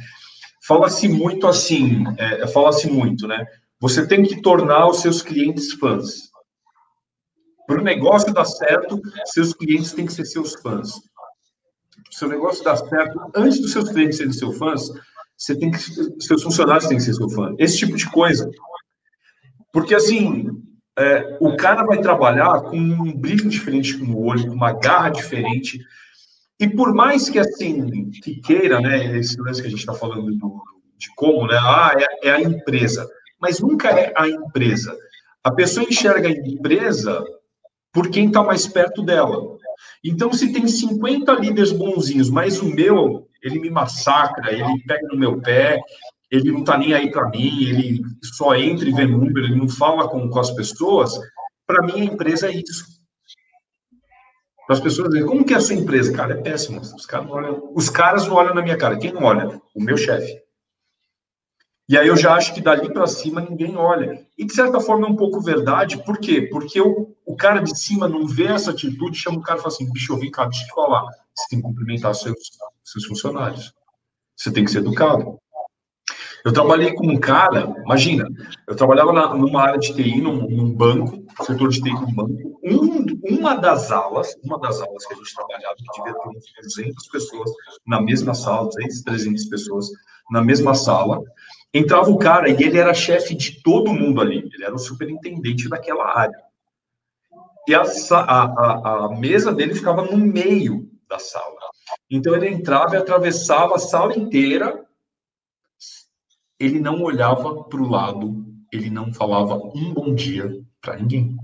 Fala-se 0.66 1.08
muito 1.08 1.46
assim, 1.46 2.04
é, 2.18 2.46
fala-se 2.48 2.90
muito, 2.90 3.26
né? 3.26 3.44
Você 3.80 4.06
tem 4.06 4.22
que 4.22 4.40
tornar 4.40 4.88
os 4.88 5.00
seus 5.00 5.22
clientes 5.22 5.72
fãs. 5.74 6.30
Para 7.66 7.80
o 7.80 7.84
negócio 7.84 8.32
dar 8.32 8.44
certo, 8.44 9.00
seus 9.26 9.52
clientes 9.52 9.92
têm 9.92 10.06
que 10.06 10.12
ser 10.12 10.24
seus 10.24 10.54
fãs. 10.54 10.94
O 12.10 12.14
seu 12.14 12.28
negócio 12.28 12.64
dar 12.64 12.76
certo, 12.76 13.20
antes 13.34 13.60
dos 13.60 13.72
seus 13.72 13.90
clientes 13.90 14.16
serem 14.16 14.32
seus 14.32 14.56
fãs, 14.56 14.90
você 15.36 15.54
tem 15.54 15.70
que, 15.70 15.78
seus 16.22 16.42
funcionários 16.42 16.88
têm 16.88 16.96
que 16.96 17.02
ser 17.02 17.14
seu 17.14 17.28
fã. 17.28 17.54
Esse 17.58 17.78
tipo 17.78 17.96
de 17.96 18.10
coisa. 18.10 18.50
Porque, 19.72 19.94
assim, 19.94 20.48
é, 20.98 21.36
o 21.40 21.56
cara 21.56 21.84
vai 21.84 22.00
trabalhar 22.00 22.62
com 22.62 22.76
um 22.76 23.12
brilho 23.12 23.48
diferente 23.48 23.96
no 23.98 24.18
olho, 24.18 24.48
com 24.48 24.54
uma 24.54 24.72
garra 24.72 25.10
diferente, 25.10 25.78
e 26.58 26.66
por 26.68 26.94
mais 26.94 27.28
que 27.28 27.38
assim, 27.38 28.10
que 28.10 28.36
queira, 28.40 28.80
né, 28.80 29.18
esse 29.18 29.38
lance 29.40 29.60
que 29.60 29.68
a 29.68 29.70
gente 29.70 29.80
está 29.80 29.92
falando 29.92 30.34
do, 30.34 30.62
de 30.96 31.08
como, 31.14 31.46
né, 31.46 31.58
ah, 31.60 31.94
é, 31.98 32.28
é, 32.28 32.32
a 32.32 32.40
empresa, 32.40 33.06
mas 33.38 33.60
nunca 33.60 33.90
é 33.90 34.12
a 34.16 34.26
empresa. 34.26 34.96
A 35.44 35.52
pessoa 35.52 35.86
enxerga 35.86 36.28
a 36.28 36.32
empresa 36.32 37.22
por 37.92 38.08
quem 38.08 38.28
está 38.28 38.42
mais 38.42 38.66
perto 38.66 39.02
dela. 39.02 39.56
Então, 40.02 40.32
se 40.32 40.52
tem 40.52 40.66
50 40.66 41.32
líderes 41.34 41.72
bonzinhos, 41.72 42.30
mas 42.30 42.60
o 42.60 42.66
meu, 42.66 43.28
ele 43.42 43.60
me 43.60 43.68
massacra, 43.68 44.50
ele 44.52 44.82
pega 44.86 45.06
no 45.08 45.18
meu 45.18 45.40
pé, 45.40 45.78
ele 46.36 46.52
não 46.52 46.60
está 46.60 46.76
nem 46.76 46.94
aí 46.94 47.10
para 47.10 47.28
mim, 47.28 47.64
ele 47.64 48.02
só 48.22 48.54
entra 48.54 48.88
e 48.88 48.92
vê 48.92 49.06
número, 49.06 49.46
ele 49.46 49.56
não 49.56 49.68
fala 49.68 50.08
com, 50.08 50.28
com 50.28 50.38
as 50.38 50.50
pessoas, 50.50 51.18
para 51.66 51.84
mim 51.84 52.00
a 52.00 52.04
empresa 52.04 52.48
é 52.48 52.56
isso. 52.56 52.96
As 54.68 54.80
pessoas 54.80 55.08
dizerem, 55.08 55.28
como 55.28 55.44
que 55.44 55.54
é 55.54 55.56
a 55.56 55.60
sua 55.60 55.76
empresa? 55.76 56.12
Cara, 56.12 56.34
é 56.34 56.42
péssimo. 56.42 56.80
Os 56.80 57.06
caras, 57.06 57.26
não 57.26 57.34
olham, 57.34 57.72
os 57.74 57.88
caras 57.88 58.26
não 58.26 58.34
olham 58.34 58.54
na 58.54 58.62
minha 58.62 58.76
cara. 58.76 58.98
Quem 58.98 59.12
não 59.12 59.22
olha? 59.22 59.60
O 59.74 59.80
meu 59.80 59.96
chefe. 59.96 60.42
E 61.88 61.96
aí 61.96 62.08
eu 62.08 62.16
já 62.16 62.34
acho 62.34 62.52
que 62.52 62.60
dali 62.60 62.92
para 62.92 63.06
cima 63.06 63.40
ninguém 63.40 63.76
olha. 63.76 64.26
E 64.36 64.44
de 64.44 64.52
certa 64.52 64.80
forma 64.80 65.06
é 65.06 65.10
um 65.10 65.14
pouco 65.14 65.40
verdade. 65.40 66.02
Por 66.02 66.18
quê? 66.18 66.42
Porque 66.42 66.80
o, 66.80 67.14
o 67.24 67.36
cara 67.36 67.60
de 67.60 67.78
cima 67.78 68.08
não 68.08 68.26
vê 68.26 68.46
essa 68.46 68.72
atitude, 68.72 69.16
chama 69.16 69.38
o 69.38 69.42
cara 69.42 69.60
e 69.60 69.62
fala 69.62 69.72
assim, 69.72 69.90
bicho, 69.92 70.12
eu 70.12 70.18
vim 70.18 70.30
cá, 70.32 70.46
deixa 70.46 70.64
eu 70.64 70.66
te 70.66 70.74
falar. 70.74 71.04
Você 71.32 71.46
tem 71.48 71.60
que 71.60 71.64
cumprimentar 71.64 72.12
seus, 72.16 72.36
seus 72.82 73.04
funcionários. 73.04 73.72
Você 74.36 74.50
tem 74.50 74.64
que 74.64 74.70
ser 74.72 74.78
educado. 74.78 75.38
Eu 76.46 76.52
trabalhei 76.52 76.94
com 76.94 77.08
um 77.08 77.18
cara, 77.18 77.74
imagina, 77.84 78.28
eu 78.68 78.76
trabalhava 78.76 79.12
na, 79.12 79.34
numa 79.34 79.62
área 79.62 79.80
de 79.80 79.92
TI, 79.92 80.20
num, 80.20 80.48
num 80.48 80.72
banco, 80.72 81.26
setor 81.42 81.68
de 81.70 81.82
TI 81.82 81.90
num 81.90 82.14
banco. 82.14 82.60
Um, 82.62 83.04
uma 83.36 83.56
das 83.56 83.90
aulas, 83.90 84.36
uma 84.44 84.56
das 84.60 84.80
aulas 84.80 85.04
que 85.06 85.12
a 85.12 85.16
gente 85.16 85.34
trabalhava, 85.34 85.74
que 85.74 86.28
uns 86.28 86.76
200 86.76 87.08
pessoas 87.08 87.50
na 87.84 88.00
mesma 88.00 88.32
sala, 88.32 88.68
200, 88.68 89.02
300 89.02 89.44
pessoas 89.46 89.90
na 90.30 90.40
mesma 90.40 90.72
sala. 90.76 91.20
Entrava 91.74 92.08
o 92.08 92.16
cara 92.16 92.48
e 92.48 92.52
ele 92.52 92.78
era 92.78 92.94
chefe 92.94 93.34
de 93.34 93.60
todo 93.60 93.92
mundo 93.92 94.20
ali, 94.20 94.48
ele 94.54 94.64
era 94.64 94.74
o 94.76 94.78
superintendente 94.78 95.68
daquela 95.68 96.16
área. 96.16 96.38
E 97.66 97.74
a, 97.74 97.82
a, 97.82 99.06
a 99.06 99.16
mesa 99.18 99.52
dele 99.52 99.74
ficava 99.74 100.02
no 100.02 100.16
meio 100.16 100.88
da 101.10 101.18
sala. 101.18 101.56
Então 102.08 102.36
ele 102.36 102.48
entrava 102.48 102.94
e 102.94 102.98
atravessava 102.98 103.74
a 103.74 103.80
sala 103.80 104.16
inteira 104.16 104.85
ele 106.58 106.80
não 106.80 107.02
olhava 107.02 107.64
para 107.64 107.80
o 107.80 107.88
lado, 107.88 108.44
ele 108.72 108.90
não 108.90 109.12
falava 109.12 109.54
um 109.56 109.92
bom 109.92 110.14
dia 110.14 110.50
para 110.80 110.96
ninguém. 110.96 111.36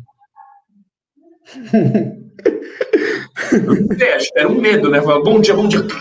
é, 4.01 4.19
era 4.41 4.49
um 4.49 4.61
medo, 4.61 4.91
né? 4.91 5.01
Falava, 5.03 5.23
bom 5.23 5.41
dia, 5.41 5.55
bom 5.55 5.69
dia. 5.69 5.87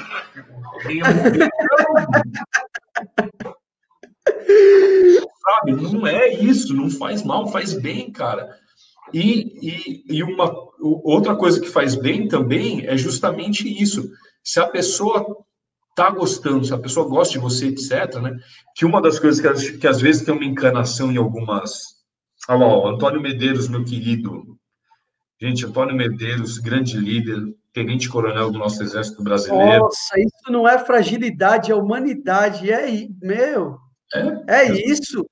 Sabe, 5.41 5.71
não 5.73 6.07
é 6.07 6.33
isso, 6.33 6.73
não 6.73 6.89
faz 6.89 7.23
mal, 7.23 7.47
faz 7.47 7.73
bem, 7.73 8.11
cara. 8.11 8.57
E, 9.13 9.57
e, 9.61 10.03
e 10.17 10.23
uma 10.23 10.51
outra 10.79 11.35
coisa 11.35 11.59
que 11.59 11.67
faz 11.67 11.95
bem 11.95 12.27
também 12.27 12.85
é 12.87 12.95
justamente 12.95 13.67
isso. 13.67 14.09
Se 14.43 14.59
a 14.59 14.67
pessoa 14.67 15.43
tá 16.03 16.09
gostando, 16.09 16.65
se 16.65 16.73
a 16.73 16.77
pessoa 16.77 17.07
gosta 17.07 17.33
de 17.33 17.39
você, 17.39 17.67
etc., 17.67 18.15
né? 18.21 18.35
Que 18.75 18.85
uma 18.85 19.01
das 19.01 19.19
coisas 19.19 19.39
que, 19.39 19.77
que 19.77 19.87
às 19.87 20.01
vezes 20.01 20.23
tem 20.23 20.33
uma 20.33 20.45
encanação 20.45 21.11
em 21.11 21.17
algumas. 21.17 22.01
Olha 22.49 22.59
lá, 22.59 22.65
ó, 22.65 22.89
Antônio 22.89 23.21
Medeiros, 23.21 23.67
meu 23.67 23.83
querido. 23.83 24.57
Gente, 25.39 25.65
Antônio 25.65 25.95
Medeiros, 25.95 26.57
grande 26.57 26.97
líder, 26.97 27.39
tenente-coronel 27.73 28.51
do 28.51 28.59
nosso 28.59 28.81
Exército 28.81 29.23
Brasileiro. 29.23 29.83
Nossa, 29.83 30.19
isso 30.19 30.51
não 30.51 30.67
é 30.67 30.77
fragilidade, 30.77 31.71
é 31.71 31.75
humanidade. 31.75 32.71
É, 32.71 33.07
meu, 33.21 33.77
é, 34.47 34.65
é 34.65 34.71
isso. 34.87 35.25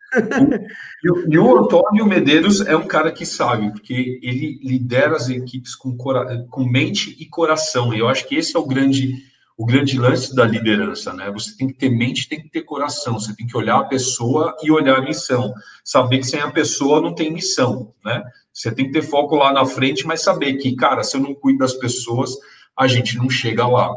E 1.04 1.12
o, 1.12 1.34
e 1.34 1.38
o 1.38 1.58
Antônio 1.58 2.06
Medeiros 2.06 2.62
é 2.62 2.76
um 2.76 2.88
cara 2.88 3.12
que 3.12 3.26
sabe, 3.26 3.72
porque 3.72 4.20
ele 4.22 4.60
lidera 4.64 5.16
as 5.16 5.30
equipes 5.30 5.76
com, 5.76 5.96
cora... 5.96 6.46
com 6.50 6.64
mente 6.64 7.16
e 7.20 7.26
coração. 7.26 7.94
E 7.94 8.00
eu 8.00 8.08
acho 8.08 8.28
que 8.28 8.36
esse 8.36 8.56
é 8.56 8.60
o 8.60 8.66
grande 8.66 9.16
o 9.60 9.66
grande 9.66 10.00
lance 10.00 10.34
da 10.34 10.46
liderança, 10.46 11.12
né? 11.12 11.30
Você 11.32 11.54
tem 11.58 11.68
que 11.68 11.74
ter 11.74 11.90
mente, 11.90 12.30
tem 12.30 12.42
que 12.42 12.50
ter 12.50 12.62
coração, 12.62 13.20
você 13.20 13.36
tem 13.36 13.46
que 13.46 13.58
olhar 13.58 13.78
a 13.78 13.84
pessoa 13.84 14.56
e 14.64 14.72
olhar 14.72 14.98
a 14.98 15.02
missão. 15.02 15.54
Saber 15.84 16.20
que 16.20 16.28
sem 16.28 16.40
a 16.40 16.50
pessoa 16.50 17.02
não 17.02 17.14
tem 17.14 17.30
missão, 17.30 17.94
né? 18.06 18.24
Você 18.54 18.72
tem 18.72 18.86
que 18.86 18.94
ter 18.94 19.02
foco 19.02 19.36
lá 19.36 19.52
na 19.52 19.66
frente, 19.66 20.08
mas 20.08 20.22
saber 20.22 20.54
que, 20.54 20.78
cara, 20.78 21.04
se 21.04 21.18
eu 21.18 21.22
não 21.22 21.36
cuido 21.36 21.60
das 21.60 21.74
pessoas, 21.74 22.38
a 22.74 22.88
gente 22.88 23.18
não 23.18 23.30
chega 23.30 23.68
lá. 23.68 23.94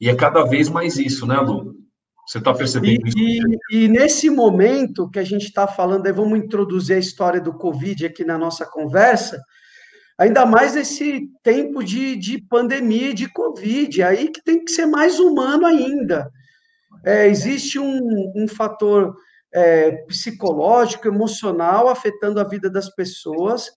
E 0.00 0.08
é 0.08 0.14
cada 0.14 0.44
vez 0.44 0.68
mais 0.68 0.96
isso, 0.96 1.26
né, 1.26 1.36
Lu? 1.36 1.74
Você 2.24 2.38
está 2.38 2.54
percebendo 2.54 3.04
e, 3.04 3.08
isso? 3.08 3.48
E, 3.72 3.84
e, 3.84 3.88
nesse 3.88 4.30
momento 4.30 5.10
que 5.10 5.18
a 5.18 5.24
gente 5.24 5.46
está 5.46 5.66
falando, 5.66 6.06
aí 6.06 6.12
vamos 6.12 6.38
introduzir 6.38 6.94
a 6.94 7.00
história 7.00 7.40
do 7.40 7.52
Covid 7.52 8.06
aqui 8.06 8.24
na 8.24 8.38
nossa 8.38 8.64
conversa, 8.64 9.42
Ainda 10.18 10.44
mais 10.46 10.74
nesse 10.74 11.28
tempo 11.42 11.82
de, 11.82 12.16
de 12.16 12.38
pandemia, 12.38 13.14
de 13.14 13.28
Covid, 13.32 14.02
aí 14.02 14.28
que 14.28 14.42
tem 14.42 14.64
que 14.64 14.70
ser 14.70 14.86
mais 14.86 15.18
humano 15.18 15.66
ainda. 15.66 16.30
É, 17.04 17.26
existe 17.26 17.78
um, 17.78 18.32
um 18.36 18.46
fator 18.46 19.14
é, 19.52 19.92
psicológico, 20.06 21.08
emocional 21.08 21.88
afetando 21.88 22.40
a 22.40 22.44
vida 22.44 22.70
das 22.70 22.88
pessoas. 22.94 23.70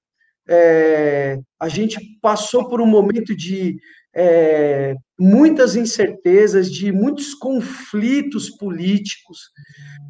É, 0.47 1.39
a 1.59 1.67
gente 1.67 1.97
passou 2.21 2.69
por 2.69 2.79
um 2.79 2.85
momento 2.85 3.35
de 3.35 3.77
é, 4.15 4.95
muitas 5.19 5.75
incertezas, 5.75 6.71
de 6.71 6.91
muitos 6.91 7.33
conflitos 7.33 8.49
políticos. 8.49 9.39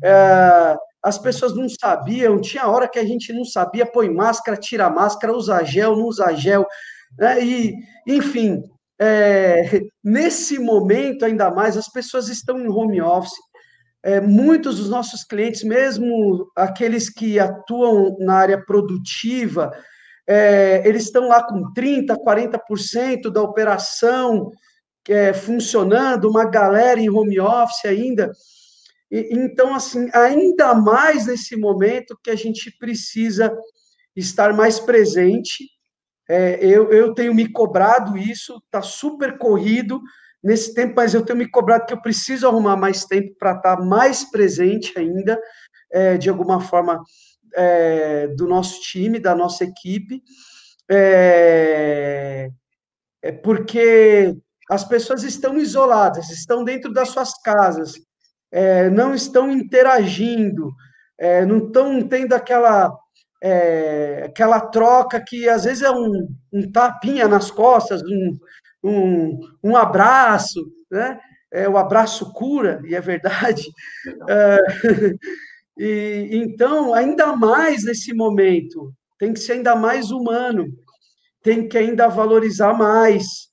É, 0.03 0.75
as 1.05 1.19
pessoas 1.19 1.55
não 1.55 1.67
sabiam, 1.69 2.41
tinha 2.41 2.67
hora 2.67 2.89
que 2.89 2.97
a 2.97 3.05
gente 3.05 3.31
não 3.31 3.45
sabia, 3.45 3.85
põe 3.85 4.09
máscara, 4.09 4.57
tira 4.57 4.89
máscara, 4.89 5.37
usa 5.37 5.63
gel, 5.63 5.95
não 5.95 6.07
usa 6.07 6.33
gel, 6.33 6.65
né? 7.15 7.45
e, 7.45 7.75
enfim, 8.07 8.63
é, 8.99 9.81
nesse 10.03 10.57
momento, 10.57 11.23
ainda 11.23 11.51
mais, 11.51 11.77
as 11.77 11.87
pessoas 11.87 12.27
estão 12.27 12.59
em 12.59 12.67
home 12.67 12.99
office, 13.03 13.37
é, 14.03 14.19
muitos 14.19 14.77
dos 14.77 14.89
nossos 14.89 15.23
clientes, 15.23 15.63
mesmo 15.63 16.47
aqueles 16.55 17.07
que 17.07 17.37
atuam 17.39 18.17
na 18.19 18.33
área 18.33 18.65
produtiva, 18.65 19.71
é, 20.27 20.81
eles 20.87 21.03
estão 21.03 21.27
lá 21.27 21.43
com 21.43 21.71
30%, 21.71 22.15
40% 22.17 23.31
da 23.31 23.43
operação 23.43 24.49
é, 25.07 25.33
funcionando, 25.33 26.27
uma 26.27 26.49
galera 26.49 26.99
em 26.99 27.11
home 27.11 27.39
office 27.39 27.85
ainda, 27.85 28.31
então, 29.11 29.73
assim, 29.73 30.09
ainda 30.13 30.73
mais 30.73 31.27
nesse 31.27 31.55
momento 31.55 32.17
que 32.23 32.29
a 32.29 32.35
gente 32.35 32.71
precisa 32.77 33.55
estar 34.15 34.53
mais 34.53 34.79
presente. 34.79 35.65
É, 36.27 36.57
eu, 36.65 36.91
eu 36.91 37.13
tenho 37.13 37.33
me 37.33 37.47
cobrado 37.51 38.17
isso, 38.17 38.57
está 38.65 38.81
super 38.81 39.37
corrido 39.37 40.01
nesse 40.43 40.73
tempo, 40.73 40.93
mas 40.95 41.13
eu 41.13 41.23
tenho 41.23 41.37
me 41.37 41.49
cobrado 41.49 41.85
que 41.85 41.93
eu 41.93 42.01
preciso 42.01 42.47
arrumar 42.47 42.75
mais 42.75 43.05
tempo 43.05 43.35
para 43.37 43.53
estar 43.53 43.81
mais 43.81 44.29
presente 44.29 44.97
ainda, 44.97 45.39
é, 45.91 46.17
de 46.17 46.29
alguma 46.29 46.59
forma, 46.59 47.01
é, 47.55 48.27
do 48.29 48.47
nosso 48.47 48.81
time, 48.81 49.19
da 49.19 49.35
nossa 49.35 49.63
equipe, 49.63 50.21
é, 50.89 52.49
é 53.21 53.31
porque 53.31 54.35
as 54.69 54.83
pessoas 54.83 55.23
estão 55.23 55.57
isoladas, 55.57 56.29
estão 56.29 56.63
dentro 56.63 56.91
das 56.91 57.09
suas 57.09 57.33
casas, 57.41 57.93
é, 58.51 58.89
não 58.89 59.13
estão 59.13 59.51
interagindo, 59.51 60.71
é, 61.19 61.45
não 61.45 61.57
estão 61.57 62.01
tendo 62.01 62.33
aquela, 62.33 62.95
é, 63.41 64.23
aquela 64.25 64.59
troca 64.59 65.19
que 65.19 65.47
às 65.47 65.63
vezes 65.65 65.83
é 65.83 65.91
um, 65.91 66.27
um 66.53 66.71
tapinha 66.71 67.27
nas 67.27 67.51
costas, 67.51 68.01
um, 68.03 68.37
um, 68.83 69.39
um 69.63 69.75
abraço, 69.75 70.59
né? 70.91 71.19
É, 71.51 71.69
o 71.69 71.77
abraço 71.77 72.33
cura, 72.33 72.81
e 72.85 72.95
é 72.95 72.99
verdade. 72.99 73.63
É, 74.27 74.57
e, 75.77 76.29
então, 76.31 76.93
ainda 76.93 77.35
mais 77.35 77.85
nesse 77.85 78.13
momento, 78.13 78.93
tem 79.17 79.31
que 79.33 79.39
ser 79.39 79.53
ainda 79.53 79.75
mais 79.75 80.11
humano, 80.11 80.67
tem 81.41 81.67
que 81.67 81.77
ainda 81.77 82.07
valorizar 82.07 82.73
mais. 82.73 83.49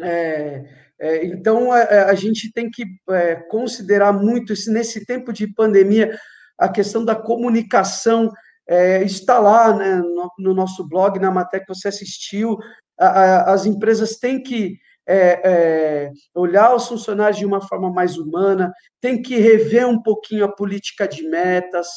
É, 0.00 0.77
é, 1.00 1.26
então, 1.26 1.70
a, 1.70 2.06
a, 2.06 2.14
gente 2.14 2.52
tem 2.52 2.68
que 2.68 2.84
é, 3.10 3.36
considerar 3.36 4.12
muito, 4.12 4.52
nesse 4.68 5.06
tempo 5.06 5.32
de 5.32 5.46
pandemia, 5.46 6.18
a 6.58 6.68
questão 6.68 7.04
da 7.04 7.14
comunicação 7.14 8.32
é, 8.68 9.02
está 9.04 9.38
lá 9.38 9.74
né, 9.76 9.96
no, 9.96 10.30
no, 10.38 10.54
nosso 10.54 10.86
blog, 10.86 11.18
na 11.18 11.30
matéria 11.30 11.64
que 11.64 11.74
você 11.74 11.88
assistiu. 11.88 12.58
A, 12.98 13.06
a, 13.06 13.54
as 13.54 13.64
empresas 13.64 14.16
têm 14.16 14.42
que 14.42 14.76
é, 15.06 15.40
é, 15.44 16.10
olhar 16.34 16.74
os 16.74 16.86
funcionários 16.86 17.38
de 17.38 17.46
uma 17.46 17.60
forma 17.60 17.90
mais 17.90 18.18
humana, 18.18 18.72
tem 19.00 19.22
que 19.22 19.38
rever 19.38 19.88
um 19.88 20.02
pouquinho 20.02 20.44
a 20.44 20.52
política 20.52 21.08
de 21.08 21.22
metas, 21.22 21.88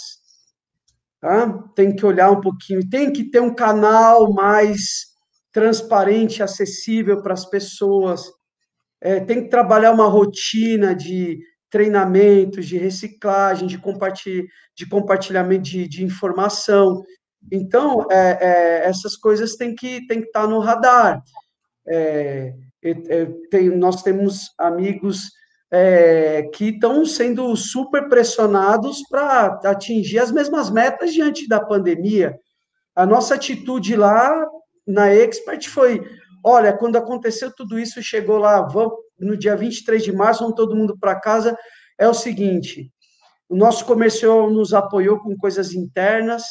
tá? 1.20 1.62
tem 1.76 1.94
que 1.94 2.06
olhar 2.06 2.32
um 2.32 2.40
pouquinho, 2.40 2.88
tem 2.90 3.12
que 3.12 3.30
ter 3.30 3.42
um 3.42 3.54
canal 3.54 4.32
mais 4.32 5.12
transparente, 5.52 6.42
acessível 6.42 7.22
para 7.22 7.34
as 7.34 7.46
pessoas, 7.46 8.32
é, 9.02 9.20
tem 9.20 9.44
que 9.44 9.50
trabalhar 9.50 9.92
uma 9.92 10.08
rotina 10.08 10.96
de 10.96 11.40
treinamentos, 11.70 12.68
de 12.68 12.78
reciclagem, 12.78 13.68
de, 13.68 13.80
de 14.76 14.90
compartilhamento 14.90 15.64
de, 15.64 15.88
de 15.88 16.04
informação. 16.04 17.02
Então, 17.52 18.06
é, 18.12 18.38
é, 18.40 18.88
essas 18.88 19.16
coisas 19.16 19.56
têm 19.56 19.74
que, 19.74 20.06
têm 20.06 20.22
que 20.22 20.28
estar 20.28 20.48
no 20.48 20.60
radar. 20.60 21.22
É, 21.88 22.54
tem, 23.50 23.70
nós 23.70 24.04
temos 24.04 24.52
amigos 24.58 25.32
é, 25.72 26.44
que 26.54 26.66
estão 26.66 27.06
sendo 27.06 27.56
super 27.56 28.10
pressionados 28.10 29.02
para 29.10 29.60
atingir 29.66 30.20
as 30.20 30.32
mesmas 30.32 30.70
metas 30.70 31.14
diante 31.14 31.48
da 31.48 31.60
pandemia. 31.60 32.38
A 32.94 33.06
nossa 33.06 33.36
atitude 33.36 33.96
lá 33.96 34.46
na 34.86 35.10
Expert 35.14 35.68
foi: 35.70 36.02
olha, 36.44 36.74
quando 36.74 36.98
aconteceu 36.98 37.52
tudo 37.56 37.80
isso, 37.80 38.02
chegou 38.02 38.38
lá, 38.38 38.62
vamos, 38.62 38.94
no 39.20 39.38
dia 39.38 39.56
23 39.56 40.04
de 40.04 40.12
março, 40.12 40.42
vamos 40.42 40.56
todo 40.56 40.76
mundo 40.76 40.98
para 40.98 41.20
casa. 41.20 41.58
É 41.98 42.08
o 42.08 42.14
seguinte: 42.14 42.92
o 43.48 43.56
nosso 43.56 43.86
comercial 43.86 44.50
nos 44.50 44.74
apoiou 44.74 45.20
com 45.20 45.36
coisas 45.36 45.74
internas 45.74 46.44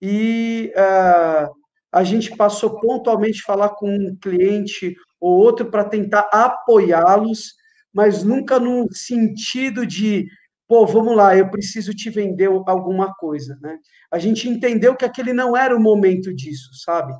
e 0.00 0.72
uh, 0.76 1.50
a 1.92 2.04
gente 2.04 2.36
passou 2.36 2.78
pontualmente 2.78 3.40
a 3.42 3.46
falar 3.46 3.70
com 3.70 3.88
um 3.88 4.16
cliente 4.20 4.94
ou 5.20 5.38
outro 5.38 5.70
para 5.70 5.84
tentar 5.84 6.28
apoiá-los, 6.32 7.54
mas 7.92 8.22
nunca 8.22 8.60
no 8.60 8.86
sentido 8.92 9.86
de, 9.86 10.26
pô, 10.68 10.86
vamos 10.86 11.16
lá, 11.16 11.36
eu 11.36 11.50
preciso 11.50 11.92
te 11.92 12.10
vender 12.10 12.50
alguma 12.66 13.14
coisa, 13.14 13.58
né? 13.60 13.78
A 14.10 14.18
gente 14.18 14.48
entendeu 14.48 14.94
que 14.94 15.04
aquele 15.04 15.32
não 15.32 15.56
era 15.56 15.76
o 15.76 15.80
momento 15.80 16.34
disso, 16.34 16.70
sabe? 16.84 17.12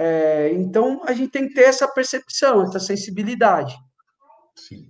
É, 0.00 0.52
então, 0.52 1.02
a 1.04 1.12
gente 1.12 1.32
tem 1.32 1.48
que 1.48 1.54
ter 1.54 1.62
essa 1.62 1.88
percepção, 1.88 2.62
essa 2.62 2.78
sensibilidade. 2.78 3.74
Sim. 4.54 4.86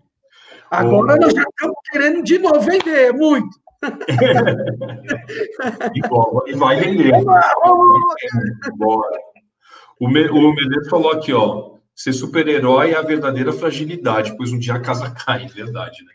Agora 0.70 1.16
nós 1.16 1.32
já 1.32 1.42
estamos 1.42 1.76
querendo 1.90 2.22
de 2.22 2.38
novo 2.38 2.60
vender 2.60 3.14
muito. 3.14 3.58
e 6.46 6.54
vai 6.54 6.78
vender. 6.78 7.12
Bora. 8.76 9.18
O, 9.98 10.08
Me, 10.08 10.28
o 10.28 10.52
Medeiros 10.52 10.90
falou 10.90 11.12
aqui, 11.12 11.32
ó, 11.32 11.76
ser 11.94 12.12
super-herói 12.12 12.90
é 12.90 12.96
a 12.96 13.02
verdadeira 13.02 13.52
fragilidade, 13.52 14.36
pois 14.36 14.52
um 14.52 14.58
dia 14.58 14.74
a 14.74 14.80
casa 14.80 15.10
cai, 15.24 15.46
verdade, 15.46 16.04
né? 16.04 16.12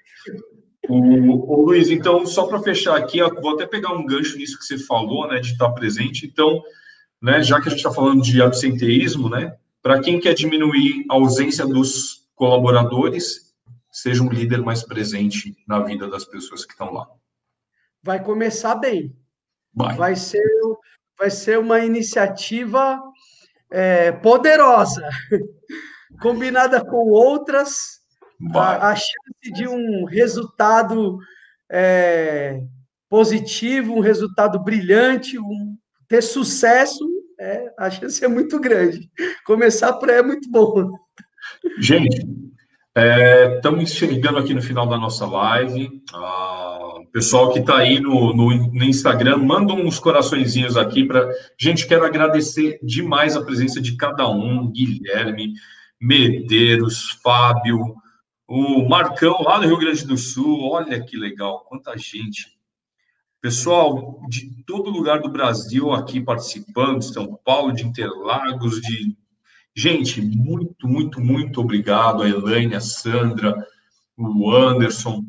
O, 0.88 1.54
o 1.54 1.66
Luiz, 1.66 1.90
então, 1.90 2.28
só 2.28 2.46
para 2.46 2.62
fechar 2.62 2.96
aqui, 2.96 3.20
vou 3.42 3.56
até 3.56 3.66
pegar 3.66 3.94
um 3.94 4.06
gancho 4.06 4.38
nisso 4.38 4.60
que 4.60 4.66
você 4.66 4.78
falou, 4.78 5.28
né, 5.28 5.40
de 5.40 5.54
estar 5.54 5.72
presente. 5.72 6.28
Então, 6.28 6.62
né, 7.24 7.42
já 7.42 7.62
que 7.62 7.70
a 7.70 7.72
gente 7.72 7.80
está 7.80 7.90
falando 7.90 8.22
de 8.22 8.42
absenteísmo, 8.42 9.30
né, 9.30 9.56
para 9.82 10.02
quem 10.02 10.20
quer 10.20 10.34
diminuir 10.34 11.06
a 11.10 11.14
ausência 11.14 11.66
dos 11.66 12.28
colaboradores, 12.36 13.54
seja 13.90 14.22
um 14.22 14.30
líder 14.30 14.62
mais 14.62 14.84
presente 14.84 15.56
na 15.66 15.80
vida 15.80 16.10
das 16.10 16.26
pessoas 16.26 16.66
que 16.66 16.74
estão 16.74 16.92
lá. 16.92 17.08
Vai 18.04 18.22
começar 18.22 18.76
bem. 18.76 19.16
Vai. 19.74 19.96
Vai 19.96 20.16
ser, 20.18 20.44
vai 21.18 21.30
ser 21.30 21.58
uma 21.58 21.80
iniciativa 21.80 23.02
é, 23.72 24.12
poderosa, 24.12 25.08
combinada 26.22 26.84
com 26.84 27.10
outras, 27.10 28.02
a, 28.54 28.90
a, 28.90 28.96
chance 28.96 29.54
de 29.54 29.66
um 29.66 30.04
resultado 30.04 31.20
é, 31.72 32.62
positivo, 33.08 33.96
um 33.96 34.02
resultado 34.02 34.60
brilhante, 34.60 35.40
um, 35.40 35.78
ter 36.10 36.22
sucesso 36.22 37.13
é, 37.44 37.74
a 37.78 37.92
chance 37.92 38.24
é 38.24 38.28
muito 38.28 38.58
grande. 38.60 39.12
Começar 39.46 40.00
aí 40.02 40.16
é 40.16 40.24
muito 40.24 40.50
bom. 40.50 40.92
Gente, 41.78 42.26
estamos 43.58 43.92
é, 43.92 43.94
chegando 43.94 44.38
aqui 44.38 44.54
no 44.54 44.62
final 44.62 44.88
da 44.88 44.98
nossa 44.98 45.26
live. 45.26 45.90
Ah, 46.14 47.00
pessoal 47.12 47.52
que 47.52 47.60
está 47.60 47.80
aí 47.80 48.00
no, 48.00 48.34
no, 48.34 48.72
no, 48.72 48.84
Instagram, 48.84 49.38
manda 49.38 49.74
uns 49.74 50.00
coraçõezinhos 50.00 50.78
aqui 50.78 51.04
para. 51.04 51.30
Gente, 51.60 51.86
quero 51.86 52.06
agradecer 52.06 52.80
demais 52.82 53.36
a 53.36 53.44
presença 53.44 53.82
de 53.82 53.98
cada 53.98 54.28
um: 54.30 54.72
Guilherme, 54.72 55.54
Medeiros, 56.02 57.20
Fábio, 57.22 57.94
o 58.48 58.88
Marcão 58.88 59.42
lá 59.42 59.60
do 59.60 59.68
Rio 59.68 59.80
Grande 59.80 60.08
do 60.08 60.18
Sul. 60.18 60.62
Olha 60.62 61.04
que 61.04 61.18
legal, 61.18 61.66
quanta 61.68 61.98
gente. 61.98 62.54
Pessoal 63.44 64.22
de 64.30 64.64
todo 64.66 64.90
lugar 64.90 65.20
do 65.20 65.28
Brasil 65.28 65.92
aqui 65.92 66.22
participando, 66.22 67.02
São 67.02 67.38
Paulo, 67.44 67.74
de 67.74 67.86
Interlagos, 67.86 68.80
de. 68.80 69.18
Gente, 69.76 70.22
muito, 70.22 70.88
muito, 70.88 71.20
muito 71.20 71.60
obrigado 71.60 72.24
a 72.24 72.30
Elaine, 72.30 72.74
a 72.74 72.80
Sandra, 72.80 73.54
o 74.18 74.50
Anderson, 74.50 75.26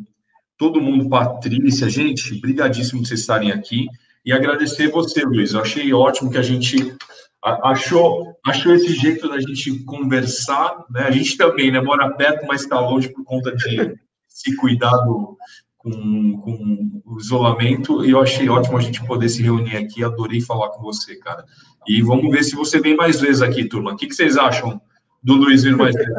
todo 0.57 0.81
mundo, 0.81 1.09
Patrícia, 1.09 1.91
gente, 1.91 2.41
brigadíssimo 2.41 3.03
de 3.03 3.09
vocês 3.09 3.19
estarem 3.19 3.51
aqui 3.51 3.89
e 4.25 4.33
agradecer 4.33 4.93
você, 4.93 5.25
Luiz. 5.25 5.53
Eu 5.53 5.62
achei 5.62 5.93
ótimo 5.93 6.31
que 6.31 6.39
a 6.39 6.43
gente 6.43 6.97
achou, 7.43 8.33
achou 8.47 8.75
esse 8.77 8.95
jeito 8.95 9.29
da 9.29 9.41
gente 9.41 9.83
conversar, 9.83 10.85
né? 10.89 11.03
A 11.03 11.11
gente 11.11 11.37
também, 11.37 11.73
né, 11.73 11.81
mora 11.81 12.15
perto, 12.15 12.47
mas 12.47 12.62
está 12.62 12.79
longe 12.79 13.09
por 13.09 13.25
conta 13.25 13.51
de 13.57 13.99
se 14.29 14.55
cuidar 14.55 14.97
do, 14.99 15.37
com, 15.85 16.41
com 16.41 17.03
o 17.05 17.20
isolamento, 17.20 18.03
e 18.03 18.11
eu 18.12 18.20
achei 18.20 18.49
ótimo 18.49 18.78
a 18.78 18.80
gente 18.80 19.05
poder 19.05 19.28
se 19.28 19.43
reunir 19.43 19.76
aqui, 19.76 20.03
adorei 20.03 20.41
falar 20.41 20.70
com 20.70 20.80
você, 20.80 21.14
cara. 21.16 21.45
E 21.87 22.01
vamos 22.01 22.30
ver 22.30 22.43
se 22.43 22.57
você 22.57 22.80
vem 22.80 22.97
mais 22.97 23.20
vezes 23.20 23.43
aqui, 23.43 23.68
turma. 23.68 23.93
O 23.93 23.97
que, 23.97 24.07
que 24.07 24.14
vocês 24.14 24.39
acham 24.39 24.80
do 25.22 25.35
Luiz 25.35 25.62
vir 25.62 25.76
mais 25.76 25.95
vezes? 25.95 26.14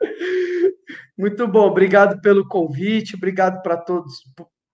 Muito 1.16 1.46
bom, 1.46 1.66
obrigado 1.66 2.22
pelo 2.22 2.48
convite, 2.48 3.16
obrigado 3.16 3.62
para 3.62 3.76
todos, 3.76 4.22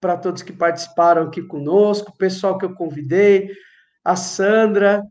para 0.01 0.17
todos 0.17 0.43
que 0.43 0.53
participaram 0.53 1.25
aqui 1.25 1.43
conosco, 1.43 2.13
o 2.13 2.17
pessoal 2.17 2.57
que 2.57 2.65
eu 2.65 2.75
convidei, 2.75 3.51
a 4.05 4.15
Sandra, 4.15 5.03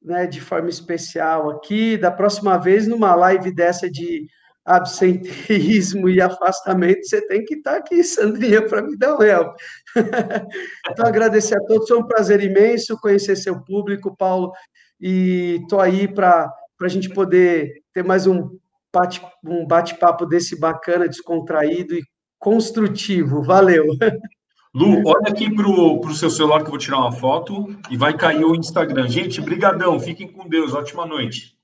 né, 0.00 0.26
de 0.26 0.40
forma 0.40 0.68
especial 0.68 1.50
aqui. 1.50 1.96
Da 1.96 2.12
próxima 2.12 2.56
vez, 2.58 2.86
numa 2.86 3.14
live 3.16 3.52
dessa 3.52 3.90
de 3.90 4.28
absenteísmo 4.64 6.08
e 6.08 6.20
afastamento, 6.20 7.04
você 7.04 7.20
tem 7.26 7.44
que 7.44 7.54
estar 7.54 7.76
aqui, 7.76 8.02
Sandrinha, 8.04 8.62
para 8.66 8.82
me 8.82 8.96
dar 8.96 9.18
um 9.18 9.22
help. 9.22 9.56
então, 10.90 11.06
agradecer 11.06 11.56
a 11.56 11.64
todos, 11.66 11.88
foi 11.88 11.98
um 11.98 12.06
prazer 12.06 12.42
imenso 12.42 12.98
conhecer 13.00 13.36
seu 13.36 13.60
público, 13.60 14.16
Paulo, 14.16 14.52
e 15.00 15.58
estou 15.62 15.80
aí 15.80 16.06
para 16.06 16.52
a 16.80 16.88
gente 16.88 17.08
poder 17.08 17.82
ter 17.92 18.04
mais 18.04 18.26
um 18.26 18.56
bate, 18.94 19.20
um 19.44 19.66
bate-papo 19.66 20.26
desse 20.26 20.58
bacana, 20.58 21.08
descontraído 21.08 21.94
e 21.94 22.02
construtivo. 22.38 23.42
Valeu! 23.42 23.86
Lu, 24.74 25.02
olha 25.04 25.28
aqui 25.28 25.54
para 25.54 25.68
o 25.68 26.14
seu 26.14 26.30
celular 26.30 26.60
que 26.60 26.64
eu 26.64 26.70
vou 26.70 26.78
tirar 26.78 26.98
uma 26.98 27.12
foto 27.12 27.76
e 27.90 27.96
vai 27.96 28.16
cair 28.16 28.42
o 28.42 28.54
Instagram. 28.54 29.06
Gente, 29.06 29.38
brigadão, 29.38 30.00
fiquem 30.00 30.26
com 30.26 30.48
Deus, 30.48 30.72
ótima 30.72 31.04
noite. 31.04 31.54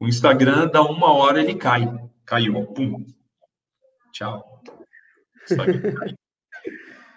O 0.00 0.08
Instagram, 0.08 0.68
dá 0.68 0.82
uma 0.82 1.12
hora, 1.12 1.42
ele 1.42 1.54
cai. 1.54 1.86
Caiu, 2.24 2.64
pum. 2.72 3.04
Tchau. 4.12 4.62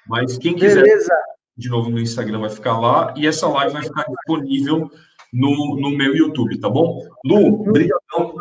Mas 0.07 0.37
quem 0.37 0.53
quiser, 0.55 0.83
Beleza. 0.83 1.13
de 1.55 1.69
novo 1.69 1.89
no 1.89 1.99
Instagram, 1.99 2.41
vai 2.41 2.49
ficar 2.49 2.77
lá. 2.77 3.13
E 3.15 3.25
essa 3.25 3.47
live 3.47 3.73
vai 3.73 3.83
ficar 3.83 4.03
disponível 4.03 4.91
no, 5.31 5.79
no 5.79 5.91
meu 5.91 6.13
YouTube, 6.15 6.59
tá 6.59 6.69
bom? 6.69 6.99
Lu, 7.25 7.61
obrigadão. 7.61 8.35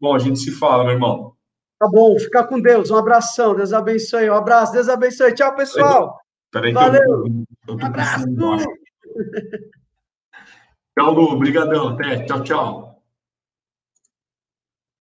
Bom, 0.00 0.14
a 0.14 0.18
gente 0.18 0.38
se 0.38 0.50
fala, 0.50 0.84
meu 0.84 0.94
irmão. 0.94 1.34
Tá 1.78 1.88
bom, 1.88 2.18
fica 2.18 2.42
com 2.44 2.60
Deus. 2.60 2.90
Um 2.90 2.96
abração, 2.96 3.54
Deus 3.54 3.72
abençoe. 3.72 4.30
Um 4.30 4.34
abraço, 4.34 4.72
Deus 4.72 4.88
abençoe. 4.88 5.34
Tchau, 5.34 5.54
pessoal. 5.54 6.18
Peraí, 6.50 6.72
Valeu. 6.72 7.02
Eu, 7.02 7.26
eu 7.68 7.76
um 7.76 7.84
abraço. 7.84 8.26
Tchau, 10.98 11.12
Lu. 11.12 11.32
Obrigadão. 11.32 11.88
Até. 11.88 12.24
Tchau, 12.24 12.42
tchau. 12.42 12.89